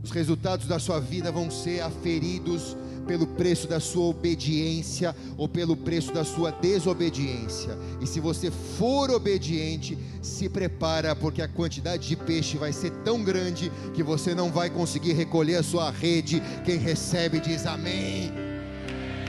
Os 0.02 0.10
resultados 0.10 0.66
da 0.66 0.78
sua 0.78 1.00
vida 1.00 1.32
vão 1.32 1.50
ser 1.50 1.80
aferidos 1.80 2.76
pelo 3.06 3.26
preço 3.26 3.66
da 3.66 3.80
sua 3.80 4.04
obediência 4.04 5.16
ou 5.36 5.48
pelo 5.48 5.74
preço 5.74 6.12
da 6.12 6.24
sua 6.24 6.50
desobediência. 6.50 7.76
E 8.00 8.06
se 8.06 8.20
você 8.20 8.50
for 8.50 9.10
obediente, 9.10 9.98
se 10.20 10.48
prepara, 10.48 11.16
porque 11.16 11.40
a 11.40 11.48
quantidade 11.48 12.06
de 12.06 12.16
peixe 12.16 12.58
vai 12.58 12.72
ser 12.72 12.90
tão 13.02 13.24
grande 13.24 13.72
que 13.94 14.02
você 14.02 14.34
não 14.34 14.52
vai 14.52 14.68
conseguir 14.68 15.14
recolher 15.14 15.56
a 15.56 15.62
sua 15.62 15.90
rede. 15.90 16.42
Quem 16.64 16.76
recebe 16.76 17.40
diz 17.40 17.64
amém 17.66 18.30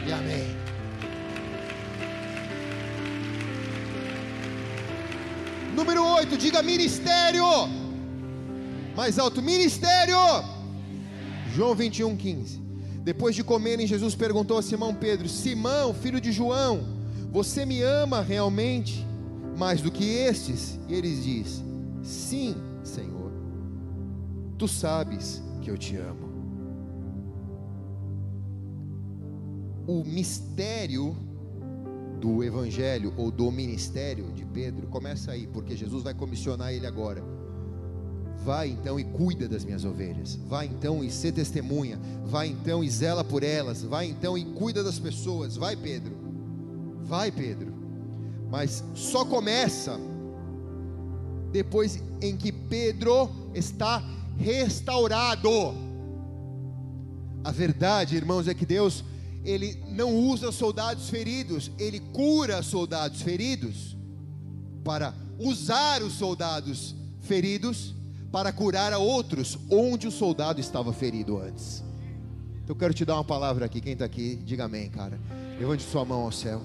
e 0.05 0.11
amém. 0.11 0.68
8, 6.29 6.37
diga 6.37 6.61
ministério. 6.61 7.43
Mais 8.95 9.17
alto, 9.17 9.41
ministério. 9.41 10.15
João 11.55 11.73
21, 11.73 12.15
15. 12.15 12.61
Depois 13.03 13.35
de 13.35 13.43
comerem, 13.43 13.87
Jesus 13.87 14.13
perguntou 14.13 14.57
a 14.57 14.61
Simão 14.61 14.93
Pedro: 14.93 15.27
Simão, 15.27 15.93
filho 15.93 16.21
de 16.21 16.31
João, 16.31 16.83
você 17.31 17.65
me 17.65 17.81
ama 17.81 18.21
realmente 18.21 19.05
mais 19.57 19.81
do 19.81 19.91
que 19.91 20.03
estes? 20.03 20.79
E 20.87 20.93
ele 20.93 21.15
diz: 21.15 21.63
Sim, 22.03 22.55
Senhor, 22.83 23.31
tu 24.57 24.67
sabes 24.67 25.41
que 25.61 25.71
eu 25.71 25.77
te 25.77 25.95
amo. 25.97 26.29
O 29.87 30.03
mistério 30.03 31.17
do 32.19 32.43
evangelho 32.43 33.13
ou 33.17 33.31
do 33.31 33.49
ministério 33.51 34.31
de 34.33 34.45
Pedro 34.45 34.87
começa 34.87 35.31
aí, 35.31 35.47
porque 35.47 35.75
Jesus 35.75 36.03
vai 36.03 36.13
comissionar 36.13 36.73
ele 36.73 36.85
agora. 36.85 37.23
Vai 38.43 38.69
então 38.69 38.99
e 38.99 39.03
cuida 39.03 39.47
das 39.47 39.65
minhas 39.65 39.83
ovelhas. 39.83 40.35
Vai 40.47 40.67
então 40.67 41.03
e 41.03 41.11
ser 41.11 41.31
testemunha. 41.31 41.99
Vai 42.25 42.47
então 42.47 42.83
e 42.83 42.89
zela 42.89 43.23
por 43.23 43.43
elas. 43.43 43.83
Vai 43.83 44.07
então 44.07 44.37
e 44.37 44.45
cuida 44.45 44.83
das 44.83 44.97
pessoas. 44.97 45.57
Vai, 45.57 45.75
Pedro. 45.75 46.15
Vai, 47.03 47.31
Pedro. 47.31 47.73
Mas 48.49 48.83
só 48.95 49.25
começa 49.25 49.99
depois 51.51 52.01
em 52.21 52.37
que 52.37 52.51
Pedro 52.51 53.29
está 53.53 54.03
restaurado. 54.37 55.49
A 57.43 57.51
verdade, 57.51 58.15
irmãos, 58.15 58.47
é 58.47 58.53
que 58.53 58.65
Deus 58.65 59.03
ele 59.43 59.81
não 59.87 60.15
usa 60.15 60.51
soldados 60.51 61.09
feridos, 61.09 61.71
ele 61.77 61.99
cura 61.99 62.61
soldados 62.61 63.21
feridos 63.21 63.97
para 64.83 65.13
usar 65.37 66.01
os 66.01 66.13
soldados 66.13 66.95
feridos 67.21 67.95
para 68.31 68.51
curar 68.51 68.93
a 68.93 68.97
outros 68.97 69.57
onde 69.69 70.07
o 70.07 70.11
soldado 70.11 70.59
estava 70.59 70.93
ferido 70.93 71.39
antes. 71.39 71.83
Então 72.63 72.75
eu 72.75 72.79
quero 72.79 72.93
te 72.93 73.05
dar 73.05 73.15
uma 73.15 73.23
palavra 73.23 73.65
aqui, 73.65 73.81
quem 73.81 73.93
está 73.93 74.05
aqui, 74.05 74.35
diga 74.45 74.65
amém, 74.65 74.89
cara. 74.89 75.19
Levante 75.59 75.83
sua 75.83 76.05
mão 76.05 76.21
ao 76.21 76.31
céu. 76.31 76.61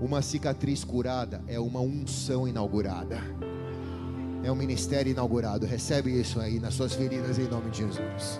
Uma 0.00 0.22
cicatriz 0.22 0.82
curada 0.82 1.42
é 1.46 1.60
uma 1.60 1.80
unção 1.80 2.48
inaugurada. 2.48 3.20
É 4.42 4.50
um 4.50 4.56
ministério 4.56 5.10
inaugurado. 5.10 5.66
Recebe 5.66 6.18
isso 6.18 6.40
aí 6.40 6.58
nas 6.58 6.74
suas 6.74 6.94
feridas 6.94 7.38
em 7.38 7.46
nome 7.48 7.70
de 7.70 7.78
Jesus. 7.78 8.38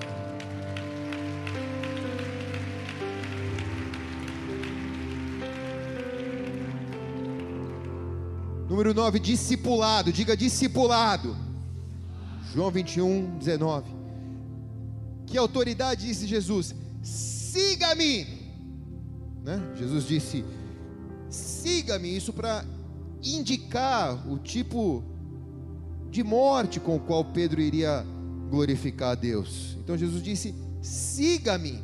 Número 8.73 8.95
9, 8.95 9.19
discipulado. 9.19 10.11
Diga 10.11 10.35
discipulado. 10.35 11.37
João 12.55 12.71
21, 12.71 13.37
19. 13.37 13.95
Que 15.27 15.37
autoridade 15.37 16.07
disse 16.07 16.27
Jesus? 16.27 16.75
Siga-me. 17.03 18.27
Né? 19.45 19.61
Jesus 19.77 20.07
disse: 20.07 20.43
Siga-me. 21.29 22.17
Isso 22.17 22.33
para 22.33 22.65
indicar 23.23 24.27
o 24.27 24.39
tipo 24.39 25.05
de 26.11 26.25
morte 26.25 26.81
com 26.81 26.97
o 26.97 27.01
qual 27.01 27.27
Pedro 27.27 27.61
iria 27.61 28.07
glorificar 28.49 29.11
a 29.11 29.15
Deus. 29.15 29.77
Então 29.81 29.99
Jesus 29.99 30.23
disse: 30.23 30.55
Siga-me. 30.81 31.79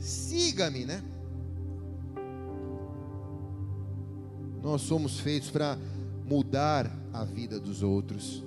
Siga-me, 0.00 0.84
né? 0.84 1.00
Nós 4.60 4.82
somos 4.82 5.20
feitos 5.20 5.48
para 5.48 5.78
mudar 6.24 6.90
a 7.12 7.24
vida 7.24 7.60
dos 7.60 7.82
outros, 7.82 8.42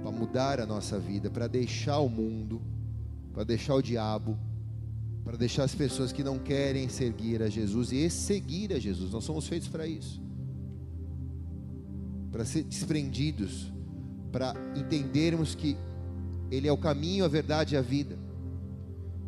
para 0.00 0.10
mudar 0.10 0.60
a 0.60 0.66
nossa 0.66 0.98
vida, 0.98 1.28
para 1.28 1.46
deixar 1.46 1.98
o 1.98 2.08
mundo, 2.08 2.62
para 3.32 3.44
deixar 3.44 3.74
o 3.74 3.82
diabo, 3.82 4.38
para 5.24 5.36
deixar 5.36 5.64
as 5.64 5.74
pessoas 5.74 6.12
que 6.12 6.24
não 6.24 6.38
querem 6.38 6.88
seguir 6.88 7.42
a 7.42 7.48
Jesus 7.48 7.92
e 7.92 8.08
seguir 8.08 8.72
a 8.72 8.78
Jesus. 8.78 9.12
Nós 9.12 9.24
somos 9.24 9.46
feitos 9.46 9.68
para 9.68 9.86
isso. 9.86 10.20
Para 12.30 12.44
ser 12.44 12.62
desprendidos, 12.62 13.72
para 14.32 14.54
entendermos 14.76 15.54
que 15.54 15.76
Ele 16.50 16.68
é 16.68 16.72
o 16.72 16.78
caminho, 16.78 17.24
a 17.24 17.28
verdade 17.28 17.74
e 17.74 17.78
a 17.78 17.82
vida. 17.82 18.16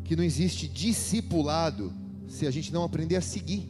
Que 0.03 0.15
não 0.15 0.23
existe 0.23 0.67
discipulado 0.67 1.93
se 2.27 2.47
a 2.47 2.51
gente 2.51 2.73
não 2.73 2.83
aprender 2.83 3.17
a 3.17 3.21
seguir. 3.21 3.69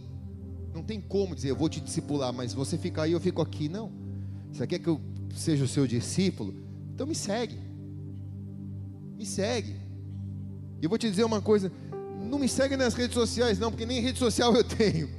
Não 0.74 0.84
tem 0.84 1.02
como 1.02 1.36
dizer, 1.36 1.50
eu 1.52 1.56
vou 1.56 1.70
te 1.70 1.80
discipular, 1.80 2.32
mas 2.34 2.54
você 2.54 2.78
fica 2.78 3.04
aí, 3.04 3.12
eu 3.12 3.20
fico 3.20 3.42
aqui. 3.42 3.68
Não. 3.68 4.03
Você 4.54 4.68
quer 4.68 4.80
que 4.80 4.88
eu 4.88 5.02
seja 5.36 5.64
o 5.64 5.68
seu 5.68 5.88
discípulo? 5.88 6.54
Então 6.94 7.08
me 7.08 7.16
segue. 7.16 7.58
Me 9.18 9.26
segue. 9.26 9.76
E 10.80 10.86
eu 10.86 10.90
vou 10.90 10.98
te 10.98 11.10
dizer 11.10 11.24
uma 11.24 11.42
coisa: 11.42 11.72
não 12.30 12.38
me 12.38 12.48
segue 12.48 12.78
nas 12.78 12.94
redes 12.94 13.16
sociais, 13.16 13.58
não, 13.58 13.72
porque 13.72 13.86
nem 13.86 14.00
rede 14.00 14.20
social 14.20 14.56
eu 14.56 14.64
tenho. 14.64 15.10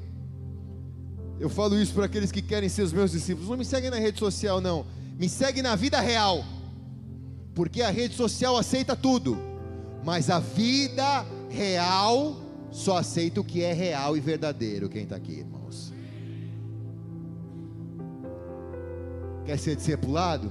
Eu 1.41 1.51
falo 1.51 1.77
isso 1.81 1.93
para 1.93 2.07
aqueles 2.07 2.31
que 2.31 2.41
querem 2.41 2.69
ser 2.69 2.83
os 2.83 2.93
meus 2.93 3.11
discípulos. 3.11 3.49
Não 3.49 3.57
me 3.57 3.65
segue 3.65 3.91
na 3.91 3.97
rede 3.97 4.21
social, 4.21 4.61
não. 4.61 4.87
Me 5.19 5.29
segue 5.29 5.63
na 5.63 5.75
vida 5.75 6.01
real. 6.01 6.45
Porque 7.55 7.83
a 7.83 7.91
rede 7.91 8.15
social 8.15 8.57
aceita 8.57 8.95
tudo. 8.95 9.37
Mas 10.05 10.31
a 10.31 10.39
vida 10.39 11.27
real 11.51 12.37
só 12.71 12.99
aceita 12.99 13.41
o 13.41 13.45
que 13.45 13.63
é 13.63 13.73
real 13.73 14.17
e 14.17 14.21
verdadeiro. 14.21 14.89
Quem 14.89 15.03
está 15.03 15.17
aqui, 15.17 15.33
irmãos? 15.33 15.94
Quer 19.45 19.59
ser 19.59 19.77
discipulado? 19.77 20.51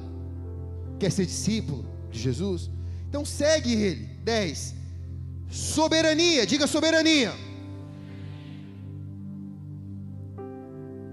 Quer 0.99 1.11
ser 1.11 1.25
discípulo 1.25 1.85
de 2.11 2.19
Jesus? 2.19 2.69
Então 3.09 3.25
segue 3.25 3.73
ele. 3.73 4.05
10. 4.23 4.75
Soberania, 5.49 6.45
diga 6.45 6.65
soberania. 6.65 7.31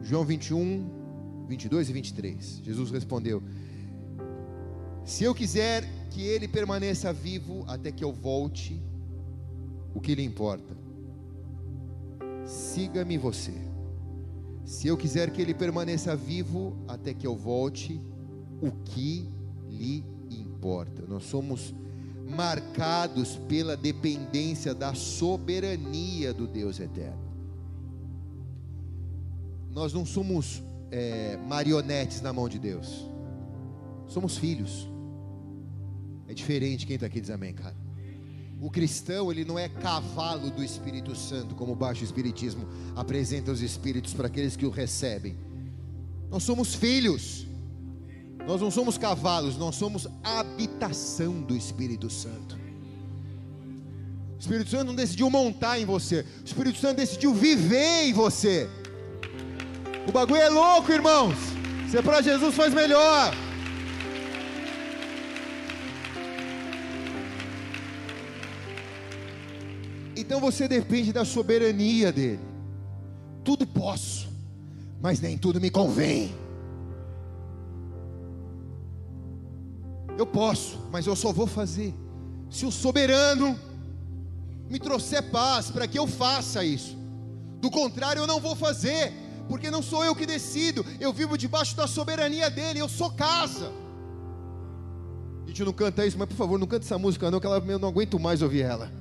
João 0.02 0.24
21, 0.24 1.46
22 1.48 1.90
e 1.90 1.92
23. 1.92 2.60
Jesus 2.64 2.90
respondeu: 2.90 3.42
Se 5.04 5.24
eu 5.24 5.34
quiser 5.34 5.88
que 6.10 6.22
ele 6.22 6.48
permaneça 6.48 7.12
vivo 7.12 7.64
até 7.68 7.92
que 7.92 8.02
eu 8.02 8.12
volte, 8.12 8.82
o 9.94 10.00
que 10.00 10.14
lhe 10.14 10.24
importa? 10.24 10.76
Siga-me 12.44 13.16
você. 13.18 13.69
Se 14.64 14.88
eu 14.88 14.96
quiser 14.96 15.30
que 15.30 15.42
ele 15.42 15.54
permaneça 15.54 16.14
vivo 16.14 16.76
até 16.86 17.12
que 17.12 17.26
eu 17.26 17.36
volte, 17.36 18.00
o 18.60 18.70
que 18.70 19.28
lhe 19.68 20.04
importa? 20.30 21.04
Nós 21.08 21.24
somos 21.24 21.74
marcados 22.28 23.36
pela 23.48 23.76
dependência 23.76 24.74
da 24.74 24.94
soberania 24.94 26.32
do 26.32 26.46
Deus 26.46 26.78
eterno. 26.78 27.30
Nós 29.70 29.92
não 29.92 30.04
somos 30.04 30.62
é, 30.90 31.36
marionetes 31.36 32.20
na 32.20 32.32
mão 32.32 32.48
de 32.48 32.58
Deus, 32.58 33.08
somos 34.06 34.36
filhos. 34.36 34.88
É 36.28 36.34
diferente 36.34 36.86
quem 36.86 36.94
está 36.94 37.06
aqui 37.06 37.20
diz 37.20 37.30
amém, 37.30 37.52
cara. 37.52 37.79
O 38.60 38.70
cristão, 38.70 39.32
ele 39.32 39.44
não 39.44 39.58
é 39.58 39.68
cavalo 39.68 40.50
do 40.50 40.62
Espírito 40.62 41.16
Santo, 41.16 41.54
como 41.54 41.72
o 41.72 41.76
baixo 41.76 42.04
espiritismo 42.04 42.68
apresenta 42.94 43.50
os 43.50 43.62
espíritos 43.62 44.12
para 44.12 44.26
aqueles 44.26 44.54
que 44.54 44.66
o 44.66 44.70
recebem. 44.70 45.36
Nós 46.30 46.42
somos 46.42 46.74
filhos. 46.74 47.46
Nós 48.46 48.60
não 48.60 48.70
somos 48.70 48.98
cavalos, 48.98 49.56
nós 49.56 49.76
somos 49.76 50.06
habitação 50.22 51.40
do 51.40 51.56
Espírito 51.56 52.10
Santo. 52.10 52.58
O 54.36 54.40
Espírito 54.40 54.70
Santo 54.70 54.86
não 54.86 54.94
decidiu 54.94 55.30
montar 55.30 55.78
em 55.78 55.84
você, 55.84 56.24
o 56.40 56.44
Espírito 56.44 56.78
Santo 56.78 56.96
decidiu 56.96 57.34
viver 57.34 58.04
em 58.04 58.12
você. 58.12 58.68
O 60.08 60.12
bagulho 60.12 60.40
é 60.40 60.48
louco, 60.48 60.90
irmãos. 60.90 61.36
Ser 61.90 62.02
para 62.02 62.22
Jesus 62.22 62.54
faz 62.54 62.72
melhor. 62.72 63.34
Então 70.20 70.40
você 70.40 70.68
depende 70.68 71.12
da 71.12 71.24
soberania 71.24 72.12
dele. 72.12 72.40
Tudo 73.42 73.66
posso, 73.66 74.28
mas 75.00 75.20
nem 75.20 75.38
tudo 75.38 75.60
me 75.60 75.70
convém. 75.70 76.34
Eu 80.18 80.26
posso, 80.26 80.78
mas 80.92 81.06
eu 81.06 81.16
só 81.16 81.32
vou 81.32 81.46
fazer 81.46 81.94
se 82.50 82.66
o 82.66 82.70
soberano 82.70 83.58
me 84.68 84.78
trouxer 84.78 85.30
paz 85.30 85.70
para 85.70 85.86
que 85.86 85.98
eu 85.98 86.06
faça 86.06 86.64
isso. 86.64 86.98
Do 87.60 87.70
contrário, 87.70 88.20
eu 88.20 88.26
não 88.26 88.40
vou 88.40 88.54
fazer, 88.54 89.12
porque 89.48 89.70
não 89.70 89.82
sou 89.82 90.04
eu 90.04 90.14
que 90.14 90.26
decido, 90.26 90.84
eu 90.98 91.12
vivo 91.12 91.38
debaixo 91.38 91.74
da 91.76 91.86
soberania 91.86 92.50
dele, 92.50 92.80
eu 92.80 92.88
sou 92.88 93.10
casa. 93.10 93.72
A 95.44 95.48
gente 95.48 95.64
não 95.64 95.72
canta 95.72 96.04
isso, 96.04 96.18
mas 96.18 96.28
por 96.28 96.36
favor, 96.36 96.58
não 96.58 96.66
canta 96.66 96.84
essa 96.84 96.98
música 96.98 97.30
não, 97.30 97.40
que 97.40 97.46
ela, 97.46 97.58
eu 97.58 97.78
não 97.78 97.88
aguento 97.88 98.18
mais 98.18 98.42
ouvir 98.42 98.62
ela. 98.62 98.92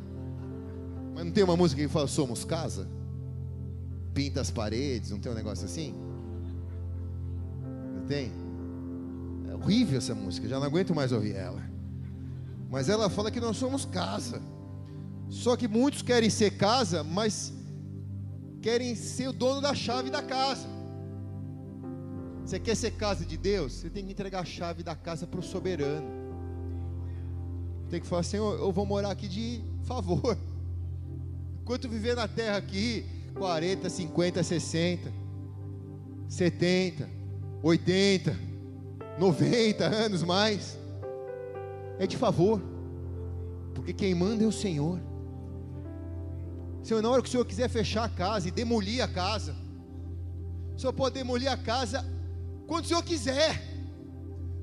Mas 1.13 1.25
não 1.25 1.31
tem 1.31 1.43
uma 1.43 1.57
música 1.57 1.81
que 1.81 1.87
fala 1.87 2.07
somos 2.07 2.45
casa? 2.45 2.87
Pinta 4.13 4.41
as 4.41 4.51
paredes, 4.51 5.11
não 5.11 5.19
tem 5.19 5.31
um 5.31 5.35
negócio 5.35 5.65
assim? 5.65 5.93
Não 7.95 8.05
tem? 8.05 8.31
horrível 9.59 9.97
essa 9.97 10.15
música, 10.15 10.47
já 10.47 10.57
não 10.59 10.65
aguento 10.65 10.95
mais 10.95 11.11
ouvir 11.11 11.35
ela. 11.35 11.61
Mas 12.69 12.89
ela 12.89 13.09
fala 13.09 13.29
que 13.29 13.39
nós 13.39 13.57
somos 13.57 13.85
casa. 13.85 14.41
Só 15.29 15.55
que 15.55 15.67
muitos 15.67 16.01
querem 16.01 16.29
ser 16.29 16.51
casa, 16.51 17.03
mas 17.03 17.53
querem 18.61 18.95
ser 18.95 19.27
o 19.29 19.33
dono 19.33 19.61
da 19.61 19.75
chave 19.75 20.09
da 20.09 20.23
casa. 20.23 20.67
Você 22.43 22.59
quer 22.59 22.75
ser 22.75 22.91
casa 22.91 23.25
de 23.25 23.37
Deus? 23.37 23.73
Você 23.73 23.89
tem 23.89 24.05
que 24.05 24.11
entregar 24.11 24.39
a 24.39 24.45
chave 24.45 24.81
da 24.81 24.95
casa 24.95 25.27
para 25.27 25.39
o 25.39 25.43
soberano. 25.43 26.07
Tem 27.89 27.99
que 27.99 28.07
falar 28.07 28.21
assim: 28.21 28.37
eu 28.37 28.71
vou 28.71 28.85
morar 28.85 29.11
aqui 29.11 29.27
de 29.27 29.61
favor. 29.83 30.37
Enquanto 31.69 31.87
viver 31.87 32.15
na 32.15 32.27
terra 32.27 32.57
aqui, 32.57 33.05
40, 33.35 33.91
50, 33.91 34.41
60, 34.41 35.13
70, 36.27 37.07
80, 37.61 38.39
90 39.19 39.85
anos 39.85 40.23
mais, 40.23 40.79
é 41.99 42.07
de 42.07 42.17
favor, 42.17 42.59
porque 43.75 43.93
quem 43.93 44.15
manda 44.15 44.43
é 44.43 44.47
o 44.47 44.51
Senhor. 44.51 44.99
Senhor, 46.81 47.03
na 47.03 47.09
hora 47.11 47.21
que 47.21 47.29
o 47.29 47.31
Senhor 47.31 47.45
quiser 47.45 47.69
fechar 47.69 48.05
a 48.05 48.09
casa 48.09 48.47
e 48.47 48.51
demolir 48.51 49.03
a 49.03 49.07
casa, 49.07 49.55
o 50.75 50.79
Senhor 50.79 50.93
pode 50.93 51.13
demolir 51.13 51.51
a 51.51 51.57
casa 51.57 52.03
quando 52.65 52.85
o 52.85 52.87
Senhor 52.87 53.03
quiser, 53.03 53.61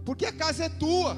porque 0.05 0.27
a 0.27 0.33
casa 0.33 0.65
é 0.65 0.69
tua. 0.69 1.17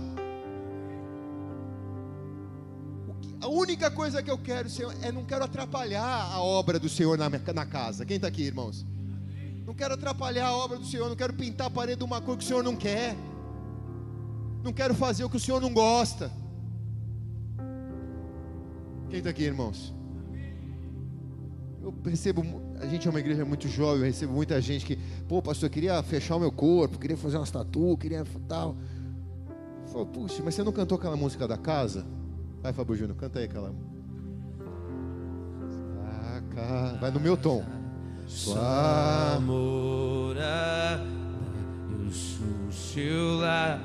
A 3.49 3.51
única 3.51 3.91
coisa 3.91 4.23
que 4.23 4.31
eu 4.31 4.37
quero, 4.37 4.69
Senhor, 4.69 4.95
é 5.01 5.11
não 5.11 5.25
quero 5.25 5.43
atrapalhar 5.43 6.05
a 6.05 6.39
obra 6.39 6.79
do 6.79 6.87
Senhor 6.87 7.17
na, 7.17 7.31
na 7.31 7.65
casa. 7.65 8.05
Quem 8.05 8.17
está 8.17 8.29
aqui, 8.29 8.43
irmãos? 8.43 8.85
Não 9.65 9.73
quero 9.73 9.95
atrapalhar 9.95 10.49
a 10.49 10.55
obra 10.55 10.77
do 10.77 10.85
Senhor, 10.85 11.09
não 11.09 11.17
quero 11.17 11.33
pintar 11.33 11.69
a 11.69 11.71
parede 11.71 11.97
de 11.97 12.05
uma 12.05 12.21
cor 12.21 12.37
que 12.37 12.45
o 12.45 12.47
Senhor 12.47 12.63
não 12.63 12.77
quer. 12.77 13.17
Não 14.63 14.71
quero 14.71 14.95
fazer 14.95 15.25
o 15.25 15.31
que 15.31 15.39
o 15.39 15.41
Senhor 15.41 15.63
não 15.63 15.73
gosta. 15.73 16.31
Quem 19.09 19.21
está 19.21 19.31
aqui, 19.31 19.45
irmãos? 19.45 19.95
Eu 21.81 21.95
recebo, 22.05 22.43
a 22.79 22.87
gente 22.87 23.09
é 23.09 23.11
uma 23.11 23.21
igreja 23.21 23.47
muito 23.47 23.67
jovem, 23.67 24.01
eu 24.01 24.07
recebo 24.09 24.35
muita 24.35 24.61
gente 24.61 24.85
que, 24.85 24.99
pô, 25.27 25.41
pastor, 25.41 25.69
eu 25.69 25.73
queria 25.73 26.03
fechar 26.03 26.37
o 26.37 26.41
meu 26.41 26.53
corpo, 26.53 26.99
queria 26.99 27.17
fazer 27.17 27.39
umas 27.39 27.51
tatu, 27.51 27.97
queria 27.97 28.27
tal. 28.47 28.77
Eu 29.87 29.89
falo, 29.89 30.07
puxa, 30.07 30.43
mas 30.45 30.55
você 30.55 30.63
não 30.63 30.73
cantou 30.73 30.99
aquela 30.99 31.17
música 31.17 31.49
da 31.49 31.57
casa? 31.57 32.05
Vai, 32.63 32.73
Fábio 32.73 32.97
Júnior, 32.97 33.17
canta 33.17 33.39
aí 33.39 33.45
aquela. 33.45 33.75
Vai 37.01 37.11
no 37.11 37.21
meu 37.21 37.37
tom. 37.37 37.65
Sua 38.27 39.41
morada, 39.41 41.07
eu 42.05 42.11
sou 42.11 42.71
seu 42.71 43.37
lar. 43.39 43.81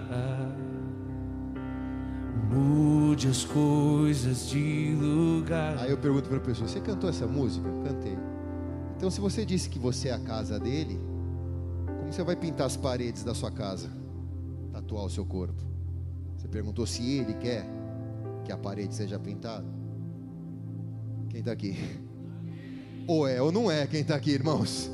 Mude 2.52 3.28
as 3.28 3.46
coisas 3.46 4.50
de 4.50 4.96
lugar. 5.00 5.78
Aí 5.80 5.92
eu 5.92 5.98
pergunto 5.98 6.28
para 6.28 6.38
a 6.38 6.42
pessoa: 6.42 6.68
Você 6.68 6.82
cantou 6.82 7.10
essa 7.10 7.26
música? 7.28 7.70
Cantei. 7.84 8.18
Então, 8.98 9.10
se 9.10 9.22
você 9.22 9.46
disse 9.46 9.70
que 9.70 9.80
você 9.80 10.10
é 10.10 10.14
a 10.14 10.20
casa 10.20 10.60
dele, 10.60 11.00
como 11.86 12.12
você 12.12 12.24
vai 12.24 12.36
pintar 12.36 12.68
as 12.68 12.76
paredes 12.76 13.24
da 13.24 13.34
sua 13.34 13.52
casa? 13.52 13.90
Tatuar 14.72 15.06
o 15.06 15.10
seu 15.10 15.26
corpo? 15.26 15.62
Você 16.38 16.48
perguntou 16.48 16.86
se 16.86 17.18
ele 17.20 17.34
quer 17.36 17.66
que 18.44 18.52
a 18.52 18.58
parede 18.58 18.94
seja 18.94 19.18
pintada? 19.20 19.66
Quem 21.30 21.40
está 21.40 21.52
aqui? 21.52 21.78
Ou 23.08 23.28
é 23.28 23.42
ou 23.42 23.52
não 23.52 23.70
é 23.70 23.86
quem 23.86 24.02
está 24.02 24.16
aqui, 24.16 24.32
irmãos? 24.32 24.90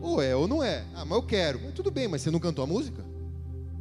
Ou 0.00 0.22
é 0.22 0.36
ou 0.36 0.46
não 0.46 0.62
é. 0.62 0.84
Ah, 0.94 1.04
mas 1.04 1.18
eu 1.18 1.22
quero. 1.22 1.60
Mas 1.62 1.72
tudo 1.74 1.90
bem, 1.90 2.06
mas 2.06 2.22
você 2.22 2.30
não 2.30 2.38
cantou 2.38 2.62
a 2.62 2.66
música? 2.66 3.04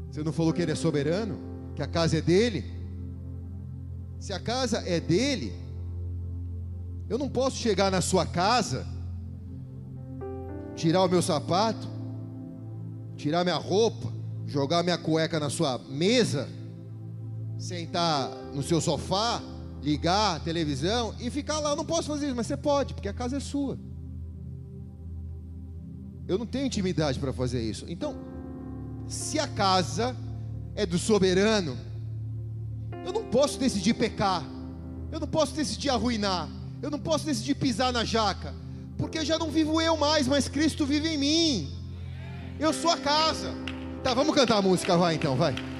Você 0.10 0.24
não 0.24 0.34
falou 0.34 0.52
que 0.52 0.62
ele 0.62 0.72
é 0.72 0.76
soberano? 0.76 1.52
que 1.76 1.82
a 1.82 1.88
casa 1.88 2.18
é 2.18 2.22
dele. 2.22 2.64
Se 4.20 4.34
a 4.34 4.40
casa 4.40 4.84
é 4.86 5.00
dele, 5.00 5.54
Eu 7.10 7.18
não 7.18 7.28
posso 7.28 7.58
chegar 7.58 7.92
na 7.92 8.00
sua 8.00 8.26
casa, 8.26 8.88
tirar 10.78 11.04
o 11.04 11.10
meu 11.10 11.22
sapato, 11.22 11.86
tirar 13.18 13.44
minha 13.44 13.58
roupa, 13.58 14.08
jogar 14.48 14.82
minha 14.82 14.98
cueca 14.98 15.38
na 15.38 15.50
sua 15.50 15.78
mesa, 15.90 16.48
sentar 17.62 18.32
no 18.56 18.64
seu 18.64 18.82
sofá, 18.82 19.40
ligar 19.84 20.38
a 20.38 20.40
televisão 20.40 21.14
e 21.20 21.30
ficar 21.30 21.60
lá. 21.60 21.70
Eu 21.70 21.76
não 21.76 21.86
posso 21.86 22.08
fazer 22.08 22.26
isso, 22.26 22.36
mas 22.36 22.48
você 22.48 22.58
pode, 22.58 22.96
porque 22.96 23.08
a 23.08 23.14
casa 23.14 23.38
é 23.38 23.40
sua. 23.40 23.78
Eu 26.28 26.40
não 26.40 26.46
tenho 26.46 26.66
intimidade 26.66 27.20
para 27.20 27.32
fazer 27.32 27.62
isso. 27.62 27.86
Então, 27.88 28.16
se 29.08 29.38
a 29.38 29.48
casa 29.48 30.16
é 30.76 30.86
do 30.86 30.98
soberano, 30.98 31.78
eu 33.06 33.14
não 33.14 33.26
posso 33.26 33.60
decidir 33.60 33.94
pecar. 33.94 34.44
Eu 35.12 35.20
não 35.20 35.28
posso 35.28 35.54
decidir 35.54 35.90
arruinar. 35.90 36.50
Eu 36.82 36.90
não 36.90 37.00
posso 37.00 37.26
decidir 37.26 37.56
pisar 37.56 37.94
na 37.94 38.04
jaca. 38.04 38.56
Porque 38.98 39.24
já 39.24 39.38
não 39.38 39.52
vivo 39.52 39.80
eu 39.80 39.96
mais, 39.98 40.28
mas 40.28 40.48
Cristo 40.48 40.86
vive 40.86 41.10
em 41.10 41.18
mim. 41.18 41.72
Eu 42.60 42.74
sou 42.74 42.90
a 42.90 42.98
casa. 42.98 43.54
Tá, 44.04 44.14
vamos 44.14 44.34
cantar 44.34 44.58
a 44.58 44.62
música, 44.62 44.98
vai 44.98 45.16
então, 45.16 45.36
vai. 45.36 45.71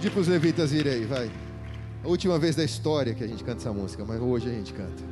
Pedir 0.00 0.12
para 0.12 0.20
os 0.22 0.28
levitas 0.28 0.72
irem 0.72 0.94
aí, 0.94 1.04
vai. 1.04 1.30
A 2.02 2.08
última 2.08 2.38
vez 2.38 2.56
da 2.56 2.64
história 2.64 3.14
que 3.14 3.22
a 3.22 3.26
gente 3.26 3.44
canta 3.44 3.60
essa 3.60 3.70
música, 3.70 4.02
mas 4.02 4.18
hoje 4.18 4.48
a 4.48 4.50
gente 4.50 4.72
canta. 4.72 5.02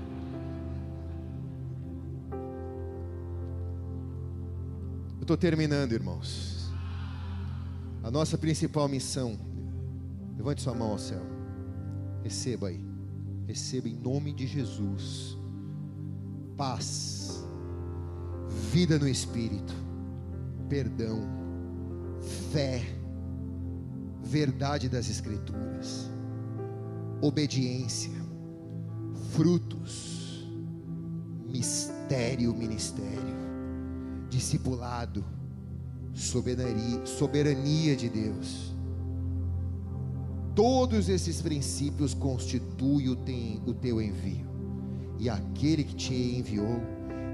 Eu 5.19 5.21
estou 5.21 5.37
terminando, 5.37 5.93
irmãos. 5.93 6.73
A 8.03 8.11
nossa 8.11 8.39
principal 8.39 8.89
missão. 8.89 9.39
Levante 10.39 10.63
sua 10.63 10.73
mão 10.75 10.93
ao 10.93 10.99
céu. 10.99 11.21
Receba 12.25 12.69
aí. 12.69 12.83
Receba 13.47 13.91
em 13.91 13.95
nome 13.95 14.33
de 14.33 14.47
Jesus. 14.47 15.37
Paz. 16.57 17.45
Vida 18.73 18.99
no 18.99 19.07
Espírito. 19.07 19.75
Perdão. 20.67 21.21
Fé. 22.51 22.98
Verdade 24.29 24.89
das 24.89 25.09
Escrituras. 25.09 26.11
Obediência. 27.21 28.13
Frutos. 29.33 30.47
Mistério, 31.47 32.55
ministério. 32.55 33.37
Discipulado. 34.31 35.25
Soberania, 36.15 37.07
soberania 37.07 37.95
de 37.95 38.09
Deus 38.09 38.69
Todos 40.59 41.09
esses 41.09 41.41
princípios 41.41 42.15
constituem 42.15 43.63
o 43.65 43.73
teu 43.73 44.03
envio. 44.03 44.45
E 45.17 45.31
aquele 45.31 45.85
que 45.85 45.95
te 45.95 46.13
enviou 46.13 46.83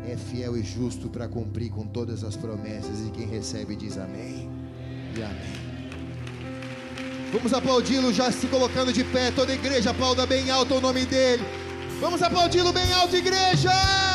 é 0.06 0.14
fiel 0.14 0.58
e 0.58 0.62
justo 0.62 1.08
para 1.08 1.26
cumprir 1.26 1.70
com 1.70 1.86
todas 1.86 2.22
as 2.22 2.36
promessas. 2.36 3.00
E 3.00 3.10
quem 3.12 3.26
recebe 3.26 3.76
diz 3.76 3.96
amém 3.96 4.50
e 5.16 5.22
amém. 5.22 5.73
Vamos 7.34 7.52
aplaudi-lo 7.52 8.12
já 8.12 8.30
se 8.30 8.46
colocando 8.46 8.92
de 8.92 9.02
pé. 9.02 9.32
Toda 9.32 9.52
igreja 9.52 9.90
aplauda 9.90 10.24
bem 10.24 10.48
alto 10.50 10.76
o 10.76 10.80
nome 10.80 11.04
dele. 11.04 11.42
Vamos 12.00 12.22
aplaudi-lo 12.22 12.72
bem 12.72 12.92
alto, 12.92 13.16
igreja! 13.16 14.13